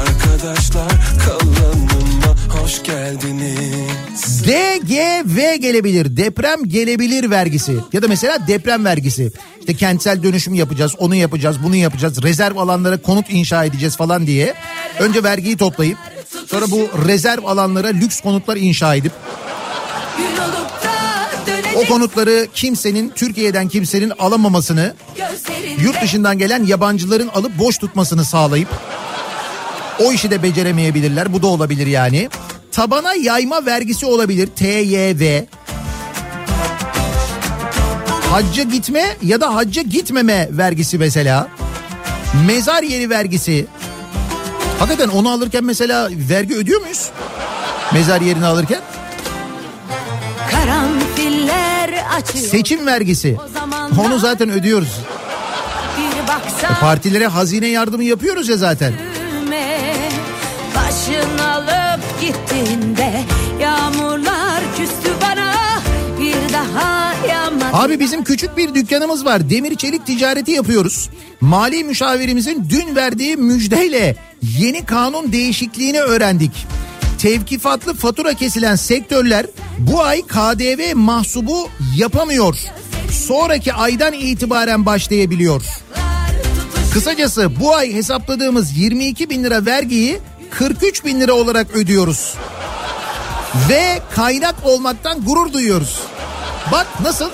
Arkadaşlar 0.01 0.93
kalanıma 1.27 2.63
hoş 2.63 2.83
geldiniz 2.83 3.88
DGV 4.19 5.57
gelebilir. 5.57 6.17
Deprem 6.17 6.65
gelebilir 6.65 7.31
vergisi. 7.31 7.77
Ya 7.93 8.03
da 8.03 8.09
mesela 8.09 8.47
deprem 8.47 8.85
vergisi. 8.85 9.33
İşte 9.61 9.75
kentsel 9.75 10.23
dönüşüm 10.23 10.55
yapacağız, 10.55 10.95
onu 10.99 11.15
yapacağız, 11.15 11.57
bunu 11.63 11.77
yapacağız. 11.77 12.23
Rezerv 12.23 12.57
alanlara 12.57 13.03
konut 13.03 13.31
inşa 13.31 13.65
edeceğiz 13.65 13.97
falan 13.97 14.27
diye. 14.27 14.55
Önce 14.99 15.23
vergiyi 15.23 15.57
toplayıp 15.57 15.99
Sonra 16.47 16.71
bu 16.71 16.89
rezerv 17.07 17.45
alanlara 17.45 17.89
lüks 17.89 18.21
konutlar 18.21 18.57
inşa 18.57 18.95
edip 18.95 19.13
o 21.77 21.85
konutları 21.89 22.47
kimsenin 22.55 23.13
Türkiye'den 23.15 23.69
kimsenin 23.69 24.13
alamamasını 24.19 24.95
yurt 25.79 26.03
dışından 26.03 26.39
gelen 26.39 26.65
yabancıların 26.65 27.29
alıp 27.29 27.59
boş 27.59 27.79
tutmasını 27.79 28.25
sağlayıp 28.25 28.69
o 30.05 30.13
işi 30.13 30.31
de 30.31 30.43
beceremeyebilirler. 30.43 31.33
Bu 31.33 31.43
da 31.43 31.47
olabilir 31.47 31.87
yani. 31.87 32.29
Tabana 32.73 33.15
yayma 33.15 33.67
vergisi 33.67 34.07
olabilir. 34.07 34.47
TYV. 34.47 35.43
Hacca 38.31 38.63
gitme 38.63 39.17
ya 39.23 39.41
da 39.41 39.55
hacca 39.55 39.83
gitmeme 39.83 40.49
vergisi 40.53 40.99
mesela. 40.99 41.49
Mezar 42.47 42.83
yeri 42.83 43.11
vergisi. 43.11 43.67
Hakikaten 44.79 45.09
onu 45.09 45.31
alırken 45.31 45.65
mesela 45.65 46.09
vergi 46.31 46.55
ödüyor 46.57 46.81
muyuz? 46.81 47.11
Mezar 47.93 48.21
yerini 48.21 48.47
alırken. 48.47 48.81
Karanfiller 50.51 51.91
açıyor 52.17 52.45
Seçim 52.45 52.87
vergisi. 52.87 53.37
Onu 54.07 54.19
zaten 54.19 54.51
ödüyoruz. 54.51 54.89
bir 55.99 56.29
baksa 56.29 56.81
Partilere 56.81 57.27
hazine 57.27 57.67
yardımı 57.67 58.05
yapıyoruz 58.05 58.49
ya 58.49 58.57
zaten. 58.57 58.95
Gittiğinde 62.21 63.23
Yağmurlar 63.61 64.61
küstü 64.77 65.11
bana 65.23 65.55
Bir 66.21 66.53
daha 66.53 67.15
yağmadı 67.29 67.65
Abi 67.73 68.01
bizim 68.01 68.25
küçük 68.25 68.57
bir 68.57 68.75
dükkanımız 68.75 69.25
var. 69.25 69.51
Demir 69.51 69.75
çelik 69.77 70.07
ticareti 70.07 70.51
yapıyoruz. 70.51 71.11
Mali 71.41 71.85
müşavirimizin 71.85 72.67
dün 72.71 72.97
verdiği 72.97 73.37
müjdeyle 73.37 74.17
yeni 74.59 74.85
kanun 74.85 75.33
değişikliğini 75.33 76.01
öğrendik. 76.01 76.53
Tevkifatlı 77.19 77.95
fatura 77.95 78.35
kesilen 78.35 78.77
sektörler 78.77 79.47
bu 79.79 80.03
ay 80.03 80.23
KDV 80.23 80.95
mahsubu 80.95 81.69
yapamıyor. 81.97 82.59
Sonraki 83.11 83.73
aydan 83.73 84.13
itibaren 84.13 84.87
başlayabiliyor. 84.87 85.63
Kısacası 86.93 87.61
bu 87.61 87.75
ay 87.75 87.95
hesapladığımız 87.95 88.79
22 88.79 89.31
bin 89.31 89.45
lira 89.45 89.67
vergiyi 89.67 90.19
43 90.51 91.05
bin 91.05 91.21
lira 91.21 91.33
olarak 91.33 91.71
ödüyoruz. 91.71 92.35
Ve 93.69 94.01
kaynak 94.15 94.55
olmaktan 94.65 95.25
gurur 95.25 95.53
duyuyoruz. 95.53 96.01
Bak 96.73 96.87
nasıl? 97.03 97.31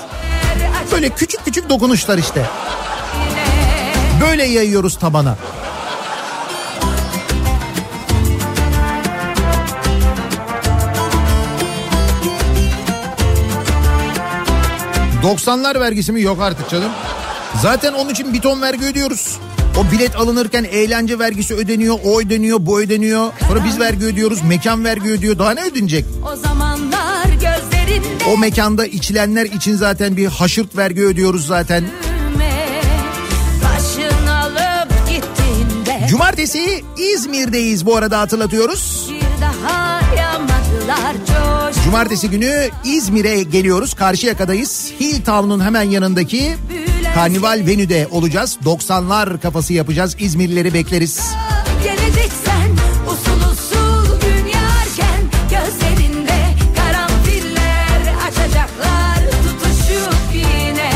Böyle 0.92 1.08
küçük 1.08 1.44
küçük 1.44 1.68
dokunuşlar 1.68 2.18
işte. 2.18 2.46
Böyle 4.20 4.44
yayıyoruz 4.44 4.98
tabana. 4.98 5.36
...90'lar 15.22 15.80
vergisi 15.80 16.12
mi? 16.12 16.22
Yok 16.22 16.42
artık 16.42 16.70
canım. 16.70 16.90
Zaten 17.62 17.92
onun 17.92 18.10
için 18.10 18.32
bir 18.32 18.40
ton 18.40 18.62
vergi 18.62 18.84
ödüyoruz. 18.84 19.38
O 19.78 19.92
bilet 19.92 20.16
alınırken 20.16 20.64
eğlence 20.64 21.18
vergisi 21.18 21.54
ödeniyor, 21.54 21.98
o 22.04 22.20
ödeniyor, 22.20 22.58
bu 22.60 22.80
ödeniyor. 22.80 23.32
Sonra 23.48 23.64
biz 23.64 23.80
vergi 23.80 24.04
ödüyoruz, 24.04 24.42
mekan 24.42 24.84
vergi 24.84 25.08
ödüyor. 25.10 25.38
Daha 25.38 25.50
ne 25.50 25.64
ödenecek? 25.64 26.04
O 26.32 26.36
zamanlar 26.36 27.24
gözlerinde 27.24 28.24
O 28.34 28.38
mekanda 28.38 28.86
içilenler 28.86 29.44
için 29.44 29.76
zaten 29.76 30.16
bir 30.16 30.26
haşırt 30.26 30.76
vergi 30.76 31.02
ödüyoruz 31.02 31.46
zaten. 31.46 31.84
Cumartesi 36.08 36.84
İzmir'deyiz 36.96 37.86
bu 37.86 37.96
arada 37.96 38.20
hatırlatıyoruz. 38.20 39.10
Cumartesi 41.84 42.30
günü 42.30 42.68
İzmir'e 42.84 43.42
geliyoruz. 43.42 43.94
Karşıyaka'dayız. 43.94 44.90
Hilltown'un 45.00 45.60
hemen 45.60 45.82
yanındaki 45.82 46.56
Karnival 47.14 47.62
Venü'de 47.66 48.06
olacağız. 48.10 48.58
90'lar 48.64 49.40
kafası 49.40 49.72
yapacağız. 49.72 50.16
İzmirlileri 50.18 50.74
bekleriz. 50.74 51.34
Geleceksen 51.84 52.70
usul 53.06 53.50
usul 53.52 54.20
gün 54.20 54.46
yarken 54.46 55.20
Gözlerinde 55.50 56.38
karanfiller 56.76 58.14
açacaklar 58.28 59.18
tutuşup 59.44 60.34
yine 60.34 60.90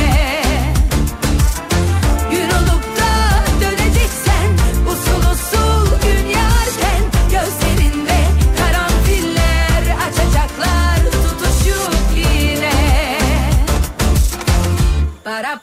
Gün 2.30 2.48
olup 2.50 2.84
da 2.98 3.44
döneceksen 3.60 4.48
usul 4.86 5.30
usul 5.32 6.00
gün 6.02 6.26
yarken 6.26 7.02
Gözlerinde 7.30 8.16
karanfiller 8.58 9.96
açacaklar 10.08 10.98
tutuşup 11.12 11.94
yine 12.16 12.72
Para 15.24 15.60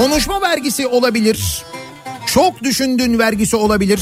Konuşma 0.00 0.40
vergisi 0.40 0.86
olabilir. 0.86 1.64
Çok 2.26 2.62
düşündüğün 2.62 3.18
vergisi 3.18 3.56
olabilir. 3.56 4.00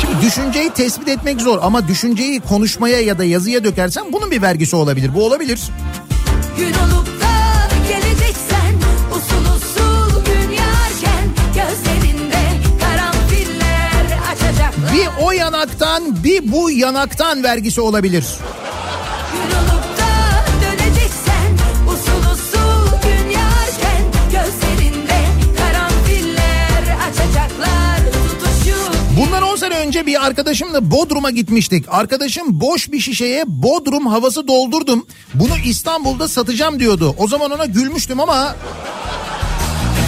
Şimdi 0.00 0.26
düşünceyi 0.26 0.70
tespit 0.70 1.08
etmek 1.08 1.40
zor 1.40 1.58
ama 1.62 1.88
düşünceyi 1.88 2.40
konuşmaya 2.40 3.00
ya 3.00 3.18
da 3.18 3.24
yazıya 3.24 3.64
dökersen 3.64 4.12
bunun 4.12 4.30
bir 4.30 4.42
vergisi 4.42 4.76
olabilir. 4.76 5.10
Bu 5.14 5.26
olabilir. 5.26 5.60
Gün 6.58 6.64
olup 6.64 7.06
da 7.06 7.68
geleceksen 7.88 8.74
usul 9.10 9.54
usul 9.56 10.24
gün 10.24 10.50
yarken 10.50 11.28
Gözlerinde 11.54 12.42
karanfiller 12.80 14.18
açacaklar 14.32 14.92
Bir 14.92 15.24
o 15.24 15.32
yanaktan 15.32 16.24
bir 16.24 16.52
bu 16.52 16.70
yanaktan 16.70 17.42
vergisi 17.42 17.80
olabilir. 17.80 18.24
Önce 29.94 30.06
bir 30.06 30.26
arkadaşımla 30.26 30.90
Bodrum'a 30.90 31.30
gitmiştik. 31.30 31.84
Arkadaşım 31.88 32.60
boş 32.60 32.92
bir 32.92 33.00
şişeye 33.00 33.44
Bodrum 33.46 34.06
havası 34.06 34.48
doldurdum. 34.48 35.06
Bunu 35.34 35.52
İstanbul'da 35.64 36.28
satacağım 36.28 36.80
diyordu. 36.80 37.14
O 37.18 37.28
zaman 37.28 37.50
ona 37.50 37.64
gülmüştüm 37.64 38.20
ama 38.20 38.56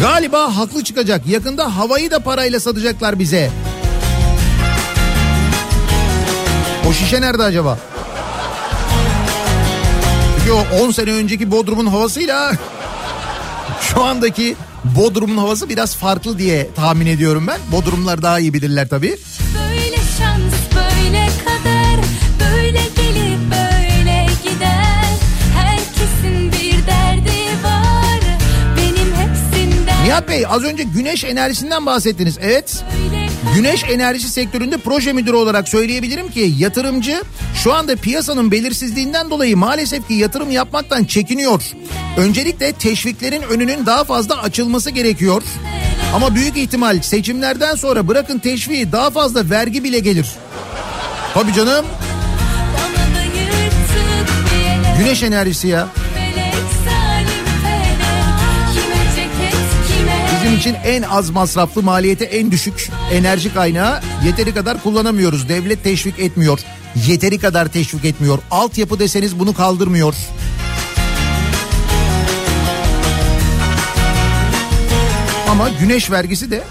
galiba 0.01 0.57
haklı 0.57 0.84
çıkacak. 0.84 1.26
Yakında 1.26 1.76
havayı 1.76 2.11
da 2.11 2.18
parayla 2.18 2.61
satacaklar 2.61 3.18
bize. 3.18 3.51
O 6.89 6.93
şişe 6.93 7.20
nerede 7.20 7.43
acaba? 7.43 7.78
Çünkü 10.39 10.53
o 10.53 10.84
10 10.84 10.91
sene 10.91 11.12
önceki 11.12 11.51
Bodrum'un 11.51 11.87
havasıyla 11.87 12.53
şu 13.80 14.05
andaki 14.05 14.57
Bodrum'un 14.84 15.39
havası 15.39 15.68
biraz 15.68 15.97
farklı 15.97 16.39
diye 16.39 16.70
tahmin 16.76 17.07
ediyorum 17.07 17.47
ben. 17.47 17.61
Bodrumlar 17.72 18.22
daha 18.22 18.39
iyi 18.39 18.55
bilirler 18.55 18.89
tabii. 18.89 19.16
Nihat 30.17 30.29
Bey 30.29 30.45
az 30.49 30.64
önce 30.64 30.83
güneş 30.83 31.25
enerjisinden 31.25 31.87
bahsettiniz. 31.87 32.39
Evet. 32.43 32.85
Güneş 33.55 33.85
enerjisi 33.85 34.29
sektöründe 34.29 34.77
proje 34.77 35.12
müdürü 35.12 35.37
olarak 35.37 35.69
söyleyebilirim 35.69 36.31
ki 36.31 36.55
yatırımcı 36.59 37.23
şu 37.55 37.75
anda 37.75 37.97
piyasanın 37.97 38.51
belirsizliğinden 38.51 39.31
dolayı 39.31 39.57
maalesef 39.57 40.09
ki 40.09 40.14
yatırım 40.14 40.51
yapmaktan 40.51 41.05
çekiniyor. 41.05 41.62
Öncelikle 42.17 42.73
teşviklerin 42.73 43.43
önünün 43.43 43.87
daha 43.87 44.05
fazla 44.05 44.43
açılması 44.43 44.91
gerekiyor. 44.91 45.43
Ama 46.14 46.35
büyük 46.35 46.57
ihtimal 46.57 47.03
seçimlerden 47.03 47.75
sonra 47.75 48.09
bırakın 48.09 48.39
teşviği 48.39 48.93
daha 48.93 49.11
fazla 49.11 49.51
vergi 49.51 49.85
bile 49.85 49.99
gelir. 49.99 50.27
Tabii 51.35 51.53
canım. 51.53 51.87
Güneş 54.99 55.23
enerjisi 55.23 55.69
ya. 55.69 55.89
Bizim 60.47 60.59
için 60.59 60.77
en 60.85 61.03
az 61.03 61.31
masraflı 61.31 61.83
maliyete 61.83 62.25
en 62.25 62.51
düşük 62.51 62.91
enerji 63.13 63.55
kaynağı 63.55 64.01
yeteri 64.25 64.55
kadar 64.55 64.83
kullanamıyoruz. 64.83 65.49
Devlet 65.49 65.85
teşvik 65.85 66.19
etmiyor. 66.19 66.61
Yeteri 67.07 67.39
kadar 67.39 67.69
teşvik 67.69 68.05
etmiyor. 68.05 68.39
Altyapı 68.51 68.99
deseniz 68.99 69.39
bunu 69.39 69.55
kaldırmıyor. 69.55 70.15
Ama 75.49 75.69
güneş 75.69 76.11
vergisi 76.11 76.51
de 76.51 76.65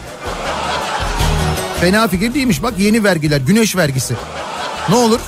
fena 1.82 2.08
fikir 2.08 2.34
değilmiş. 2.34 2.64
Bak 2.64 2.74
yeni 2.78 3.04
vergiler 3.04 3.42
güneş 3.42 3.76
vergisi. 3.76 4.16
Ne 4.90 4.96
olur? 4.96 5.20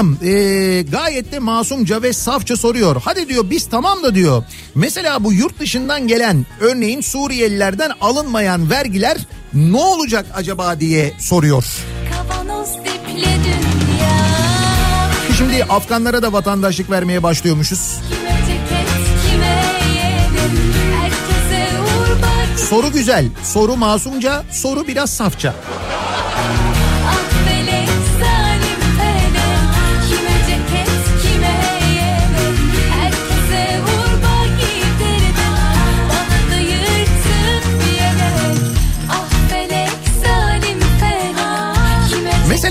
Bayram 0.00 0.16
ee, 0.22 0.82
gayet 0.82 1.32
de 1.32 1.38
masumca 1.38 2.02
ve 2.02 2.12
safça 2.12 2.56
soruyor. 2.56 3.02
Hadi 3.04 3.28
diyor 3.28 3.50
biz 3.50 3.66
tamam 3.68 4.02
da 4.02 4.14
diyor. 4.14 4.44
Mesela 4.74 5.24
bu 5.24 5.32
yurt 5.32 5.60
dışından 5.60 6.08
gelen 6.08 6.46
örneğin 6.60 7.00
Suriyelilerden 7.00 7.90
alınmayan 8.00 8.70
vergiler 8.70 9.18
ne 9.54 9.76
olacak 9.76 10.26
acaba 10.34 10.80
diye 10.80 11.12
soruyor. 11.18 11.64
Şimdi 15.38 15.64
Afganlara 15.64 16.22
da 16.22 16.32
vatandaşlık 16.32 16.90
vermeye 16.90 17.22
başlıyormuşuz. 17.22 17.98
Kime 18.08 18.38
ceket 18.46 18.88
kime 19.30 19.60
Soru 22.56 22.92
güzel, 22.92 23.28
soru 23.44 23.76
masumca, 23.76 24.42
soru 24.52 24.86
biraz 24.86 25.10
safça. 25.10 25.54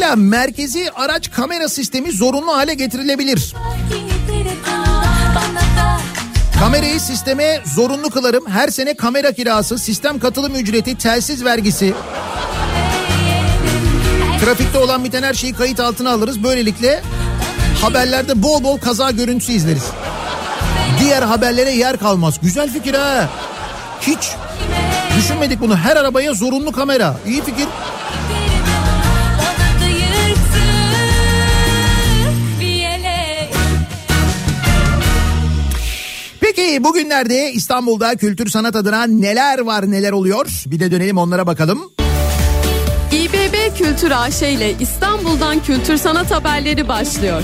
Mesela 0.09 0.29
merkezi 0.29 0.91
araç 0.95 1.31
kamera 1.31 1.69
sistemi 1.69 2.11
zorunlu 2.11 2.55
hale 2.55 2.73
getirilebilir. 2.73 3.55
Kamerayı 6.59 6.99
sisteme 6.99 7.61
zorunlu 7.75 8.09
kılarım. 8.09 8.47
Her 8.47 8.67
sene 8.67 8.93
kamera 8.93 9.31
kirası, 9.31 9.77
sistem 9.77 10.19
katılım 10.19 10.55
ücreti, 10.55 10.97
telsiz 10.97 11.45
vergisi. 11.45 11.93
Trafikte 14.45 14.77
olan 14.77 15.03
biten 15.03 15.23
her 15.23 15.33
şeyi 15.33 15.53
kayıt 15.53 15.79
altına 15.79 16.11
alırız. 16.11 16.43
Böylelikle 16.43 17.01
haberlerde 17.81 18.43
bol 18.43 18.63
bol 18.63 18.77
kaza 18.77 19.11
görüntüsü 19.11 19.51
izleriz. 19.51 19.85
Diğer 20.99 21.21
haberlere 21.21 21.71
yer 21.71 21.97
kalmaz. 21.97 22.39
Güzel 22.41 22.73
fikir 22.73 22.93
ha. 22.93 23.29
Hiç 24.01 24.31
düşünmedik 25.17 25.61
bunu. 25.61 25.77
Her 25.77 25.95
arabaya 25.95 26.33
zorunlu 26.33 26.71
kamera. 26.71 27.15
İyi 27.27 27.41
fikir. 27.41 27.67
Peki 36.69 36.83
bugünlerde 36.83 37.51
İstanbul'da 37.51 38.15
kültür 38.15 38.49
sanat 38.49 38.75
adına 38.75 39.03
neler 39.03 39.59
var 39.59 39.91
neler 39.91 40.11
oluyor? 40.11 40.63
Bir 40.65 40.79
de 40.79 40.91
dönelim 40.91 41.17
onlara 41.17 41.47
bakalım. 41.47 41.91
İBB 43.11 43.77
Kültür 43.77 44.11
AŞ 44.11 44.41
ile 44.41 44.75
İstanbul'dan 44.79 45.63
kültür 45.63 45.97
sanat 45.97 46.31
haberleri 46.31 46.87
başlıyor. 46.87 47.41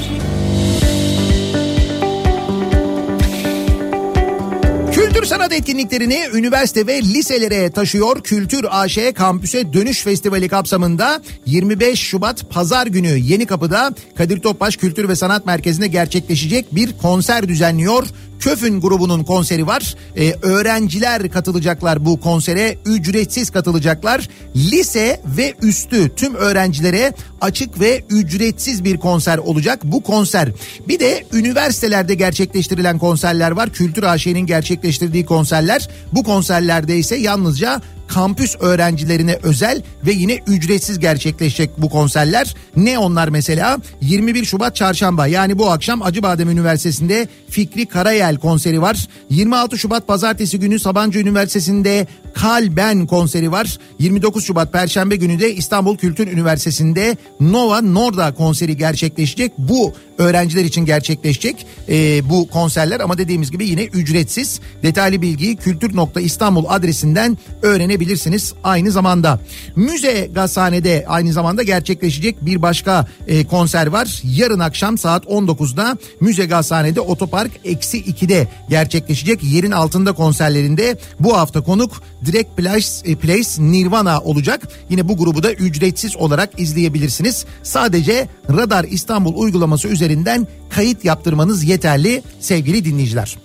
Kültür 4.93 5.25
sanat 5.25 5.53
etkinliklerini 5.53 6.23
üniversite 6.33 6.87
ve 6.87 7.01
liselere 7.01 7.71
taşıyor. 7.71 8.23
Kültür 8.23 8.65
AŞ 8.69 8.99
Kampüse 9.15 9.73
Dönüş 9.73 10.03
Festivali 10.03 10.49
kapsamında 10.49 11.21
25 11.45 11.99
Şubat 11.99 12.49
Pazar 12.49 12.87
günü 12.87 13.17
Yeni 13.17 13.45
Kapı'da 13.45 13.93
Kadir 14.17 14.39
Topbaş 14.39 14.77
Kültür 14.77 15.09
ve 15.09 15.15
Sanat 15.15 15.45
Merkezi'nde 15.45 15.87
gerçekleşecek 15.87 16.75
bir 16.75 16.97
konser 16.97 17.47
düzenliyor. 17.47 18.07
Köfün 18.39 18.81
grubunun 18.81 19.23
konseri 19.23 19.67
var. 19.67 19.95
Ee, 20.17 20.33
öğrenciler 20.41 21.29
katılacaklar 21.31 22.05
bu 22.05 22.19
konsere. 22.19 22.77
Ücretsiz 22.85 23.49
katılacaklar. 23.49 24.29
Lise 24.55 25.21
ve 25.25 25.53
üstü 25.61 26.15
tüm 26.15 26.35
öğrencilere 26.35 27.13
açık 27.41 27.79
ve 27.79 28.03
ücretsiz 28.09 28.83
bir 28.83 28.97
konser 28.97 29.37
olacak. 29.37 29.79
Bu 29.83 30.03
konser 30.03 30.49
bir 30.87 30.99
de 30.99 31.25
üniversitelerde 31.33 32.15
gerçekleştirilen 32.15 32.99
konserler 32.99 33.51
var. 33.51 33.69
Kültür 33.69 34.03
AŞ'nin 34.03 34.45
gerçekleştirdiği 34.45 35.25
konserler. 35.25 35.89
Bu 36.11 36.23
konserlerde 36.23 36.97
ise 36.97 37.15
yalnızca 37.15 37.81
kampüs 38.07 38.55
öğrencilerine 38.59 39.39
özel 39.43 39.81
ve 40.05 40.11
yine 40.11 40.39
ücretsiz 40.47 40.99
gerçekleşecek 40.99 41.69
bu 41.77 41.89
konserler. 41.89 42.55
Ne 42.75 42.99
onlar 42.99 43.27
mesela? 43.27 43.77
21 44.01 44.45
Şubat 44.45 44.75
Çarşamba 44.75 45.27
yani 45.27 45.57
bu 45.57 45.71
akşam 45.71 46.01
Acıbadem 46.01 46.49
Üniversitesi'nde 46.49 47.27
Fikri 47.49 47.85
Karayel 47.85 48.37
konseri 48.37 48.81
var. 48.81 49.07
26 49.29 49.77
Şubat 49.77 50.07
Pazartesi 50.07 50.59
günü 50.59 50.79
Sabancı 50.79 51.19
Üniversitesi'nde 51.19 52.07
Kalben 52.33 53.07
konseri 53.07 53.51
var. 53.51 53.79
29 53.99 54.45
Şubat 54.45 54.73
Perşembe 54.73 55.15
günü 55.15 55.39
de 55.39 55.55
İstanbul 55.55 55.97
Kültür 55.97 56.27
Üniversitesi'nde 56.27 57.17
Nova 57.39 57.81
Norda 57.81 58.33
konseri 58.33 58.77
gerçekleşecek. 58.77 59.51
Bu 59.57 59.93
öğrenciler 60.17 60.65
için 60.65 60.85
gerçekleşecek 60.85 61.65
e, 61.89 62.29
bu 62.29 62.49
konserler 62.49 62.99
ama 62.99 63.17
dediğimiz 63.17 63.51
gibi 63.51 63.67
yine 63.67 63.83
ücretsiz. 63.83 64.59
Detaylı 64.83 65.21
bilgiyi 65.21 65.55
kültür.istanbul 65.55 66.65
adresinden 66.67 67.37
öğrenebilirsiniz. 67.61 68.53
Aynı 68.63 68.91
zamanda 68.91 69.39
Müze 69.75 70.29
Gazhane'de 70.35 71.05
aynı 71.07 71.33
zamanda 71.33 71.63
gerçekleşecek 71.63 72.45
bir 72.45 72.61
başka 72.61 73.07
e, 73.27 73.45
konser 73.45 73.87
var. 73.87 74.21
Yarın 74.23 74.59
akşam 74.59 74.97
saat 74.97 75.25
19'da 75.25 75.97
Müze 76.19 76.45
Gazhane'de 76.45 77.01
Otopark 77.01 77.51
eksi 77.65 78.01
2'de 78.01 78.47
gerçekleşecek. 78.69 79.43
Yerin 79.43 79.71
altında 79.71 80.13
konserlerinde 80.13 80.97
bu 81.19 81.37
hafta 81.37 81.61
konuk 81.61 81.91
Direkt 82.25 82.57
Place, 82.57 82.87
e, 83.05 83.15
Place 83.15 83.49
Nirvana 83.57 84.21
olacak. 84.21 84.67
Yine 84.89 85.07
bu 85.07 85.17
grubu 85.17 85.43
da 85.43 85.53
ücretsiz 85.53 86.17
olarak 86.17 86.59
izleyebilirsiniz. 86.59 87.45
Sadece 87.63 88.27
Radar 88.49 88.83
İstanbul 88.83 89.35
uygulaması 89.35 89.87
üzerinden 90.05 90.47
kayıt 90.69 91.05
yaptırmanız 91.05 91.63
yeterli 91.63 92.23
sevgili 92.39 92.85
dinleyiciler. 92.85 93.37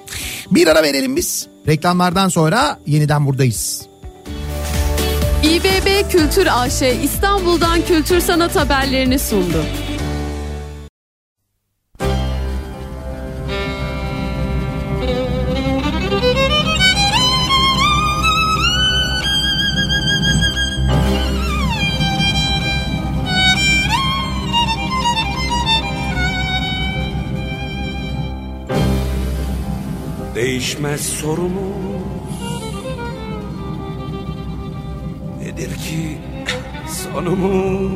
Bir 0.50 0.66
ara 0.66 0.82
verelim 0.82 1.16
biz. 1.16 1.46
Reklamlardan 1.66 2.28
sonra 2.28 2.78
yeniden 2.86 3.26
buradayız. 3.26 3.82
İBB 5.42 6.10
Kültür 6.10 6.46
AŞ 6.50 6.82
İstanbul'dan 7.04 7.84
kültür 7.84 8.20
sanat 8.20 8.56
haberlerini 8.56 9.18
sundu. 9.18 9.64
Değişmez 30.40 31.00
sorumuz. 31.00 32.32
Nedir 35.42 35.74
ki 35.76 36.18
sonumuz? 36.88 37.90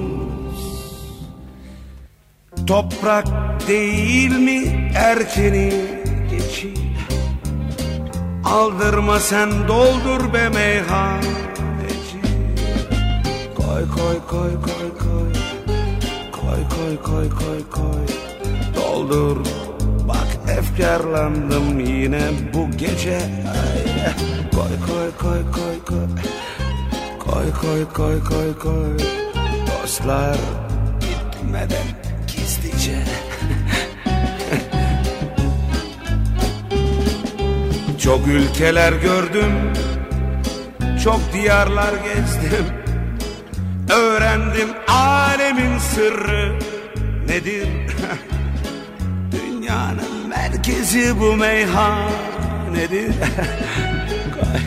Toprak 2.66 3.26
değil 3.68 4.38
mi 4.38 4.90
erkeni 4.96 5.72
geçi? 6.30 6.74
Aldırma 8.44 9.20
sen 9.20 9.68
doldur 9.68 10.32
be 10.32 10.48
meyhaneci 10.48 12.20
Koy 13.54 13.84
koy 13.96 14.18
koy 14.30 14.52
koy 14.52 14.90
koy. 14.98 15.32
Koy 16.32 16.62
koy 16.76 16.96
koy 17.02 17.28
koy 17.30 17.70
koy. 17.70 18.06
Doldur 18.76 19.36
efkarlandım 20.58 21.80
yine 21.80 22.22
bu 22.54 22.70
gece. 22.76 23.18
Koy 24.54 24.76
koy 24.86 25.10
koy 25.18 25.42
koy 25.52 25.84
koy. 25.86 26.08
Koy 27.18 27.52
koy 27.60 27.84
koy 27.92 28.24
koy 28.24 28.58
koy. 28.58 28.98
Dostlar 29.66 30.36
gitmeden 31.00 31.86
gizlice. 32.26 32.98
Çok 37.98 38.26
ülkeler 38.26 38.92
gördüm 38.92 39.52
Çok 41.04 41.20
diyarlar 41.32 41.92
gezdim. 41.92 42.66
Öğrendim 43.90 44.68
alemin 44.88 45.78
sırrı 45.78 46.58
nedir? 47.28 47.68
Dünyanın 49.32 50.13
merkezi 50.68 51.20
bu 51.20 51.36
meyhanedir 51.36 53.14
Koy 54.34 54.60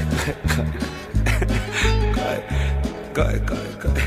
koy 2.15 2.37
koy 3.15 3.37
Koy 3.45 3.45
koy 3.45 3.69
koy 3.81 4.01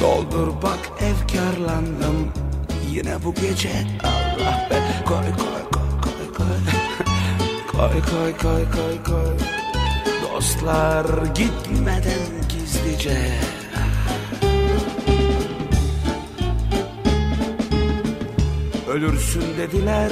Doldur 0.00 0.62
bak 0.62 0.90
efkarlandım. 1.00 2.32
Yine 2.90 3.24
bu 3.24 3.34
gece 3.34 3.72
Allah 4.04 4.68
be. 4.70 4.76
Koy 5.06 5.16
koy 5.16 5.62
koy 5.72 5.90
koy 6.02 6.58
Koy 7.72 8.02
koy 8.10 8.32
koy 8.42 8.64
koy 8.72 8.96
koy 9.04 9.36
Dostlar 10.22 11.06
gitmeden 11.34 12.30
gizlice 12.48 13.18
Ölürsün 18.94 19.42
dediler 19.58 20.10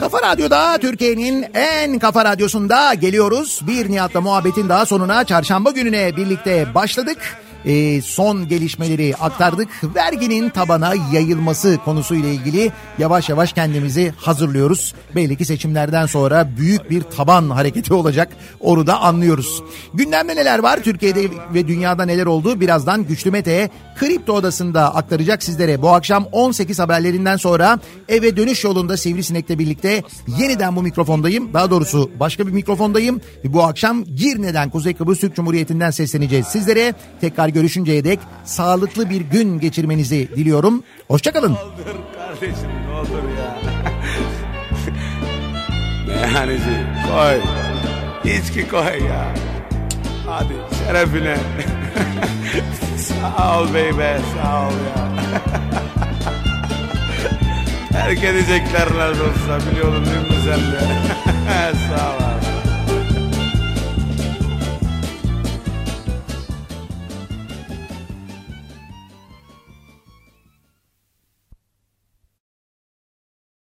Kafa 0.00 0.22
Radyo'da 0.22 0.78
Türkiye'nin 0.78 1.46
en 1.54 1.98
kafa 1.98 2.24
radyosunda 2.24 2.94
geliyoruz. 2.94 3.60
Bir 3.66 3.90
Nihat'la 3.90 4.20
muhabbetin 4.20 4.68
daha 4.68 4.86
sonuna 4.86 5.24
çarşamba 5.24 5.70
gününe 5.70 6.16
birlikte 6.16 6.74
başladık. 6.74 7.18
Ee, 7.66 8.02
son 8.02 8.48
gelişmeleri 8.48 9.14
aktardık. 9.20 9.68
Verginin 9.94 10.50
tabana 10.50 10.94
yayılması 11.12 11.78
konusuyla 11.84 12.28
ilgili 12.28 12.72
yavaş 12.98 13.28
yavaş 13.28 13.52
kendimizi 13.52 14.12
hazırlıyoruz. 14.16 14.94
Belli 15.14 15.36
ki 15.36 15.44
seçimlerden 15.44 16.06
sonra 16.06 16.48
büyük 16.56 16.90
bir 16.90 17.02
taban 17.02 17.50
hareketi 17.50 17.94
olacak. 17.94 18.28
Onu 18.60 18.86
da 18.86 19.00
anlıyoruz. 19.00 19.62
Gündemde 19.94 20.36
neler 20.36 20.58
var? 20.58 20.82
Türkiye'de 20.82 21.28
ve 21.54 21.68
dünyada 21.68 22.04
neler 22.04 22.26
oldu? 22.26 22.60
Birazdan 22.60 23.06
Güçlü 23.06 23.30
Mete 23.30 23.70
Kripto 23.96 24.32
Odası'nda 24.32 24.94
aktaracak 24.94 25.42
sizlere. 25.42 25.82
Bu 25.82 25.88
akşam 25.88 26.26
18 26.32 26.78
haberlerinden 26.78 27.36
sonra 27.36 27.78
eve 28.08 28.36
dönüş 28.36 28.64
yolunda 28.64 28.96
Sivrisinek'le 28.96 29.58
birlikte 29.58 30.02
yeniden 30.38 30.76
bu 30.76 30.82
mikrofondayım. 30.82 31.52
Daha 31.52 31.70
doğrusu 31.70 32.10
başka 32.20 32.46
bir 32.46 32.52
mikrofondayım. 32.52 33.20
Bu 33.44 33.62
akşam 33.62 34.04
Girne'den 34.04 34.70
Kuzey 34.70 34.94
Kıbrıs 34.94 35.20
Türk 35.20 35.36
Cumhuriyeti'nden 35.36 35.90
sesleneceğiz 35.90 36.46
sizlere. 36.46 36.94
Tekrar 37.20 37.48
görüşünceye 37.54 38.04
dek 38.04 38.18
sağlıklı 38.44 39.10
bir 39.10 39.20
gün 39.20 39.60
geçirmenizi 39.60 40.28
diliyorum. 40.36 40.82
Hoşçakalın. 41.08 41.50
Olur 41.50 41.58
kardeşim 42.16 42.70
ne 42.88 42.94
olur 42.98 43.24
ya. 43.38 43.56
Meyhaneci 46.06 46.86
koy. 47.08 47.40
İçki 48.32 48.68
koy 48.68 49.06
ya. 49.08 49.34
Hadi 50.26 50.54
şerefine. 50.78 51.36
Sağ 52.98 53.60
ol 53.60 53.74
beybe 53.74 54.18
sağ 54.34 54.60
ol 54.66 54.72
ya. 54.72 55.04
Terk 57.92 58.24
edecekler 58.24 58.86
nasıl 58.98 59.20
olsa 59.20 59.70
biliyordun 59.70 60.04
değil 60.04 60.16
mi 60.16 60.36
sen 60.44 60.60
de? 60.72 60.80
Sağ 61.88 62.10
ol 62.10 62.33